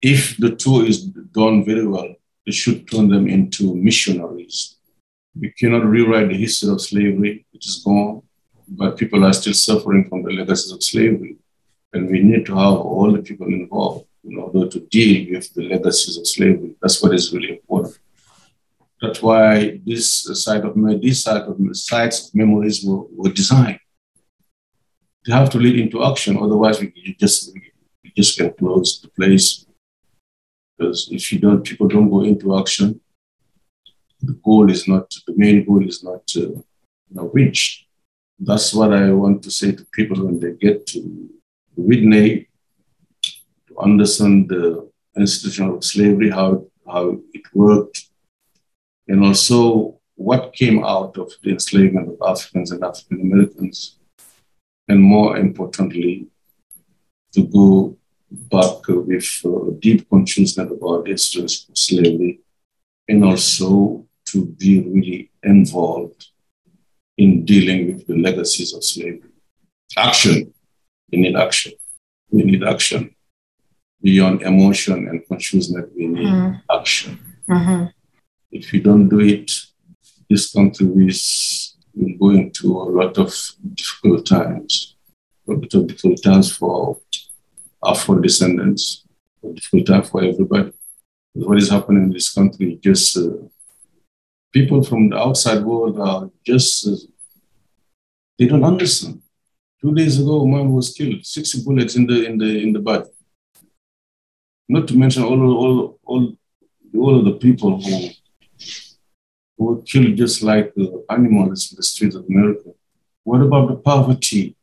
if 0.02 0.38
the 0.38 0.56
tour 0.56 0.86
is 0.86 1.06
done 1.06 1.64
very 1.64 1.88
well, 1.88 2.14
it 2.46 2.54
should 2.54 2.90
turn 2.90 3.08
them 3.10 3.28
into 3.28 3.74
missionaries. 3.76 4.76
We 5.40 5.52
cannot 5.52 5.86
rewrite 5.86 6.30
the 6.30 6.38
history 6.38 6.70
of 6.70 6.82
slavery, 6.82 7.46
it 7.54 7.66
is 7.66 7.82
gone, 7.84 8.22
but 8.68 8.98
people 8.98 9.24
are 9.26 9.34
still 9.34 9.54
suffering 9.54 10.08
from 10.10 10.24
the 10.24 10.32
legacies 10.32 10.72
of 10.72 10.84
slavery. 10.84 11.38
And 11.94 12.10
we 12.10 12.22
need 12.22 12.46
to 12.48 12.56
have 12.56 12.80
all 12.80 13.12
the 13.12 13.22
people 13.22 13.48
involved 13.48 14.06
in 14.24 14.38
order 14.38 14.68
to 14.68 14.80
deal 14.80 15.34
with 15.34 15.54
the 15.54 15.64
legacies 15.64 16.18
of 16.18 16.28
slavery. 16.28 16.76
That's 16.82 17.02
what 17.02 17.14
is 17.14 17.34
really 17.34 17.52
important. 17.52 17.98
That's 19.02 19.22
why 19.22 19.82
this 19.86 20.10
side 20.44 20.64
of 20.64 20.76
these 21.02 21.22
side 21.24 21.42
of 21.42 21.58
sites 21.74 22.28
of 22.28 22.36
memories 22.36 22.86
were, 22.86 23.04
were 23.12 23.34
designed. 23.34 23.80
They 25.26 25.34
have 25.34 25.50
to 25.52 25.58
lead 25.58 25.78
into 25.80 26.04
action, 26.06 26.38
otherwise 26.38 26.80
we 26.80 27.16
just 27.20 27.54
you 27.56 28.12
just 28.16 28.38
can 28.38 28.54
close 28.54 29.02
the 29.02 29.10
place. 29.10 29.66
Because 30.78 31.10
if 31.12 31.32
you 31.32 31.40
don't, 31.40 31.64
people 31.64 31.88
don't 31.88 32.10
go 32.10 32.22
into 32.22 32.58
action. 32.58 33.02
The 34.22 34.40
goal 34.46 34.72
is 34.72 34.88
not 34.88 35.14
the 35.28 35.34
main 35.36 35.66
goal 35.66 35.86
is 35.86 36.02
not 36.02 36.24
uh, 36.38 36.40
you 36.40 36.64
know, 37.10 37.30
reached. 37.34 37.86
That's 38.40 38.74
what 38.74 38.94
I 38.94 39.12
want 39.12 39.44
to 39.44 39.52
say 39.52 39.74
to 39.74 39.86
people 39.92 40.26
when 40.26 40.40
they 40.40 40.54
get 40.54 40.88
to 40.88 41.30
Whitney 41.76 42.48
to 43.74 43.82
understand 43.82 44.50
the 44.50 44.90
institution 45.18 45.70
of 45.70 45.84
slavery, 45.84 46.30
how, 46.30 46.66
how 46.88 47.20
it 47.34 47.44
worked, 47.54 48.10
and 49.08 49.24
also 49.24 50.00
what 50.16 50.54
came 50.54 50.84
out 50.84 51.18
of 51.18 51.32
the 51.42 51.52
enslavement 51.52 52.10
of 52.10 52.18
Africans 52.28 52.72
and 52.72 52.84
African 52.84 53.22
Americans, 53.22 53.98
and 54.88 55.02
more 55.02 55.38
importantly, 55.38 56.28
to 57.34 57.44
go 57.48 57.98
back 58.32 58.88
with 58.88 59.42
uh, 59.46 59.72
deep 59.80 60.10
consciousness 60.10 60.72
about 60.72 61.06
the 61.06 61.12
history 61.12 61.44
of 61.44 61.52
slavery, 61.52 62.40
and 63.08 63.24
also 63.24 64.06
to 64.26 64.46
be 64.46 64.80
really 64.82 65.32
involved 65.44 66.28
in 67.18 67.46
dealing 67.46 67.94
with 67.94 68.08
the 68.08 68.16
legacies 68.16 68.74
of 68.74 68.84
slavery. 68.84 69.30
Action. 69.98 70.54
We 71.12 71.20
need 71.20 71.36
action. 71.36 71.74
We 72.32 72.44
need 72.44 72.64
action 72.64 73.13
beyond 74.04 74.42
emotion 74.42 75.08
and 75.08 75.26
consciousness, 75.28 75.86
we 75.96 76.08
need 76.08 76.28
mm. 76.28 76.62
action. 76.70 77.18
Mm-hmm. 77.50 77.86
If 78.52 78.74
you 78.74 78.82
don't 78.82 79.08
do 79.08 79.22
it, 79.22 79.50
this 80.30 80.52
country 80.52 81.08
is 81.08 81.76
will 81.96 82.18
go 82.18 82.30
into 82.32 82.68
a 82.76 82.90
lot 83.00 83.18
of 83.18 83.34
difficult 83.76 84.26
times, 84.26 84.96
a 85.48 85.52
lot 85.52 85.74
of 85.74 85.88
difficult 85.88 86.22
times 86.24 86.56
for 86.56 87.00
Afro 87.86 88.20
descendants, 88.20 89.06
a 89.44 89.54
difficult 89.54 89.88
time 89.88 90.04
for 90.04 90.24
everybody. 90.24 90.74
What 91.34 91.58
is 91.58 91.70
happening 91.70 92.04
in 92.04 92.12
this 92.12 92.34
country, 92.34 92.80
just 92.82 93.18
uh, 93.18 93.30
people 94.52 94.84
from 94.84 95.10
the 95.10 95.18
outside 95.18 95.64
world 95.64 96.00
are 96.00 96.30
just, 96.46 96.88
uh, 96.88 96.96
they 98.40 98.48
don't 98.48 98.64
understand. 98.64 99.22
Two 99.82 99.94
days 99.94 100.20
ago, 100.20 100.42
a 100.42 100.48
man 100.48 100.72
was 100.72 100.94
killed, 100.94 101.26
60 101.26 101.64
bullets 101.64 101.96
in 101.96 102.08
the, 102.08 102.26
in 102.26 102.38
the, 102.38 102.64
in 102.64 102.74
the 102.74 102.80
body 102.80 103.10
not 104.70 104.88
to 104.88 104.98
mention 104.98 105.24
all 105.24 105.42
all 105.64 106.00
all 106.04 106.38
all 106.96 107.20
of 107.20 107.26
the 107.26 107.34
people 107.34 107.82
who 107.82 108.10
who 109.58 109.66
were 109.66 109.82
killed 109.82 110.16
just 110.16 110.42
like 110.42 110.74
the 110.76 111.06
animals 111.10 111.72
in 111.72 111.76
the 111.78 111.84
streets 111.84 112.16
of 112.16 112.26
America. 112.26 112.70
What 113.24 113.42
about 113.42 113.70
the 113.70 113.76
poverty 113.76 114.56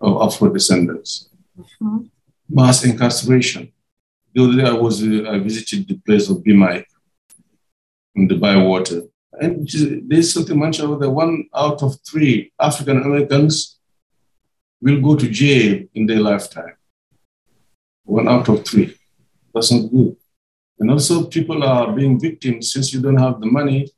of 0.00 0.22
Afro 0.22 0.52
descendants? 0.52 1.28
Mm-hmm. 1.58 1.98
Mass 2.48 2.84
incarceration. 2.84 3.72
The 4.34 4.42
other 4.44 4.56
day 4.56 4.68
I 4.68 4.72
was 4.72 5.02
uh, 5.02 5.30
I 5.30 5.38
visited 5.38 5.88
the 5.88 5.98
place 6.06 6.28
of 6.28 6.42
B. 6.42 6.52
Mike 6.52 6.88
in 8.14 8.28
the 8.28 8.36
Bywater. 8.36 9.02
And 9.40 9.68
there's 10.08 10.32
something 10.32 10.58
mentioned 10.58 10.88
over 10.88 11.00
there. 11.00 11.10
One 11.10 11.48
out 11.54 11.82
of 11.82 11.96
three 12.08 12.52
African 12.60 13.02
Americans 13.02 13.78
will 14.80 15.00
go 15.00 15.16
to 15.16 15.28
jail 15.28 15.84
in 15.94 16.06
their 16.06 16.20
lifetime. 16.20 16.76
One 18.04 18.28
out 18.28 18.48
of 18.48 18.64
three. 18.64 18.96
That's 19.54 19.70
not 19.72 19.90
good. 19.90 20.16
And 20.78 20.90
also, 20.90 21.26
people 21.26 21.62
are 21.62 21.92
being 21.92 22.18
victims 22.18 22.72
since 22.72 22.92
you 22.92 23.00
don't 23.00 23.16
have 23.16 23.40
the 23.40 23.46
money. 23.46 23.88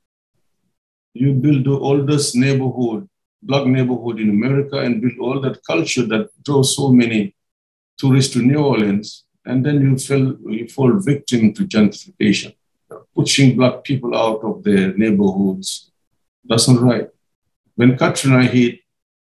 You 1.15 1.33
build 1.33 1.65
the 1.65 1.73
oldest 1.73 2.37
neighborhood, 2.37 3.09
black 3.43 3.67
neighborhood 3.67 4.21
in 4.21 4.29
America, 4.29 4.79
and 4.79 5.01
build 5.01 5.19
all 5.19 5.41
that 5.41 5.65
culture 5.65 6.05
that 6.07 6.29
draws 6.45 6.77
so 6.77 6.93
many 6.93 7.35
tourists 7.97 8.35
to 8.35 8.43
New 8.43 8.59
Orleans. 8.59 9.25
And 9.47 9.65
then 9.65 9.81
you 9.81 9.97
fell, 9.97 10.37
you 10.51 10.69
fall 10.69 10.93
victim 11.01 11.55
to 11.55 11.65
gentrification, 11.65 12.55
pushing 13.15 13.57
black 13.57 13.85
people 13.85 14.15
out 14.15 14.45
of 14.45 14.63
their 14.63 14.93
neighborhoods. 14.97 15.91
That's 16.45 16.69
not 16.69 16.83
right. 16.83 17.09
When 17.77 17.97
Katrina 17.97 18.45
hit, 18.45 18.81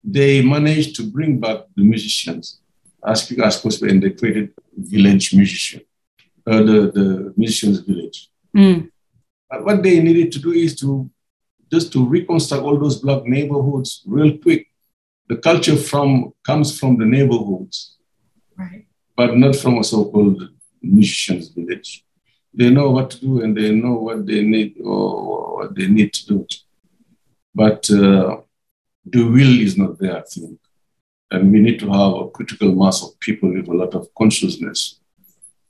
they 0.03 0.41
managed 0.41 0.95
to 0.95 1.03
bring 1.03 1.39
back 1.39 1.65
the 1.75 1.83
musicians 1.83 2.61
as 3.05 3.31
as 3.31 3.61
possible, 3.61 3.89
and 3.89 4.01
they 4.01 4.11
created 4.11 4.53
village 4.75 5.33
musician, 5.33 5.81
uh, 6.47 6.63
the, 6.63 6.91
the 6.93 7.33
musicians 7.35 7.79
village. 7.79 8.29
Mm. 8.55 8.89
what 9.61 9.83
they 9.83 9.99
needed 9.99 10.31
to 10.31 10.39
do 10.39 10.51
is 10.51 10.75
to 10.79 11.09
just 11.71 11.91
to 11.93 12.07
reconstruct 12.07 12.63
all 12.63 12.79
those 12.79 13.01
black 13.01 13.25
neighborhoods 13.25 14.01
real 14.05 14.37
quick. 14.37 14.67
The 15.27 15.37
culture 15.37 15.75
from 15.75 16.33
comes 16.45 16.79
from 16.79 16.97
the 16.97 17.05
neighborhoods, 17.05 17.97
right? 18.57 18.85
But 19.17 19.35
not 19.35 19.57
from 19.57 19.79
a 19.79 19.83
so-called 19.83 20.41
musicians 20.81 21.49
village. 21.49 22.05
They 22.53 22.69
know 22.69 22.91
what 22.91 23.09
to 23.11 23.19
do 23.19 23.41
and 23.43 23.55
they 23.55 23.71
know 23.71 23.95
what 23.95 24.25
they 24.25 24.41
need 24.41 24.77
or 24.81 25.57
what 25.57 25.75
they 25.75 25.87
need 25.87 26.13
to 26.13 26.27
do. 26.27 26.47
But 27.53 27.89
uh, 27.89 28.37
the 29.05 29.23
will 29.23 29.59
is 29.59 29.77
not 29.77 29.99
there, 29.99 30.17
I 30.17 30.21
think. 30.21 30.59
And 31.29 31.51
we 31.51 31.59
need 31.59 31.79
to 31.81 31.91
have 31.91 32.13
a 32.13 32.29
critical 32.29 32.73
mass 32.73 33.03
of 33.03 33.19
people 33.19 33.53
with 33.53 33.67
a 33.67 33.73
lot 33.73 33.93
of 33.93 34.07
consciousness 34.17 35.01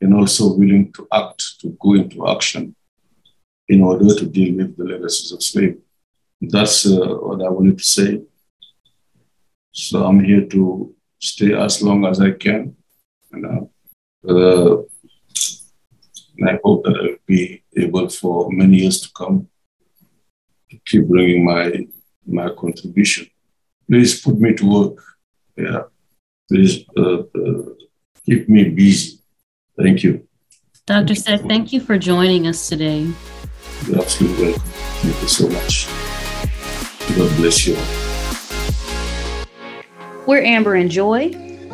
and 0.02 0.14
also 0.14 0.54
willing 0.54 0.92
to 0.94 1.08
act, 1.12 1.60
to 1.60 1.76
go 1.82 1.96
into 1.96 2.28
action 2.28 2.76
in 3.68 3.82
order 3.82 4.14
to 4.16 4.26
deal 4.26 4.56
with 4.56 4.78
the 4.78 4.84
legacies 4.84 5.32
of 5.32 5.44
slavery. 5.44 5.82
That's 6.42 6.86
uh, 6.86 7.16
what 7.28 7.46
I 7.46 7.50
wanted 7.50 7.78
to 7.80 7.84
say. 7.84 8.22
So 9.72 10.06
I'm 10.06 10.24
here 10.24 10.46
to 10.46 10.96
stay 11.20 11.54
as 11.54 11.82
long 11.82 12.06
as 12.06 12.22
I 12.22 12.32
can. 12.32 12.76
And, 13.32 13.70
uh, 14.28 14.78
and 16.38 16.50
I 16.50 16.60
hope 16.64 16.84
that 16.86 16.96
I'll 16.96 17.18
be 17.26 17.64
able 17.76 18.10
for 18.10 18.52
many 18.52 18.78
years 18.78 19.02
to 19.02 19.10
come 19.14 19.48
to 20.70 20.80
keep 20.86 21.08
bringing 21.08 21.44
my, 21.44 21.88
my 22.26 22.50
contribution. 22.54 23.28
Please 23.90 24.22
put 24.22 24.40
me 24.40 24.54
to 24.54 24.66
work. 24.70 25.04
Yeah. 25.56 25.84
Please 26.50 26.86
uh, 26.96 27.20
uh, 27.20 27.64
keep 28.26 28.48
me 28.48 28.70
busy. 28.70 29.17
Thank 29.78 30.04
you. 30.04 30.28
Dr. 30.88 31.16
Seck, 31.16 31.42
thank 31.42 31.72
you 31.72 31.80
for 31.80 31.98
joining 31.98 32.48
us 32.48 32.68
today. 32.68 33.12
You're 33.86 34.02
absolutely 34.02 34.48
welcome. 34.48 34.62
Thank 34.64 35.22
you 35.22 35.28
so 35.28 35.48
much. 35.50 35.88
God 37.16 37.38
bless 37.38 37.68
you. 37.68 37.76
All. 37.76 37.86
We're 40.26 40.44
Amber 40.44 40.76
and 40.76 40.90
Joy, 40.90 41.32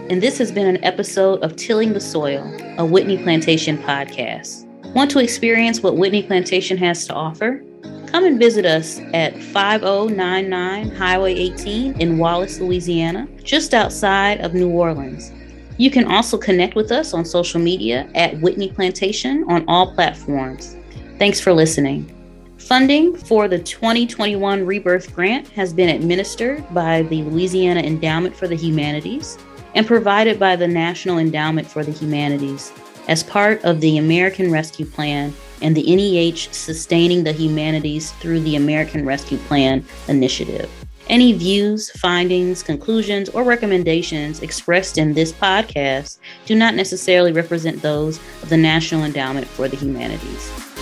and 0.09 0.21
this 0.21 0.37
has 0.37 0.51
been 0.51 0.67
an 0.67 0.83
episode 0.83 1.41
of 1.43 1.55
Tilling 1.55 1.93
the 1.93 2.01
Soil, 2.01 2.43
a 2.77 2.85
Whitney 2.85 3.17
Plantation 3.17 3.77
podcast. 3.77 4.65
Want 4.93 5.09
to 5.11 5.19
experience 5.19 5.81
what 5.81 5.95
Whitney 5.95 6.23
Plantation 6.23 6.77
has 6.77 7.07
to 7.07 7.13
offer? 7.13 7.63
Come 8.07 8.25
and 8.25 8.37
visit 8.37 8.65
us 8.65 8.99
at 9.13 9.41
5099 9.41 10.91
Highway 10.91 11.33
18 11.33 11.99
in 12.01 12.17
Wallace, 12.17 12.59
Louisiana, 12.59 13.27
just 13.43 13.73
outside 13.73 14.41
of 14.41 14.53
New 14.53 14.69
Orleans. 14.69 15.31
You 15.77 15.89
can 15.89 16.05
also 16.05 16.37
connect 16.37 16.75
with 16.75 16.91
us 16.91 17.13
on 17.13 17.25
social 17.25 17.59
media 17.59 18.07
at 18.13 18.39
Whitney 18.41 18.69
Plantation 18.69 19.43
on 19.47 19.65
all 19.67 19.93
platforms. 19.93 20.75
Thanks 21.17 21.39
for 21.39 21.51
listening. 21.51 22.09
Funding 22.57 23.15
for 23.17 23.47
the 23.47 23.59
2021 23.59 24.65
Rebirth 24.65 25.13
Grant 25.13 25.47
has 25.49 25.73
been 25.73 25.89
administered 25.89 26.63
by 26.73 27.01
the 27.03 27.23
Louisiana 27.23 27.81
Endowment 27.81 28.35
for 28.35 28.47
the 28.47 28.55
Humanities 28.55 29.37
and 29.75 29.85
provided 29.85 30.39
by 30.39 30.55
the 30.55 30.67
National 30.67 31.17
Endowment 31.17 31.67
for 31.67 31.83
the 31.83 31.91
Humanities 31.91 32.71
as 33.07 33.23
part 33.23 33.61
of 33.65 33.81
the 33.81 33.97
American 33.97 34.51
Rescue 34.51 34.85
Plan 34.85 35.33
and 35.61 35.75
the 35.75 35.95
NEH 35.95 36.53
Sustaining 36.53 37.23
the 37.23 37.33
Humanities 37.33 38.11
through 38.13 38.41
the 38.41 38.55
American 38.55 39.05
Rescue 39.05 39.37
Plan 39.39 39.83
initiative. 40.07 40.69
Any 41.09 41.33
views, 41.33 41.91
findings, 41.99 42.63
conclusions, 42.63 43.29
or 43.29 43.43
recommendations 43.43 44.41
expressed 44.41 44.97
in 44.97 45.13
this 45.13 45.33
podcast 45.33 46.17
do 46.45 46.55
not 46.55 46.75
necessarily 46.75 47.33
represent 47.33 47.81
those 47.81 48.19
of 48.41 48.49
the 48.49 48.57
National 48.57 49.03
Endowment 49.03 49.47
for 49.47 49.67
the 49.67 49.75
Humanities. 49.75 50.72